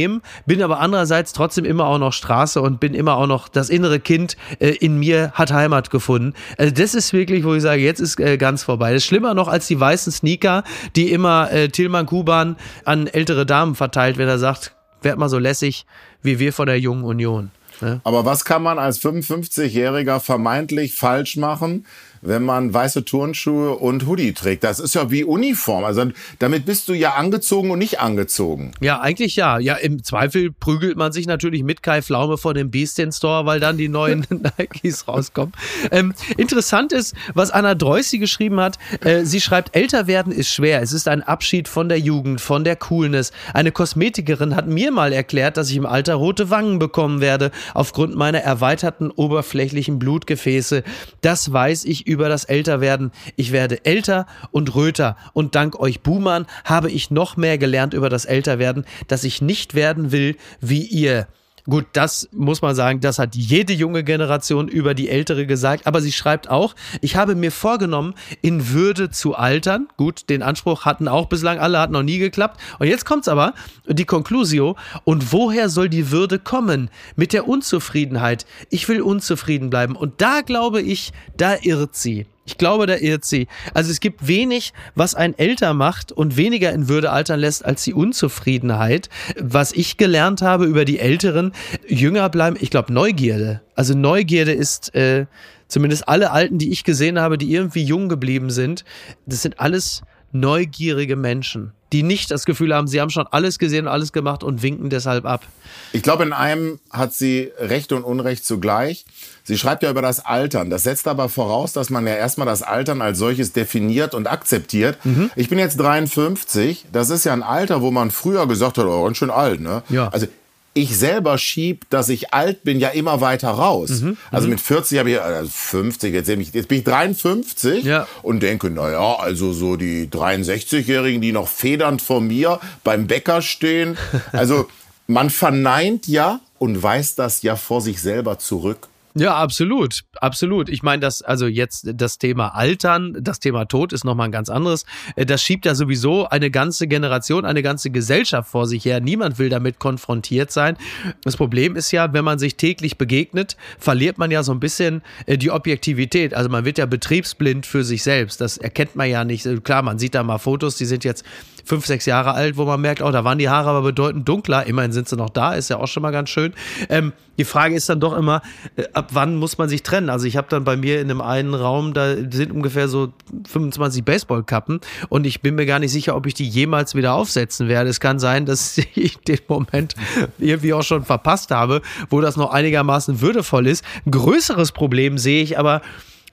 bin 0.46 0.62
aber 0.62 0.80
andererseits 0.80 1.34
trotzdem 1.34 1.66
immer 1.66 1.86
auch 1.86 1.98
noch 1.98 2.14
Straße 2.14 2.62
und 2.62 2.80
bin 2.80 2.94
immer 2.94 3.18
auch 3.18 3.28
noch 3.28 3.48
das 3.48 3.70
innere 3.70 4.00
Kind 4.00 4.38
äh, 4.60 4.70
in 4.70 4.98
mir 4.98 5.32
hat 5.34 5.52
Heimat 5.52 5.90
gefunden. 5.90 6.34
Also 6.58 6.74
das 6.74 6.94
ist 6.94 7.14
wirklich, 7.14 7.44
wo 7.44 7.54
ich 7.54 7.62
sage, 7.62 7.82
jetzt 7.82 8.00
ist 8.00 8.20
äh, 8.20 8.38
ganz 8.38 8.64
vorbei. 8.64 8.94
Das 8.94 9.04
ist 9.04 9.08
schlimmer 9.08 9.34
noch 9.34 9.48
als 9.48 9.68
die 9.68 9.80
weißen 9.80 10.12
Sneaker, 10.12 10.64
die 10.96 11.12
immer 11.12 11.52
äh, 11.52 11.70
Tilman 11.70 12.06
Kuban 12.06 12.56
an 12.86 13.08
ältere 13.08 13.46
Damen 13.46 13.76
verteilt, 13.76 14.18
wenn 14.18 14.28
er 14.28 14.40
sagt, 14.40 14.76
werd 15.02 15.18
mal 15.18 15.30
so 15.30 15.40
lässig 15.40 15.86
wie 16.22 16.40
wir 16.40 16.54
von 16.54 16.66
der 16.66 16.80
Jungen 16.80 17.04
Union. 17.04 17.52
Ne? 17.82 18.00
Aber 18.04 18.26
was 18.26 18.46
kann 18.46 18.64
man 18.64 18.80
als 18.80 19.02
55-Jähriger 19.04 20.20
vermeintlich 20.20 20.96
falsch 20.96 21.36
machen? 21.38 21.86
Wenn 22.24 22.44
man 22.44 22.74
weiße 22.74 23.06
Turnschuhe 23.06 23.76
und 23.76 24.08
Hoodie 24.08 24.34
trägt. 24.34 24.64
Das 24.64 24.80
ist 24.80 24.96
ja 24.96 25.12
wie 25.12 25.24
Uniform. 25.24 25.84
Also 25.84 26.06
damit 26.40 26.66
bist 26.66 26.88
du 26.88 26.94
ja 26.94 27.14
angezogen 27.14 27.72
und 27.72 27.80
nicht 27.80 28.00
angezogen. 28.00 28.72
Ja, 28.82 29.02
eigentlich 29.02 29.36
ja. 29.36 29.60
Ja, 29.60 29.76
im 29.76 30.04
Zweifel 30.04 30.52
prügelt 30.52 30.98
man 30.98 31.12
sich 31.12 31.28
natürlich 31.28 31.64
mit 31.64 31.84
Kai 31.84 32.02
Pflaume 32.02 32.38
vor 32.38 32.54
dem 32.54 32.72
Beastien 32.72 33.12
Store, 33.12 33.46
weil 33.46 33.60
dann 33.60 33.78
die 33.78 33.90
neuen 33.90 34.26
Nikes 34.58 35.08
rauskommen. 35.08 35.54
Ähm, 35.92 36.14
interessant 36.38 36.94
ist, 36.94 37.16
was 37.34 37.52
Anna 37.52 37.76
Dreusi 37.76 38.18
geschrieben 38.20 38.60
hat. 38.60 38.78
Äh, 39.02 39.26
sie 39.26 39.42
schreibt, 39.42 39.76
älter 39.76 40.08
werden 40.08 40.32
ist 40.32 40.50
schwer. 40.50 40.82
Es 40.82 40.94
ist 40.94 41.08
ein 41.08 41.22
Abschied 41.22 41.68
von 41.68 41.90
der 41.90 42.00
Jugend, 42.00 42.42
von 42.42 42.64
der 42.64 42.76
Coolness. 42.76 43.32
Eine 43.54 43.72
Kosmetikerin 43.72 44.56
hat 44.56 44.68
mir 44.68 44.92
mal 44.92 45.14
erklärt, 45.14 45.58
dass 45.58 45.70
ich 45.70 45.78
im 45.78 45.86
Alter 45.86 46.16
rote 46.16 46.50
Wangen 46.50 46.80
bekommen 46.80 47.22
werde, 47.22 47.52
aufgrund 47.74 48.16
meiner 48.16 48.40
erweiterten 48.40 49.12
oberflächlichen 49.12 50.00
Blutgefäße. 50.00 50.84
Das 51.22 51.52
weiß 51.52 51.86
ich 51.86 52.08
über 52.08 52.13
das 52.30 52.46
Älterwerden. 52.46 53.12
Ich 53.36 53.52
werde 53.52 53.86
älter 53.86 54.26
und 54.52 54.76
röter 54.76 55.18
und 55.34 55.56
dank 55.56 55.80
euch 55.80 56.02
Boomern 56.02 56.46
habe 56.64 56.90
ich 56.90 57.12
noch 57.12 57.38
mehr 57.38 57.58
gelernt 57.58 57.94
über 57.94 58.10
das 58.10 58.26
Älterwerden, 58.26 58.86
dass 59.08 59.24
ich 59.24 59.42
nicht 59.42 59.76
werden 59.76 60.12
will 60.12 60.38
wie 60.60 60.84
ihr. 60.84 61.28
Gut, 61.70 61.86
das 61.94 62.28
muss 62.34 62.62
man 62.62 62.76
sagen, 62.76 63.00
das 63.00 63.20
hat 63.20 63.36
jede 63.36 63.72
junge 63.72 64.04
Generation 64.04 64.68
über 64.68 64.94
die 64.94 65.10
ältere 65.10 65.46
gesagt. 65.46 65.88
Aber 65.88 66.02
sie 66.02 66.12
schreibt 66.12 66.50
auch, 66.50 66.76
ich 67.00 67.16
habe 67.16 67.36
mir 67.36 67.54
vorgenommen, 67.54 68.16
in 68.42 68.70
Würde 68.70 69.10
zu 69.12 69.36
altern. 69.36 69.88
Gut, 69.96 70.30
den 70.30 70.44
Anspruch 70.44 70.84
hatten 70.84 71.08
auch 71.08 71.28
bislang 71.28 71.60
alle, 71.60 71.80
hat 71.80 71.92
noch 71.92 72.04
nie 72.04 72.18
geklappt. 72.18 72.60
Und 72.80 72.88
jetzt 72.88 73.06
kommt's 73.06 73.30
aber, 73.30 73.54
die 73.88 74.04
Conclusio. 74.04 74.76
Und 75.06 75.32
woher 75.32 75.70
soll 75.70 75.88
die 75.88 76.12
Würde 76.12 76.38
kommen? 76.38 76.90
Mit 77.16 77.32
der 77.32 77.48
Unzufriedenheit. 77.48 78.46
Ich 78.70 78.90
will 78.90 79.02
unzufrieden 79.02 79.70
bleiben. 79.70 79.96
Und 79.96 80.22
da 80.22 80.42
glaube 80.42 80.82
ich, 80.82 81.14
da 81.38 81.56
irrt 81.62 81.96
sie. 81.96 82.26
Ich 82.46 82.58
glaube, 82.58 82.88
da 82.88 82.96
irrt 82.98 83.24
sie. 83.24 83.48
Also 83.74 83.90
es 83.90 84.02
gibt 84.02 84.28
wenig, 84.28 84.74
was 84.96 85.16
ein 85.16 85.38
älter 85.38 85.74
macht 85.74 86.12
und 86.12 86.36
weniger 86.36 86.74
in 86.74 86.90
Würde 86.90 87.12
altern 87.12 87.40
lässt 87.40 87.64
als 87.64 87.84
die 87.84 87.94
Unzufriedenheit. 87.94 89.10
Was 89.40 89.72
ich 89.72 89.96
gelernt 89.96 90.42
habe 90.42 90.66
über 90.66 90.84
die 90.84 91.00
Älteren, 91.00 91.54
jünger 91.88 92.28
bleiben, 92.30 92.58
ich 92.60 92.70
glaube 92.70 92.92
Neugierde. 92.92 93.62
Also 93.76 93.96
Neugierde 93.96 94.52
ist 94.52 94.94
äh, 94.94 95.26
zumindest 95.68 96.08
alle 96.10 96.32
Alten, 96.32 96.58
die 96.58 96.72
ich 96.72 96.84
gesehen 96.84 97.18
habe, 97.18 97.38
die 97.38 97.54
irgendwie 97.54 97.84
jung 97.84 98.10
geblieben 98.10 98.50
sind, 98.50 98.84
das 99.26 99.42
sind 99.42 99.60
alles 99.60 100.04
neugierige 100.34 101.16
Menschen, 101.16 101.72
die 101.94 102.04
nicht 102.04 102.32
das 102.32 102.46
Gefühl 102.46 102.74
haben, 102.74 102.88
sie 102.88 103.00
haben 103.00 103.12
schon 103.12 103.28
alles 103.28 103.60
gesehen 103.60 103.86
und 103.86 103.92
alles 103.92 104.12
gemacht 104.12 104.44
und 104.44 104.64
winken 104.64 104.90
deshalb 104.90 105.26
ab. 105.26 105.46
Ich 105.94 106.02
glaube, 106.02 106.24
in 106.24 106.34
einem 106.34 106.80
hat 106.90 107.14
sie 107.14 107.52
Recht 107.60 107.92
und 107.92 108.04
Unrecht 108.04 108.46
zugleich. 108.46 109.06
Sie 109.44 109.58
schreibt 109.58 109.84
ja 109.84 109.92
über 109.92 110.02
das 110.02 110.26
Altern. 110.26 110.70
Das 110.70 110.84
setzt 110.84 111.08
aber 111.08 111.30
voraus, 111.30 111.74
dass 111.74 111.90
man 111.90 112.08
ja 112.08 112.16
erstmal 112.16 112.48
das 112.48 112.64
Altern 112.64 113.02
als 113.02 113.20
solches 113.20 113.54
definiert 113.54 114.16
und 114.16 114.28
akzeptiert. 114.28 114.98
Mhm. 115.06 115.30
Ich 115.36 115.50
bin 115.50 115.60
jetzt 115.60 115.80
53. 115.80 116.86
Das 116.92 117.10
ist 117.10 117.26
ja 117.26 117.34
ein 117.34 117.44
Alter, 117.44 117.82
wo 117.82 117.92
man 117.92 118.10
früher 118.10 118.48
gesagt 118.48 118.78
hat, 118.78 118.86
oh, 118.86 119.04
ganz 119.04 119.18
schön 119.18 119.30
alt, 119.30 119.62
ne? 119.62 119.84
Ja. 119.90 120.08
Also 120.08 120.28
ich 120.74 120.98
selber 120.98 121.38
schieb, 121.38 121.90
dass 121.90 122.10
ich 122.10 122.34
alt 122.34 122.64
bin, 122.64 122.80
ja 122.80 122.90
immer 122.90 123.22
weiter 123.22 123.50
raus. 123.50 124.02
Mhm, 124.02 124.18
also 124.32 124.48
mit 124.48 124.60
40 124.60 125.00
habe 125.00 125.12
ich, 125.12 125.22
also 125.22 125.50
50, 125.52 126.14
jetzt, 126.14 126.30
jetzt 126.30 126.68
bin 126.68 126.80
ich 126.80 126.84
53 126.84 127.84
ja. 127.84 128.08
und 128.24 128.42
denke, 128.42 128.70
naja, 128.70 129.16
also 129.16 129.54
so 129.54 129.76
die 129.76 130.08
63-Jährigen, 130.08 131.22
die 131.22 131.32
noch 131.32 131.48
federnd 131.48 132.02
vor 132.02 132.22
mir 132.22 132.60
beim 132.84 133.08
Bäcker 133.08 133.42
stehen. 133.42 133.98
Also 134.32 134.68
man 135.08 135.30
verneint 135.30 136.08
ja 136.08 136.40
und 136.58 136.82
weist 136.82 137.20
das 137.20 137.44
ja 137.44 137.56
vor 137.56 137.82
sich 137.82 138.02
selber 138.02 138.40
zurück. 138.40 138.88
Ja, 139.16 139.36
absolut, 139.36 140.06
absolut. 140.22 140.70
Ich 140.70 140.82
meine, 140.82 141.00
das 141.02 141.22
also 141.22 141.46
jetzt 141.46 141.88
das 141.94 142.18
Thema 142.18 142.56
Altern, 142.56 143.16
das 143.22 143.40
Thema 143.40 143.66
Tod 143.66 143.94
ist 143.94 144.04
nochmal 144.04 144.30
ein 144.30 144.32
ganz 144.32 144.50
anderes. 144.50 144.86
Äh, 145.16 145.28
das 145.28 145.44
schiebt 145.44 145.66
ja 145.66 145.76
sowieso 145.76 146.28
eine 146.28 146.50
ganze 146.50 146.88
Generation, 146.88 147.46
eine 147.46 147.62
ganze 147.62 147.92
Gesellschaft 147.92 148.50
vor 148.50 148.66
sich 148.66 148.86
her. 148.86 149.02
Niemand 149.02 149.38
will 149.38 149.50
damit 149.50 149.78
konfrontiert 149.78 150.52
sein. 150.52 150.78
Das 151.24 151.38
Problem 151.38 151.76
ist 151.76 151.92
ja, 151.92 152.12
wenn 152.14 152.26
man 152.26 152.40
sich 152.40 152.56
täglich 152.56 152.98
begegnet, 152.98 153.56
verliert 153.78 154.18
man 154.18 154.32
ja 154.32 154.42
so 154.42 154.52
ein 154.52 154.60
bisschen 154.60 155.04
äh, 155.28 155.38
die 155.38 155.52
Objektivität. 155.52 156.34
Also 156.34 156.50
man 156.50 156.66
wird 156.66 156.80
ja 156.80 156.88
betriebsblind 156.88 157.68
für 157.68 157.84
sich 157.84 158.02
selbst. 158.02 158.42
Das 158.42 158.58
erkennt 158.58 158.96
man 158.96 159.10
ja 159.10 159.24
nicht. 159.26 159.48
Klar, 159.64 159.84
man 159.84 160.00
sieht 160.00 160.16
da 160.16 160.24
mal 160.24 160.40
Fotos, 160.40 160.76
die 160.78 160.86
sind 160.86 161.04
jetzt 161.04 161.24
fünf, 161.64 161.86
sechs 161.86 162.06
Jahre 162.06 162.34
alt, 162.34 162.58
wo 162.58 162.66
man 162.66 162.82
merkt, 162.82 163.02
oh, 163.02 163.12
da 163.12 163.24
waren 163.24 163.38
die 163.38 163.50
Haare 163.50 163.70
aber 163.70 163.82
bedeutend 163.82 164.28
dunkler. 164.28 164.66
Immerhin 164.68 164.92
sind 164.92 165.08
sie 165.08 165.16
noch 165.16 165.30
da, 165.30 165.54
ist 165.54 165.70
ja 165.70 165.78
auch 165.78 165.88
schon 165.88 166.04
mal 166.04 166.12
ganz 166.12 166.30
schön. 166.30 166.54
Ähm, 166.90 167.14
die 167.38 167.46
Frage 167.46 167.76
ist 167.76 167.90
dann 167.90 168.00
doch 168.00 168.16
immer, 168.16 168.42
äh, 168.76 168.84
ab 168.94 169.10
wann 169.14 169.36
muss 169.36 169.58
man 169.58 169.70
sich 169.70 169.82
trennen? 169.84 170.10
Also 170.10 170.28
ich 170.28 170.38
habe 170.38 170.48
dann 170.50 170.64
bei 170.64 170.76
mir 170.76 171.00
in 171.00 171.10
einem 171.10 171.22
einen 171.22 171.54
Raum, 171.54 171.94
da 171.94 172.16
sind 172.16 172.52
ungefähr 172.52 172.88
so 172.88 173.14
25 173.48 174.04
Baseballkappen 174.04 174.82
und 175.10 175.26
ich 175.26 175.42
bin 175.42 175.56
mir 175.56 175.66
gar 175.66 175.80
nicht 175.80 175.92
sicher, 175.92 176.16
ob 176.16 176.26
ich 176.26 176.34
die 176.34 176.48
jemals 176.48 176.96
wieder 176.96 177.14
aufsetzen 177.14 177.68
werde. 177.68 177.90
Es 177.90 178.00
kann 178.00 178.20
sein, 178.20 178.46
dass 178.46 178.78
ich 178.96 179.18
den 179.20 179.40
Moment 179.48 179.96
irgendwie 180.38 180.74
auch 180.74 180.84
schon 180.84 181.06
verpasst 181.06 181.52
habe, 181.52 181.82
wo 182.10 182.22
das 182.22 182.38
noch 182.38 182.52
einigermaßen 182.52 183.22
würdevoll 183.22 183.68
ist. 183.68 183.84
Ein 184.06 184.12
größeres 184.12 184.72
Problem 184.72 185.18
sehe 185.18 185.44
ich 185.44 185.58
aber 185.58 185.82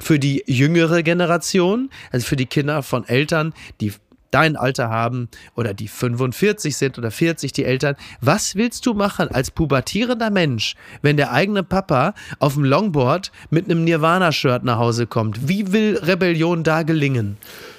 für 0.00 0.18
die 0.18 0.42
jüngere 0.46 1.02
Generation, 1.02 1.90
also 2.10 2.26
für 2.26 2.36
die 2.36 2.46
Kinder 2.46 2.82
von 2.82 3.06
Eltern, 3.06 3.52
die 3.80 3.92
dein 4.30 4.56
Alter 4.56 4.90
haben 4.90 5.28
oder 5.54 5.74
die 5.74 5.88
45 5.88 6.76
sind 6.76 6.98
oder 6.98 7.10
40 7.10 7.52
die 7.52 7.64
Eltern. 7.64 7.96
Was 8.20 8.54
willst 8.54 8.86
du 8.86 8.94
machen 8.94 9.28
als 9.28 9.50
pubertierender 9.50 10.30
Mensch, 10.30 10.74
wenn 11.02 11.16
der 11.16 11.32
eigene 11.32 11.62
Papa 11.62 12.14
auf 12.38 12.54
dem 12.54 12.64
Longboard 12.64 13.32
mit 13.50 13.64
einem 13.64 13.84
Nirvana-Shirt 13.84 14.64
nach 14.64 14.78
Hause 14.78 15.06
kommt? 15.06 15.48
Wie 15.48 15.72
will 15.72 15.98
Rebellion 15.98 16.62
da 16.62 16.82
gelingen? 16.82 17.36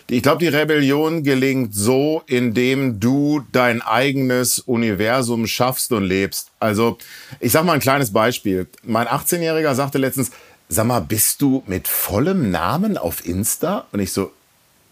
Ich 0.10 0.24
glaube, 0.24 0.40
die 0.40 0.50
Rebellion 0.50 1.24
gelingt 1.24 1.74
so, 1.74 2.22
indem 2.28 3.00
du 3.00 3.46
dein 3.54 3.82
eigenes 3.82 4.60
Universum 4.60 5.48
schaffst 5.48 5.94
und 5.94 6.04
lebst. 6.04 6.52
Also, 6.60 6.98
ich 7.40 7.54
sag 7.54 7.64
mal 7.64 7.74
ein 7.74 7.80
kleines 7.80 8.12
Beispiel. 8.12 8.68
Mein 8.84 9.08
18-Jähriger 9.08 9.74
sagte 9.74 10.00
letztens, 10.00 10.32
sag 10.68 10.86
mal, 10.86 11.00
bist 11.00 11.42
du 11.42 11.64
mit 11.66 11.88
vollem 11.88 12.52
Namen 12.52 12.98
auf 12.98 13.26
Insta? 13.26 13.86
Und 13.94 14.02
ich 14.02 14.12
so, 14.12 14.34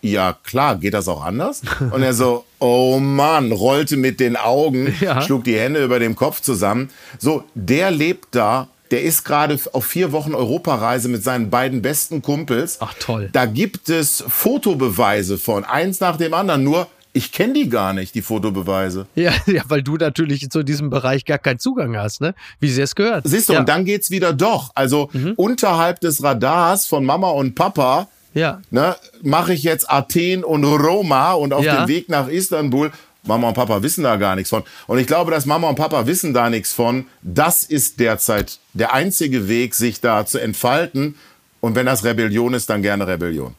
ja 0.01 0.37
klar, 0.43 0.77
geht 0.77 0.93
das 0.93 1.07
auch 1.07 1.23
anders? 1.23 1.61
Und 1.91 2.01
er 2.01 2.13
so, 2.13 2.45
oh 2.59 2.99
Mann, 2.99 3.51
rollte 3.51 3.97
mit 3.97 4.19
den 4.19 4.35
Augen, 4.35 4.95
ja. 5.01 5.21
schlug 5.21 5.43
die 5.43 5.57
Hände 5.57 5.83
über 5.83 5.99
dem 5.99 6.15
Kopf 6.15 6.41
zusammen. 6.41 6.89
So, 7.17 7.43
der 7.55 7.91
lebt 7.91 8.35
da. 8.35 8.67
Der 8.91 9.03
ist 9.03 9.23
gerade 9.23 9.59
auf 9.73 9.85
vier 9.85 10.11
Wochen 10.11 10.33
Europareise 10.33 11.09
mit 11.09 11.23
seinen 11.23 11.51
beiden 11.51 11.83
besten 11.83 12.23
Kumpels. 12.23 12.77
Ach 12.79 12.93
toll. 12.99 13.29
Da 13.33 13.45
gibt 13.45 13.87
es 13.89 14.23
Fotobeweise 14.27 15.37
von, 15.37 15.63
eins 15.63 15.99
nach 15.99 16.17
dem 16.17 16.33
anderen. 16.33 16.63
Nur, 16.63 16.87
ich 17.13 17.31
kenne 17.31 17.53
die 17.53 17.69
gar 17.69 17.93
nicht, 17.93 18.15
die 18.15 18.21
Fotobeweise. 18.21 19.05
Ja, 19.13 19.31
ja, 19.45 19.61
weil 19.67 19.83
du 19.83 19.97
natürlich 19.97 20.49
zu 20.49 20.63
diesem 20.63 20.89
Bereich 20.89 21.25
gar 21.25 21.37
keinen 21.37 21.59
Zugang 21.59 21.97
hast, 21.97 22.21
ne? 22.21 22.33
Wie 22.59 22.69
sie 22.69 22.81
es 22.81 22.95
gehört. 22.95 23.27
Siehst 23.27 23.49
du, 23.49 23.53
ja. 23.53 23.59
und 23.59 23.69
dann 23.69 23.85
geht's 23.85 24.09
wieder 24.09 24.33
doch. 24.33 24.71
Also 24.73 25.09
mhm. 25.13 25.33
unterhalb 25.35 25.99
des 25.99 26.23
Radars 26.23 26.87
von 26.87 27.05
Mama 27.05 27.29
und 27.29 27.53
Papa 27.53 28.07
ja. 28.33 28.61
Ne, 28.71 28.95
Mache 29.21 29.53
ich 29.53 29.63
jetzt 29.63 29.89
Athen 29.89 30.43
und 30.43 30.63
Roma 30.63 31.33
und 31.33 31.53
auf 31.53 31.63
ja. 31.63 31.81
dem 31.81 31.87
Weg 31.87 32.09
nach 32.09 32.27
Istanbul. 32.27 32.91
Mama 33.23 33.49
und 33.49 33.53
Papa 33.53 33.83
wissen 33.83 34.03
da 34.03 34.15
gar 34.15 34.35
nichts 34.35 34.49
von. 34.49 34.63
Und 34.87 34.97
ich 34.97 35.07
glaube, 35.07 35.31
dass 35.31 35.45
Mama 35.45 35.67
und 35.67 35.75
Papa 35.75 36.07
wissen 36.07 36.33
da 36.33 36.49
nichts 36.49 36.71
von. 36.71 37.05
Das 37.21 37.63
ist 37.63 37.99
derzeit 37.99 38.59
der 38.73 38.93
einzige 38.93 39.47
Weg, 39.47 39.75
sich 39.75 39.99
da 39.99 40.25
zu 40.25 40.39
entfalten. 40.39 41.15
Und 41.59 41.75
wenn 41.75 41.85
das 41.85 42.05
Rebellion 42.05 42.53
ist, 42.53 42.69
dann 42.69 42.81
gerne 42.81 43.07
Rebellion. 43.07 43.55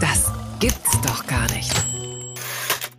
Das 0.00 0.30
gibt's 0.60 1.00
doch 1.02 1.26
gar 1.26 1.50
nicht 1.52 1.77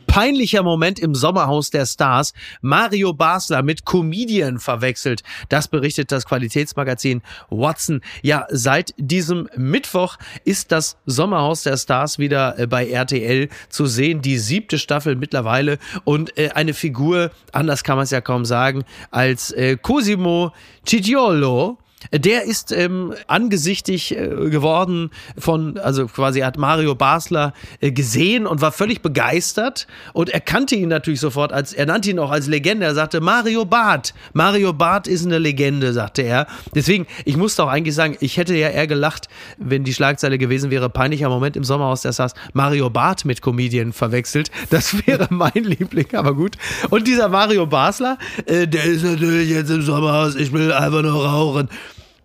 peinlicher 0.09 0.63
Moment 0.63 0.99
im 0.99 1.13
Sommerhaus 1.13 1.69
der 1.69 1.85
Stars. 1.85 2.33
Mario 2.61 3.13
Basler 3.13 3.61
mit 3.61 3.85
Comedian 3.85 4.57
verwechselt. 4.59 5.21
Das 5.49 5.67
berichtet 5.67 6.11
das 6.11 6.25
Qualitätsmagazin 6.25 7.21
Watson. 7.51 8.01
Ja, 8.23 8.47
seit 8.49 8.95
diesem 8.97 9.47
Mittwoch 9.55 10.17
ist 10.45 10.71
das 10.71 10.97
Sommerhaus 11.05 11.61
der 11.61 11.77
Stars 11.77 12.17
wieder 12.17 12.57
äh, 12.57 12.65
bei 12.65 12.89
RTL 12.89 13.49
zu 13.69 13.85
sehen. 13.85 14.23
Die 14.23 14.39
siebte 14.39 14.79
Staffel 14.79 15.15
mittlerweile. 15.15 15.77
Und 16.05 16.35
äh, 16.39 16.49
eine 16.55 16.73
Figur, 16.73 17.29
anders 17.51 17.83
kann 17.83 17.95
man 17.95 18.05
es 18.05 18.11
ja 18.11 18.19
kaum 18.19 18.45
sagen, 18.45 18.85
als 19.11 19.51
äh, 19.51 19.77
Cosimo 19.77 20.53
Cigiolo 20.87 21.77
der 22.11 22.43
ist 22.43 22.71
ähm, 22.71 23.13
angesichtig 23.27 24.15
äh, 24.15 24.27
geworden 24.49 25.11
von, 25.37 25.77
also 25.77 26.07
quasi 26.07 26.39
hat 26.39 26.57
Mario 26.57 26.95
Basler 26.95 27.53
äh, 27.81 27.91
gesehen 27.91 28.47
und 28.47 28.61
war 28.61 28.71
völlig 28.71 29.01
begeistert 29.01 29.85
und 30.13 30.29
er 30.29 30.39
kannte 30.39 30.75
ihn 30.75 30.89
natürlich 30.89 31.19
sofort 31.19 31.51
als, 31.51 31.73
er 31.73 31.85
nannte 31.85 32.09
ihn 32.09 32.19
auch 32.19 32.31
als 32.31 32.47
Legende. 32.47 32.85
Er 32.85 32.95
sagte, 32.95 33.21
Mario 33.21 33.65
Barth, 33.65 34.13
Mario 34.33 34.73
Barth 34.73 35.07
ist 35.07 35.25
eine 35.25 35.39
Legende, 35.39 35.93
sagte 35.93 36.21
er. 36.21 36.47
Deswegen, 36.73 37.05
ich 37.25 37.37
musste 37.37 37.63
auch 37.63 37.67
eigentlich 37.67 37.95
sagen, 37.95 38.17
ich 38.19 38.37
hätte 38.37 38.55
ja 38.55 38.69
eher 38.69 38.87
gelacht, 38.87 39.27
wenn 39.57 39.83
die 39.83 39.93
Schlagzeile 39.93 40.37
gewesen 40.37 40.71
wäre, 40.71 40.89
peinlicher 40.89 41.29
Moment 41.29 41.57
im 41.57 41.63
Sommerhaus 41.63 42.01
der 42.01 42.13
Stars, 42.13 42.33
Mario 42.53 42.89
Barth 42.89 43.25
mit 43.25 43.41
Comedian 43.41 43.93
verwechselt. 43.93 44.51
Das 44.69 45.05
wäre 45.05 45.27
mein 45.33 45.51
Liebling, 45.53 46.07
aber 46.13 46.33
gut. 46.33 46.55
Und 46.89 47.07
dieser 47.07 47.29
Mario 47.29 47.65
Basler, 47.65 48.17
äh, 48.45 48.67
der 48.67 48.85
ist 48.85 49.03
natürlich 49.03 49.49
jetzt 49.49 49.69
im 49.69 49.81
Sommerhaus, 49.81 50.35
ich 50.35 50.51
will 50.53 50.71
einfach 50.71 51.01
nur 51.01 51.25
rauchen. 51.25 51.69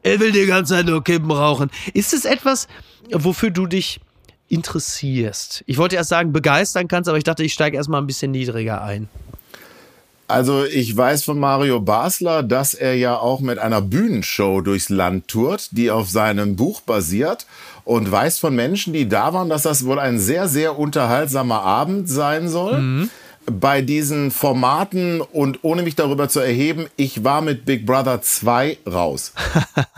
Er 0.04 0.20
will 0.20 0.32
die 0.32 0.44
ganze 0.44 0.74
Zeit 0.74 0.86
nur 0.86 1.02
Kippen 1.02 1.30
rauchen. 1.30 1.70
Ist 1.94 2.12
es 2.12 2.26
etwas, 2.26 2.68
wofür 3.10 3.50
du 3.50 3.66
dich 3.66 4.00
interessierst? 4.48 5.64
Ich 5.66 5.78
wollte 5.78 5.96
erst 5.96 6.10
sagen, 6.10 6.30
begeistern 6.30 6.88
kannst, 6.88 7.08
aber 7.08 7.16
ich 7.16 7.24
dachte, 7.24 7.42
ich 7.42 7.54
steige 7.54 7.78
erstmal 7.78 8.02
ein 8.02 8.06
bisschen 8.06 8.30
niedriger 8.30 8.82
ein. 8.82 9.08
Also 10.28 10.64
ich 10.64 10.94
weiß 10.94 11.24
von 11.24 11.38
Mario 11.38 11.80
Basler, 11.80 12.42
dass 12.42 12.74
er 12.74 12.94
ja 12.94 13.16
auch 13.16 13.40
mit 13.40 13.58
einer 13.58 13.80
Bühnenshow 13.80 14.60
durchs 14.60 14.90
Land 14.90 15.28
tourt, 15.28 15.68
die 15.72 15.90
auf 15.90 16.10
seinem 16.10 16.54
Buch 16.54 16.82
basiert 16.82 17.46
und 17.84 18.10
weiß 18.10 18.38
von 18.38 18.54
Menschen, 18.54 18.92
die 18.92 19.08
da 19.08 19.32
waren, 19.32 19.48
dass 19.48 19.62
das 19.62 19.86
wohl 19.86 19.98
ein 19.98 20.18
sehr, 20.18 20.48
sehr 20.48 20.78
unterhaltsamer 20.78 21.62
Abend 21.62 22.10
sein 22.10 22.48
soll. 22.48 22.80
Mhm 22.80 23.10
bei 23.46 23.82
diesen 23.82 24.30
Formaten 24.30 25.20
und 25.20 25.60
ohne 25.62 25.82
mich 25.82 25.94
darüber 25.94 26.28
zu 26.28 26.40
erheben, 26.40 26.86
ich 26.96 27.24
war 27.24 27.40
mit 27.40 27.64
Big 27.64 27.86
Brother 27.86 28.22
2 28.22 28.78
raus. 28.90 29.32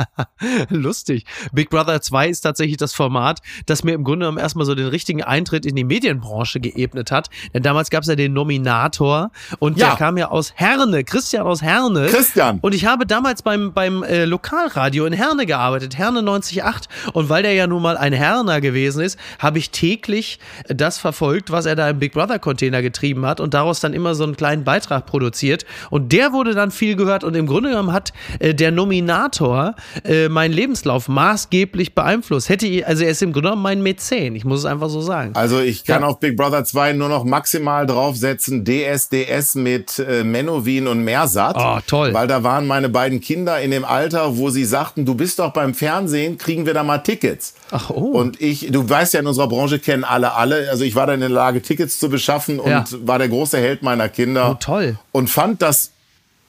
Lustig. 0.68 1.24
Big 1.52 1.70
Brother 1.70 2.00
2 2.00 2.28
ist 2.28 2.40
tatsächlich 2.42 2.76
das 2.76 2.92
Format, 2.92 3.40
das 3.66 3.84
mir 3.84 3.94
im 3.94 4.04
Grunde 4.04 4.24
genommen 4.24 4.38
erstmal 4.38 4.66
so 4.66 4.74
den 4.74 4.88
richtigen 4.88 5.22
Eintritt 5.22 5.64
in 5.64 5.76
die 5.76 5.84
Medienbranche 5.84 6.60
geebnet 6.60 7.10
hat. 7.10 7.30
Denn 7.54 7.62
damals 7.62 7.90
gab 7.90 8.02
es 8.02 8.08
ja 8.08 8.16
den 8.16 8.32
Nominator 8.32 9.30
und 9.58 9.78
ja. 9.78 9.88
der 9.88 9.96
kam 9.96 10.18
ja 10.18 10.28
aus 10.28 10.52
Herne, 10.56 11.04
Christian 11.04 11.46
aus 11.46 11.62
Herne. 11.62 12.06
Christian. 12.06 12.58
Und 12.60 12.74
ich 12.74 12.86
habe 12.86 13.06
damals 13.06 13.42
beim, 13.42 13.72
beim 13.72 14.02
äh, 14.02 14.24
Lokalradio 14.24 15.06
in 15.06 15.12
Herne 15.12 15.46
gearbeitet, 15.46 15.96
Herne 15.96 16.20
98.8. 16.20 16.84
Und 17.12 17.28
weil 17.28 17.42
der 17.42 17.52
ja 17.52 17.66
nun 17.66 17.82
mal 17.82 17.96
ein 17.96 18.12
Herner 18.12 18.60
gewesen 18.60 19.02
ist, 19.02 19.18
habe 19.38 19.58
ich 19.58 19.70
täglich 19.70 20.38
das 20.68 20.98
verfolgt, 20.98 21.50
was 21.50 21.66
er 21.66 21.76
da 21.76 21.88
im 21.90 21.98
Big 21.98 22.12
Brother 22.12 22.38
Container 22.38 22.82
getrieben 22.82 23.26
hat 23.26 23.35
hat 23.36 23.40
und 23.40 23.54
daraus 23.54 23.80
dann 23.80 23.92
immer 23.92 24.14
so 24.14 24.24
einen 24.24 24.36
kleinen 24.36 24.64
Beitrag 24.64 25.06
produziert. 25.06 25.64
Und 25.90 26.12
der 26.12 26.32
wurde 26.32 26.54
dann 26.54 26.70
viel 26.70 26.96
gehört 26.96 27.24
und 27.24 27.34
im 27.34 27.46
Grunde 27.46 27.70
genommen 27.70 27.92
hat 27.92 28.12
äh, 28.38 28.54
der 28.54 28.70
Nominator 28.70 29.74
äh, 30.04 30.28
meinen 30.28 30.52
Lebenslauf 30.52 31.08
maßgeblich 31.08 31.94
beeinflusst. 31.94 32.48
Hätte 32.48 32.66
ich, 32.66 32.86
also 32.86 33.04
er 33.04 33.10
ist 33.10 33.22
im 33.22 33.32
Grunde 33.32 33.48
genommen 33.48 33.62
mein 33.62 33.82
Mäzen, 33.82 34.34
ich 34.34 34.44
muss 34.44 34.60
es 34.60 34.64
einfach 34.64 34.88
so 34.88 35.00
sagen. 35.00 35.32
Also 35.34 35.60
ich 35.60 35.84
kann 35.84 36.02
ja. 36.02 36.08
auf 36.08 36.20
Big 36.20 36.36
Brother 36.36 36.64
2 36.64 36.94
nur 36.94 37.08
noch 37.08 37.24
maximal 37.24 37.86
draufsetzen, 37.86 38.64
DSDS 38.64 39.56
mit 39.56 39.98
äh, 39.98 40.24
Menowin 40.24 40.86
und 40.86 41.04
Mersat. 41.04 41.56
Oh, 41.58 41.78
toll. 41.86 42.14
Weil 42.14 42.26
da 42.26 42.42
waren 42.42 42.66
meine 42.66 42.88
beiden 42.88 43.20
Kinder 43.20 43.60
in 43.60 43.70
dem 43.70 43.84
Alter, 43.84 44.36
wo 44.38 44.50
sie 44.50 44.64
sagten, 44.64 45.04
du 45.04 45.14
bist 45.14 45.38
doch 45.38 45.52
beim 45.52 45.74
Fernsehen, 45.74 46.38
kriegen 46.38 46.66
wir 46.66 46.74
da 46.74 46.82
mal 46.82 46.98
Tickets. 46.98 47.54
Ach 47.70 47.90
oh. 47.90 48.12
Und 48.12 48.40
ich, 48.40 48.70
du 48.70 48.88
weißt 48.88 49.14
ja, 49.14 49.20
in 49.20 49.26
unserer 49.26 49.48
Branche 49.48 49.78
kennen 49.78 50.04
alle 50.04 50.34
alle. 50.34 50.68
Also 50.70 50.84
ich 50.84 50.94
war 50.94 51.06
dann 51.06 51.16
in 51.16 51.20
der 51.20 51.30
Lage, 51.30 51.62
Tickets 51.62 51.98
zu 51.98 52.08
beschaffen 52.08 52.58
und 52.58 52.70
ja. 52.70 52.84
war 53.02 53.18
der 53.18 53.25
große 53.28 53.58
Held 53.58 53.82
meiner 53.82 54.08
Kinder. 54.08 54.52
Oh, 54.52 54.54
toll. 54.54 54.98
Und 55.12 55.28
fand 55.28 55.62
das 55.62 55.92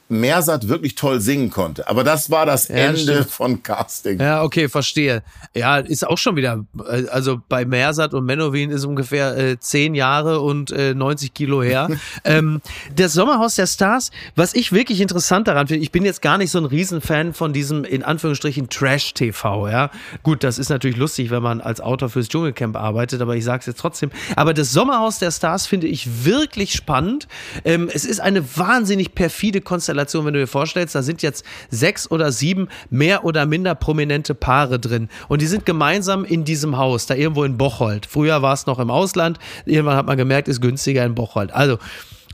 Mersat 0.10 0.70
wirklich 0.70 0.96
toll 0.96 1.20
singen 1.20 1.50
konnte. 1.50 1.88
Aber 1.88 2.04
das 2.04 2.30
war 2.30 2.46
das 2.46 2.70
ja, 2.70 2.76
Ende 2.76 3.00
stimmt. 3.00 3.30
von 3.30 3.64
Casting. 3.64 4.20
Ja, 4.20 4.44
okay, 4.44 4.70
verstehe. 4.70 5.22
Ja, 5.54 5.78
ist 5.78 6.08
auch 6.08 6.18
schon 6.18 6.36
wieder, 6.36 6.66
äh, 6.88 7.08
also 7.10 7.42
bei 7.50 7.66
Mersat 7.66 8.14
und 8.14 8.26
Menowin 8.26 8.70
ist 8.70 8.86
ungefähr 8.86 9.38
äh, 9.38 9.60
zehn 9.60 9.96
Jahre 9.96 10.40
und 10.40 10.72
äh, 10.72 10.94
90 10.94 11.34
Kilo 11.34 11.62
her. 11.62 11.90
ähm, 12.24 12.62
das 12.96 13.14
Sommerhaus 13.14 13.56
der 13.56 13.68
Stars, 13.68 14.12
was 14.36 14.54
ich 14.54 14.72
wirklich 14.72 15.02
interessant 15.02 15.48
daran 15.48 15.68
finde, 15.68 15.84
ich 15.84 15.92
bin 15.92 16.06
jetzt 16.06 16.22
gar 16.22 16.38
nicht 16.38 16.52
so 16.52 16.60
ein 16.60 16.66
Riesenfan 16.66 17.34
von 17.34 17.52
diesem, 17.52 17.84
in 17.84 18.04
Anführungsstrichen, 18.04 18.70
Trash-TV, 18.70 19.68
ja. 19.70 19.92
Gut, 20.24 20.44
das 20.44 20.58
ist 20.58 20.70
natürlich 20.70 20.98
lustig, 20.98 21.32
wenn 21.32 21.44
man 21.44 21.60
als 21.60 21.82
Autor 21.82 22.10
fürs 22.10 22.30
Dschungelcamp 22.30 22.78
arbeitet, 22.78 23.22
aber 23.22 23.36
ich 23.36 23.44
sage 23.44 23.60
es 23.60 23.66
jetzt 23.66 23.80
trotzdem. 23.80 24.12
Aber 24.38 24.54
das 24.54 24.72
Sommerhaus 24.72 25.20
der 25.20 25.32
Stars 25.32 25.68
finde 25.68 25.88
ich 25.88 26.26
wirklich 26.26 26.74
spannend. 26.74 27.28
Ähm, 27.66 27.90
es 27.94 28.06
ist 28.06 28.22
eine 28.22 28.58
wahnsinnig 28.58 29.14
perfide 29.14 29.60
Konstellation 29.60 29.97
Konstellation, 29.98 30.26
wenn 30.26 30.34
du 30.34 30.40
dir 30.40 30.48
vorstellst, 30.48 30.96
da 30.96 31.02
sind 31.02 31.22
jetzt 31.22 31.44
sechs 31.70 32.10
oder 32.12 32.32
sieben 32.32 32.68
mehr 32.90 33.26
oder 33.26 33.46
minder 33.46 33.74
prominente 33.74 34.36
Paare 34.36 34.80
drin 34.80 35.10
und 35.28 35.42
die 35.42 35.48
sind 35.48 35.66
gemeinsam 35.66 36.24
in 36.24 36.44
diesem 36.44 36.78
Haus, 36.78 37.08
da 37.08 37.16
irgendwo 37.16 37.44
in 37.44 37.58
Bocholt. 37.58 38.06
Früher 38.06 38.42
war 38.42 38.54
es 38.54 38.68
noch 38.68 38.80
im 38.80 38.92
Ausland, 38.92 39.40
irgendwann 39.66 39.98
hat 39.98 40.06
man 40.06 40.18
gemerkt, 40.18 40.48
ist 40.48 40.62
günstiger 40.62 41.04
in 41.04 41.16
Bocholt. 41.16 41.52
Also 41.52 41.80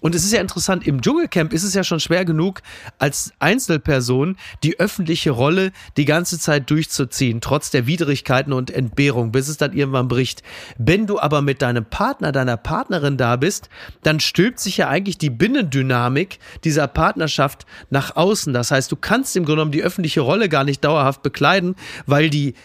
und 0.03 0.15
es 0.15 0.25
ist 0.25 0.33
ja 0.33 0.41
interessant, 0.41 0.85
im 0.85 1.01
Dschungelcamp 1.01 1.53
ist 1.53 1.63
es 1.63 1.73
ja 1.73 1.85
schon 1.85 2.01
schwer 2.01 2.25
genug, 2.25 2.61
als 2.99 3.31
Einzelperson 3.39 4.35
die 4.61 4.77
öffentliche 4.77 5.31
Rolle 5.31 5.71
die 5.95 6.03
ganze 6.03 6.37
Zeit 6.37 6.69
durchzuziehen, 6.69 7.39
trotz 7.39 7.71
der 7.71 7.87
Widrigkeiten 7.87 8.51
und 8.51 8.69
Entbehrung, 8.69 9.31
bis 9.31 9.47
es 9.47 9.55
dann 9.55 9.71
irgendwann 9.71 10.09
bricht. 10.09 10.43
Wenn 10.77 11.07
du 11.07 11.21
aber 11.21 11.41
mit 11.41 11.61
deinem 11.61 11.85
Partner, 11.85 12.33
deiner 12.33 12.57
Partnerin 12.57 13.15
da 13.15 13.37
bist, 13.37 13.69
dann 14.01 14.19
stülpt 14.19 14.59
sich 14.59 14.75
ja 14.75 14.89
eigentlich 14.89 15.19
die 15.19 15.29
Binnendynamik 15.29 16.37
dieser 16.65 16.87
Partnerschaft 16.87 17.65
nach 17.89 18.17
außen. 18.17 18.51
Das 18.51 18.71
heißt, 18.71 18.91
du 18.91 18.97
kannst 18.97 19.37
im 19.37 19.45
Grunde 19.45 19.53
genommen 19.53 19.71
die 19.71 19.83
öffentliche 19.83 20.19
Rolle 20.19 20.49
gar 20.49 20.65
nicht 20.65 20.83
dauerhaft 20.83 21.23
bekleiden, 21.23 21.75
weil 22.05 22.29
die 22.29 22.55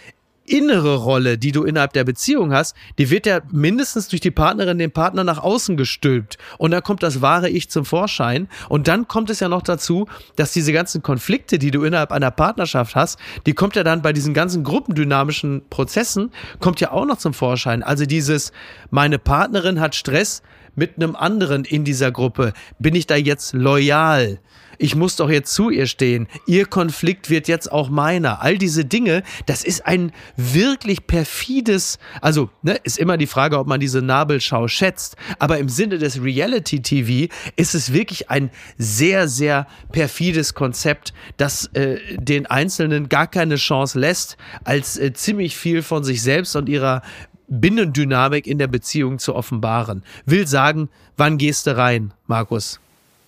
innere 0.50 0.96
Rolle, 0.96 1.38
die 1.38 1.52
du 1.52 1.64
innerhalb 1.64 1.92
der 1.92 2.04
Beziehung 2.04 2.52
hast, 2.52 2.74
die 2.98 3.10
wird 3.10 3.26
ja 3.26 3.40
mindestens 3.50 4.08
durch 4.08 4.20
die 4.20 4.30
Partnerin, 4.30 4.78
den 4.78 4.90
Partner 4.90 5.24
nach 5.24 5.38
außen 5.42 5.76
gestülpt. 5.76 6.38
Und 6.58 6.70
dann 6.70 6.82
kommt 6.82 7.02
das 7.02 7.20
wahre 7.20 7.48
Ich 7.48 7.70
zum 7.70 7.84
Vorschein. 7.84 8.48
Und 8.68 8.88
dann 8.88 9.08
kommt 9.08 9.30
es 9.30 9.40
ja 9.40 9.48
noch 9.48 9.62
dazu, 9.62 10.06
dass 10.36 10.52
diese 10.52 10.72
ganzen 10.72 11.02
Konflikte, 11.02 11.58
die 11.58 11.70
du 11.70 11.84
innerhalb 11.84 12.12
einer 12.12 12.30
Partnerschaft 12.30 12.94
hast, 12.94 13.18
die 13.46 13.52
kommt 13.52 13.76
ja 13.76 13.84
dann 13.84 14.02
bei 14.02 14.12
diesen 14.12 14.34
ganzen 14.34 14.64
gruppendynamischen 14.64 15.62
Prozessen, 15.70 16.30
kommt 16.60 16.80
ja 16.80 16.92
auch 16.92 17.06
noch 17.06 17.18
zum 17.18 17.34
Vorschein. 17.34 17.82
Also 17.82 18.06
dieses, 18.06 18.52
meine 18.90 19.18
Partnerin 19.18 19.80
hat 19.80 19.94
Stress 19.94 20.42
mit 20.78 20.96
einem 20.96 21.16
anderen 21.16 21.64
in 21.64 21.84
dieser 21.84 22.12
Gruppe. 22.12 22.52
Bin 22.78 22.94
ich 22.94 23.06
da 23.06 23.16
jetzt 23.16 23.52
loyal? 23.52 24.38
ich 24.78 24.94
muss 24.94 25.16
doch 25.16 25.28
jetzt 25.28 25.52
zu 25.52 25.70
ihr 25.70 25.86
stehen, 25.86 26.28
ihr 26.46 26.64
Konflikt 26.66 27.30
wird 27.30 27.48
jetzt 27.48 27.70
auch 27.70 27.90
meiner. 27.90 28.42
All 28.42 28.56
diese 28.56 28.84
Dinge, 28.84 29.22
das 29.46 29.64
ist 29.64 29.84
ein 29.84 30.12
wirklich 30.36 31.06
perfides, 31.06 31.98
also 32.20 32.50
ne, 32.62 32.78
ist 32.84 32.98
immer 32.98 33.16
die 33.16 33.26
Frage, 33.26 33.58
ob 33.58 33.66
man 33.66 33.80
diese 33.80 34.00
Nabelschau 34.00 34.68
schätzt, 34.68 35.16
aber 35.38 35.58
im 35.58 35.68
Sinne 35.68 35.98
des 35.98 36.22
Reality 36.22 36.80
TV 36.80 37.32
ist 37.56 37.74
es 37.74 37.92
wirklich 37.92 38.30
ein 38.30 38.50
sehr, 38.78 39.28
sehr 39.28 39.66
perfides 39.92 40.54
Konzept, 40.54 41.12
das 41.36 41.66
äh, 41.74 41.98
den 42.16 42.46
Einzelnen 42.46 43.08
gar 43.08 43.26
keine 43.26 43.56
Chance 43.56 43.98
lässt, 43.98 44.36
als 44.64 44.96
äh, 44.96 45.12
ziemlich 45.12 45.56
viel 45.56 45.82
von 45.82 46.04
sich 46.04 46.22
selbst 46.22 46.54
und 46.54 46.68
ihrer 46.68 47.02
Binnendynamik 47.48 48.46
in 48.46 48.58
der 48.58 48.66
Beziehung 48.66 49.18
zu 49.18 49.34
offenbaren. 49.34 50.04
Will 50.26 50.46
sagen, 50.46 50.88
wann 51.16 51.38
gehst 51.38 51.66
du 51.66 51.76
rein, 51.76 52.12
Markus? 52.26 52.80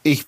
Ich 0.03 0.27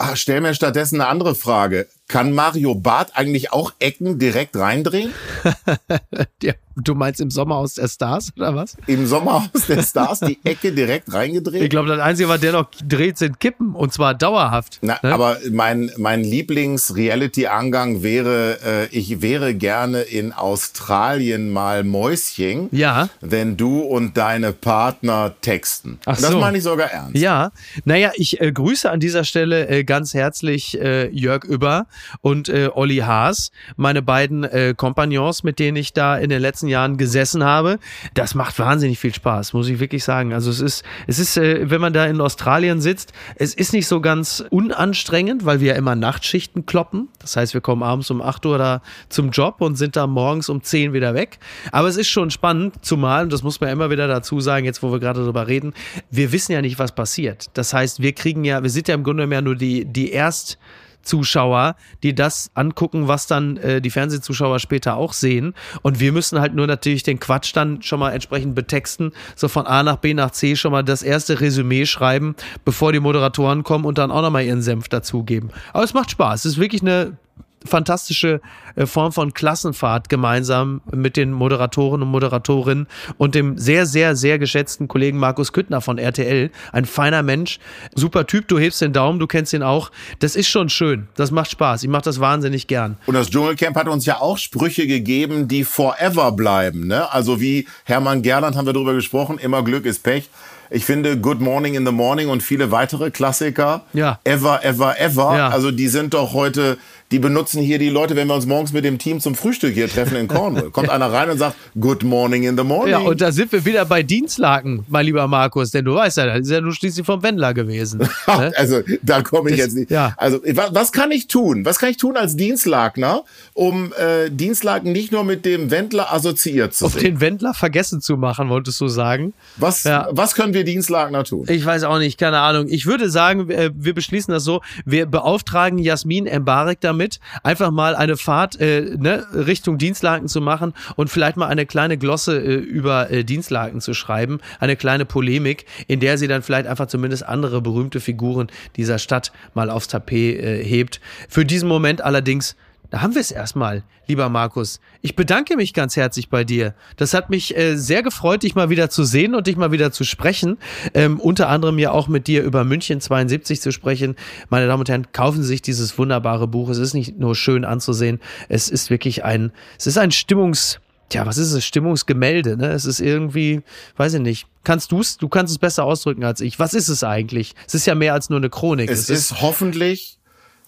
Ach, 0.00 0.16
stell 0.16 0.40
mir 0.40 0.54
stattdessen 0.54 1.00
eine 1.00 1.10
andere 1.10 1.34
Frage. 1.34 1.88
Kann 2.06 2.32
Mario 2.32 2.76
Barth 2.76 3.16
eigentlich 3.16 3.52
auch 3.52 3.72
Ecken 3.80 4.18
direkt 4.18 4.56
reindrehen? 4.56 5.12
ja, 6.42 6.54
du 6.82 6.94
meinst 6.94 7.20
im 7.20 7.30
Sommerhaus 7.30 7.74
der 7.74 7.88
Stars 7.88 8.32
oder 8.36 8.54
was? 8.54 8.76
Im 8.86 9.06
Sommerhaus 9.06 9.66
der 9.68 9.82
Stars 9.82 10.20
die 10.20 10.38
Ecke 10.44 10.72
direkt 10.72 11.12
reingedreht? 11.12 11.62
Ich 11.62 11.70
glaube, 11.70 11.88
das 11.88 12.00
Einzige, 12.00 12.28
was 12.28 12.40
der 12.40 12.52
noch 12.52 12.70
dreht, 12.86 13.18
sind 13.18 13.40
Kippen 13.40 13.74
und 13.74 13.92
zwar 13.92 14.14
dauerhaft. 14.14 14.78
Na, 14.82 14.98
ne? 15.02 15.12
Aber 15.12 15.38
mein, 15.50 15.90
mein 15.96 16.22
Lieblings-Reality-Angang 16.22 18.02
wäre, 18.02 18.58
äh, 18.64 18.96
ich 18.96 19.20
wäre 19.22 19.54
gerne 19.54 20.02
in 20.02 20.32
Australien 20.32 21.50
mal 21.50 21.84
Mäuschen, 21.84 22.68
ja. 22.72 23.08
wenn 23.20 23.56
du 23.56 23.80
und 23.80 24.16
deine 24.16 24.52
Partner 24.52 25.34
texten. 25.40 25.98
Ach 26.06 26.16
das 26.16 26.30
so. 26.30 26.38
meine 26.38 26.58
ich 26.58 26.64
sogar 26.64 26.90
ernst. 26.90 27.16
Ja, 27.16 27.50
naja, 27.84 28.12
ich 28.16 28.40
äh, 28.40 28.52
grüße 28.52 28.90
an 28.90 29.00
dieser 29.00 29.24
Stelle 29.24 29.68
äh, 29.68 29.84
ganz 29.84 30.14
herzlich 30.14 30.80
äh, 30.80 31.08
Jörg 31.08 31.44
Über 31.44 31.86
und 32.20 32.48
äh, 32.48 32.70
Olli 32.72 32.98
Haas, 32.98 33.50
meine 33.76 34.02
beiden 34.02 34.44
äh, 34.44 34.74
Kompagnons, 34.76 35.42
mit 35.42 35.58
denen 35.58 35.76
ich 35.76 35.92
da 35.92 36.16
in 36.16 36.30
den 36.30 36.40
letzten 36.40 36.67
Jahren 36.68 36.96
gesessen 36.96 37.44
habe. 37.44 37.78
Das 38.14 38.34
macht 38.34 38.58
wahnsinnig 38.58 38.98
viel 38.98 39.14
Spaß, 39.14 39.52
muss 39.52 39.68
ich 39.68 39.80
wirklich 39.80 40.04
sagen. 40.04 40.32
Also 40.32 40.50
es 40.50 40.60
ist, 40.60 40.84
es 41.06 41.18
ist, 41.18 41.36
äh, 41.36 41.70
wenn 41.70 41.80
man 41.80 41.92
da 41.92 42.06
in 42.06 42.20
Australien 42.20 42.80
sitzt, 42.80 43.12
es 43.36 43.54
ist 43.54 43.72
nicht 43.72 43.86
so 43.86 44.00
ganz 44.00 44.44
unanstrengend, 44.50 45.44
weil 45.44 45.60
wir 45.60 45.68
ja 45.68 45.74
immer 45.74 45.94
Nachtschichten 45.94 46.66
kloppen. 46.66 47.08
Das 47.18 47.36
heißt, 47.36 47.54
wir 47.54 47.60
kommen 47.60 47.82
abends 47.82 48.10
um 48.10 48.22
8 48.22 48.44
Uhr 48.46 48.58
da 48.58 48.82
zum 49.08 49.30
Job 49.30 49.56
und 49.60 49.76
sind 49.76 49.96
da 49.96 50.06
morgens 50.06 50.48
um 50.48 50.62
10 50.62 50.92
wieder 50.92 51.14
weg. 51.14 51.38
Aber 51.72 51.88
es 51.88 51.96
ist 51.96 52.08
schon 52.08 52.30
spannend, 52.30 52.84
zumal, 52.84 53.24
und 53.24 53.32
das 53.32 53.42
muss 53.42 53.60
man 53.60 53.70
immer 53.70 53.90
wieder 53.90 54.08
dazu 54.08 54.40
sagen, 54.40 54.64
jetzt 54.64 54.82
wo 54.82 54.92
wir 54.92 55.00
gerade 55.00 55.20
darüber 55.20 55.46
reden, 55.46 55.74
wir 56.10 56.32
wissen 56.32 56.52
ja 56.52 56.62
nicht, 56.62 56.78
was 56.78 56.94
passiert. 56.94 57.46
Das 57.54 57.72
heißt, 57.72 58.02
wir 58.02 58.12
kriegen 58.12 58.44
ja, 58.44 58.62
wir 58.62 58.70
sind 58.70 58.88
ja 58.88 58.94
im 58.94 59.04
Grunde 59.04 59.26
mehr 59.26 59.42
nur 59.42 59.56
die, 59.56 59.84
die 59.84 60.10
erst 60.10 60.58
Zuschauer, 61.02 61.76
die 62.02 62.14
das 62.14 62.50
angucken, 62.54 63.08
was 63.08 63.26
dann 63.26 63.56
äh, 63.58 63.80
die 63.80 63.90
Fernsehzuschauer 63.90 64.58
später 64.58 64.96
auch 64.96 65.12
sehen. 65.12 65.54
Und 65.82 66.00
wir 66.00 66.12
müssen 66.12 66.40
halt 66.40 66.54
nur 66.54 66.66
natürlich 66.66 67.02
den 67.02 67.20
Quatsch 67.20 67.54
dann 67.54 67.82
schon 67.82 68.00
mal 68.00 68.12
entsprechend 68.12 68.54
betexten, 68.54 69.12
so 69.34 69.48
von 69.48 69.66
A 69.66 69.82
nach 69.82 69.96
B 69.96 70.14
nach 70.14 70.30
C 70.30 70.56
schon 70.56 70.72
mal 70.72 70.84
das 70.84 71.02
erste 71.02 71.40
Resümee 71.40 71.86
schreiben, 71.86 72.34
bevor 72.64 72.92
die 72.92 73.00
Moderatoren 73.00 73.62
kommen 73.62 73.84
und 73.84 73.98
dann 73.98 74.10
auch 74.10 74.22
nochmal 74.22 74.44
ihren 74.44 74.62
Senf 74.62 74.88
dazugeben. 74.88 75.50
Aber 75.72 75.84
es 75.84 75.94
macht 75.94 76.10
Spaß. 76.10 76.44
Es 76.44 76.52
ist 76.52 76.58
wirklich 76.58 76.82
eine 76.82 77.16
fantastische 77.64 78.40
äh, 78.76 78.86
Form 78.86 79.12
von 79.12 79.34
Klassenfahrt 79.34 80.08
gemeinsam 80.08 80.80
mit 80.92 81.16
den 81.16 81.32
Moderatoren 81.32 82.02
und 82.02 82.08
Moderatorinnen 82.08 82.86
und 83.16 83.34
dem 83.34 83.58
sehr, 83.58 83.86
sehr, 83.86 84.16
sehr 84.16 84.38
geschätzten 84.38 84.88
Kollegen 84.88 85.18
Markus 85.18 85.52
Küttner 85.52 85.80
von 85.80 85.98
RTL. 85.98 86.50
Ein 86.72 86.84
feiner 86.84 87.22
Mensch, 87.22 87.58
super 87.94 88.26
Typ, 88.26 88.48
du 88.48 88.58
hebst 88.58 88.80
den 88.80 88.92
Daumen, 88.92 89.18
du 89.18 89.26
kennst 89.26 89.52
ihn 89.52 89.62
auch. 89.62 89.90
Das 90.20 90.36
ist 90.36 90.48
schon 90.48 90.68
schön, 90.68 91.08
das 91.16 91.30
macht 91.30 91.50
Spaß, 91.50 91.82
ich 91.82 91.88
mache 91.88 92.02
das 92.02 92.20
wahnsinnig 92.20 92.66
gern. 92.66 92.96
Und 93.06 93.14
das 93.14 93.30
Dschungelcamp 93.30 93.76
hat 93.76 93.88
uns 93.88 94.06
ja 94.06 94.20
auch 94.20 94.38
Sprüche 94.38 94.86
gegeben, 94.86 95.48
die 95.48 95.64
forever 95.64 96.32
bleiben. 96.32 96.86
Ne? 96.86 97.10
Also 97.12 97.40
wie 97.40 97.66
Hermann 97.84 98.22
Gerland 98.22 98.56
haben 98.56 98.66
wir 98.66 98.72
darüber 98.72 98.94
gesprochen, 98.94 99.38
immer 99.38 99.62
Glück 99.62 99.86
ist 99.86 100.02
Pech. 100.02 100.28
Ich 100.70 100.84
finde 100.84 101.18
Good 101.18 101.40
Morning 101.40 101.74
in 101.74 101.86
the 101.86 101.92
Morning 101.92 102.28
und 102.28 102.42
viele 102.42 102.70
weitere 102.70 103.10
Klassiker, 103.10 103.82
ja. 103.94 104.18
Ever, 104.24 104.64
Ever, 104.64 105.00
Ever, 105.00 105.36
ja. 105.36 105.48
also 105.48 105.70
die 105.70 105.88
sind 105.88 106.12
doch 106.12 106.34
heute 106.34 106.76
die 107.10 107.18
benutzen 107.18 107.62
hier 107.62 107.78
die 107.78 107.88
Leute, 107.88 108.16
wenn 108.16 108.28
wir 108.28 108.34
uns 108.34 108.46
morgens 108.46 108.72
mit 108.72 108.84
dem 108.84 108.98
Team 108.98 109.20
zum 109.20 109.34
Frühstück 109.34 109.72
hier 109.72 109.88
treffen 109.88 110.16
in 110.16 110.28
Cornwall. 110.28 110.70
Kommt 110.70 110.90
einer 110.90 111.10
rein 111.10 111.30
und 111.30 111.38
sagt, 111.38 111.56
Good 111.80 112.02
morning 112.02 112.42
in 112.42 112.56
the 112.56 112.64
morning. 112.64 112.90
Ja, 112.90 112.98
und 112.98 113.20
da 113.20 113.32
sind 113.32 113.50
wir 113.50 113.64
wieder 113.64 113.84
bei 113.86 114.02
Dienstlaken, 114.02 114.84
mein 114.88 115.06
lieber 115.06 115.26
Markus, 115.26 115.70
denn 115.70 115.84
du 115.86 115.94
weißt 115.94 116.18
ja, 116.18 116.26
das 116.26 116.40
ist 116.40 116.50
ja 116.50 116.60
nur 116.60 116.74
schließlich 116.74 117.06
vom 117.06 117.22
Wendler 117.22 117.54
gewesen. 117.54 118.00
Ne? 118.38 118.52
also, 118.56 118.82
da 119.02 119.22
komme 119.22 119.50
ich 119.50 119.56
das, 119.56 119.66
jetzt 119.66 119.74
nicht. 119.74 119.90
Ja. 119.90 120.12
Also, 120.16 120.40
was, 120.44 120.74
was, 120.74 120.92
kann 120.92 121.10
ich 121.10 121.28
tun? 121.28 121.64
Was 121.64 121.78
kann 121.78 121.90
ich 121.90 121.96
tun 121.96 122.16
als 122.16 122.36
Dienstlagner, 122.36 123.24
um 123.54 123.92
äh, 123.94 124.30
Dienstlaken 124.30 124.92
nicht 124.92 125.12
nur 125.12 125.24
mit 125.24 125.44
dem 125.44 125.70
Wendler 125.70 126.12
assoziiert 126.12 126.74
zu 126.74 126.86
Auf 126.86 126.92
sehen? 126.92 127.02
den 127.02 127.20
Wendler 127.20 127.54
vergessen 127.54 128.00
zu 128.00 128.16
machen, 128.16 128.48
wolltest 128.50 128.80
du 128.80 128.86
sagen? 128.86 129.32
Was, 129.56 129.84
ja. 129.84 130.08
was 130.10 130.34
können 130.34 130.52
wir 130.52 130.62
Dienstlagner 130.62 131.24
tun? 131.24 131.46
Ich 131.48 131.64
weiß 131.64 131.84
auch 131.84 131.98
nicht, 131.98 132.18
keine 132.18 132.38
Ahnung. 132.40 132.66
Ich 132.68 132.86
würde 132.86 133.08
sagen, 133.08 133.48
wir 133.48 133.94
beschließen 133.94 134.32
das 134.32 134.44
so, 134.44 134.60
wir 134.84 135.06
beauftragen 135.06 135.78
Jasmin 135.78 136.26
Embarek 136.26 136.80
damit, 136.80 136.97
damit, 136.98 137.20
einfach 137.42 137.70
mal 137.70 137.94
eine 137.94 138.16
Fahrt 138.16 138.60
äh, 138.60 138.96
ne, 138.98 139.24
Richtung 139.32 139.78
Dienstlaken 139.78 140.28
zu 140.28 140.40
machen 140.40 140.74
und 140.96 141.08
vielleicht 141.10 141.36
mal 141.36 141.46
eine 141.46 141.64
kleine 141.64 141.96
Glosse 141.96 142.38
äh, 142.38 142.54
über 142.54 143.10
äh, 143.10 143.24
Dienstlaken 143.24 143.80
zu 143.80 143.94
schreiben, 143.94 144.40
eine 144.58 144.76
kleine 144.76 145.04
Polemik, 145.04 145.66
in 145.86 146.00
der 146.00 146.18
sie 146.18 146.26
dann 146.26 146.42
vielleicht 146.42 146.66
einfach 146.66 146.86
zumindest 146.86 147.24
andere 147.26 147.62
berühmte 147.62 148.00
Figuren 148.00 148.48
dieser 148.76 148.98
Stadt 148.98 149.32
mal 149.54 149.70
aufs 149.70 149.88
Tapet 149.88 150.40
äh, 150.40 150.64
hebt. 150.64 151.00
Für 151.28 151.44
diesen 151.44 151.68
Moment 151.68 152.00
allerdings 152.00 152.56
da 152.90 153.02
haben 153.02 153.14
wir 153.14 153.20
es 153.20 153.30
erstmal, 153.30 153.82
lieber 154.06 154.28
Markus. 154.30 154.80
Ich 155.02 155.14
bedanke 155.14 155.56
mich 155.56 155.74
ganz 155.74 155.96
herzlich 155.96 156.30
bei 156.30 156.44
dir. 156.44 156.74
Das 156.96 157.12
hat 157.12 157.28
mich 157.28 157.56
äh, 157.56 157.76
sehr 157.76 158.02
gefreut, 158.02 158.42
dich 158.42 158.54
mal 158.54 158.70
wieder 158.70 158.88
zu 158.88 159.04
sehen 159.04 159.34
und 159.34 159.46
dich 159.46 159.56
mal 159.56 159.72
wieder 159.72 159.92
zu 159.92 160.04
sprechen. 160.04 160.56
Ähm, 160.94 161.20
unter 161.20 161.48
anderem 161.48 161.78
ja 161.78 161.90
auch 161.90 162.08
mit 162.08 162.26
dir 162.26 162.42
über 162.42 162.64
München 162.64 163.00
72 163.00 163.60
zu 163.60 163.72
sprechen. 163.72 164.16
Meine 164.48 164.66
Damen 164.66 164.80
und 164.80 164.88
Herren, 164.88 165.12
kaufen 165.12 165.42
Sie 165.42 165.48
sich 165.48 165.62
dieses 165.62 165.98
wunderbare 165.98 166.48
Buch. 166.48 166.70
Es 166.70 166.78
ist 166.78 166.94
nicht 166.94 167.18
nur 167.18 167.34
schön 167.34 167.64
anzusehen, 167.64 168.20
es 168.48 168.70
ist 168.70 168.88
wirklich 168.88 169.24
ein, 169.24 169.52
es 169.78 169.86
ist 169.86 169.98
ein 169.98 170.10
Stimmungs, 170.10 170.80
Tja, 171.10 171.24
was 171.24 171.38
ist 171.38 171.52
es? 171.52 171.64
Stimmungsgemälde, 171.64 172.58
ne? 172.58 172.68
Es 172.68 172.84
ist 172.84 173.00
irgendwie, 173.00 173.62
weiß 173.96 174.14
ich 174.14 174.20
nicht. 174.20 174.46
Kannst 174.62 174.92
du's? 174.92 175.16
Du 175.16 175.28
kannst 175.28 175.50
es 175.50 175.58
besser 175.58 175.84
ausdrücken 175.84 176.22
als 176.22 176.42
ich. 176.42 176.58
Was 176.58 176.74
ist 176.74 176.88
es 176.88 177.02
eigentlich? 177.02 177.54
Es 177.66 177.74
ist 177.74 177.86
ja 177.86 177.94
mehr 177.94 178.12
als 178.12 178.28
nur 178.28 178.38
eine 178.38 178.50
Chronik. 178.50 178.90
Es, 178.90 179.00
es 179.00 179.08
ist, 179.08 179.30
ist 179.30 179.40
hoffentlich 179.40 180.17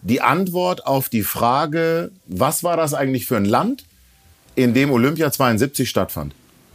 die 0.02 0.20
Antwort 0.20 0.86
auf 0.86 1.08
die 1.08 1.22
Frage, 1.22 2.10
was 2.26 2.64
war 2.64 2.76
das 2.76 2.94
eigentlich 2.94 3.26
für 3.26 3.36
ein 3.36 3.44
Land, 3.44 3.84
in 4.54 4.74
dem 4.74 4.90
Olympia 4.90 5.30
72 5.30 5.88
stattfand. 5.88 6.34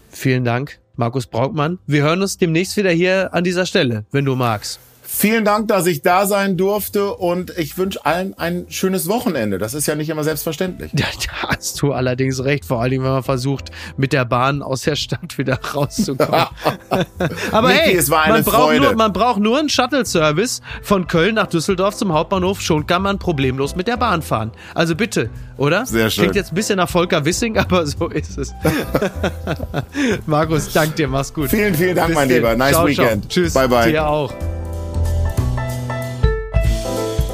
Vielen 0.10 0.46
Dank, 0.46 0.80
Markus 0.96 1.28
Braukmann. 1.28 1.80
Wir 1.88 2.04
hören 2.04 2.22
uns 2.22 2.38
demnächst 2.38 2.78
wieder 2.78 2.92
hier 2.92 3.34
an 3.34 3.44
dieser 3.44 3.66
Stelle, 3.66 4.06
wenn 4.12 4.26
du 4.26 4.36
magst. 4.36 4.80
Vielen 5.18 5.46
Dank, 5.46 5.70
dass 5.70 5.86
ich 5.86 6.02
da 6.02 6.26
sein 6.26 6.58
durfte 6.58 7.14
und 7.14 7.58
ich 7.58 7.78
wünsche 7.78 8.06
allen 8.06 8.38
ein 8.38 8.66
schönes 8.68 9.08
Wochenende. 9.08 9.58
Das 9.58 9.74
ist 9.74 9.88
ja 9.88 9.96
nicht 9.96 10.10
immer 10.10 10.26
selbstverständlich. 10.26 10.92
Ja, 11.06 11.06
da 11.42 11.50
hast 11.50 11.82
du 11.82 11.94
allerdings 11.94 12.44
recht, 12.44 12.66
vor 12.66 12.82
allem 12.82 13.04
wenn 13.04 13.12
man 13.12 13.24
versucht, 13.24 13.70
mit 13.96 14.12
der 14.12 14.26
Bahn 14.26 14.62
aus 14.62 14.82
der 14.82 14.96
Stadt 14.96 15.38
wieder 15.38 15.60
rauszukommen. 15.76 16.48
Aber 17.52 17.68
Niki, 17.70 17.80
hey, 17.80 18.04
man, 18.10 18.44
braucht 18.44 18.78
nur, 18.78 18.96
man 18.96 19.14
braucht 19.14 19.40
nur 19.40 19.60
einen 19.60 19.70
Shuttle-Service 19.70 20.62
von 20.82 21.08
Köln 21.08 21.36
nach 21.36 21.48
Düsseldorf 21.48 21.96
zum 21.96 22.12
Hauptbahnhof, 22.12 22.60
schon 22.60 22.88
kann 22.88 23.02
man 23.02 23.20
problemlos 23.20 23.76
mit 23.76 23.88
der 23.88 23.98
Bahn 23.98 24.22
fahren. 24.22 24.52
Also 24.74 24.96
bitte, 24.96 25.30
oder? 25.58 25.86
Sehr 25.86 26.10
schön. 26.10 26.24
Klingt 26.24 26.36
jetzt 26.36 26.52
ein 26.52 26.56
bisschen 26.56 26.78
nach 26.78 26.90
Volker 26.90 27.24
Wissing, 27.24 27.58
aber 27.58 27.86
so 27.86 28.10
ist 28.10 28.38
es. 28.38 28.54
Markus, 30.26 30.74
dank 30.74 30.96
dir, 30.96 31.08
mach's 31.08 31.34
gut. 31.34 31.50
Vielen, 31.50 31.76
vielen 31.76 31.96
Dank, 31.96 32.14
mein 32.14 32.28
Lieber. 32.28 32.56
Nice 32.56 32.72
ciao, 32.72 32.88
weekend. 32.88 33.32
Ciao. 33.32 33.44
Tschüss. 33.44 33.54
Bye, 33.54 33.68
bye. 33.70 33.92
Dir 33.92 34.08
auch. 34.08 34.34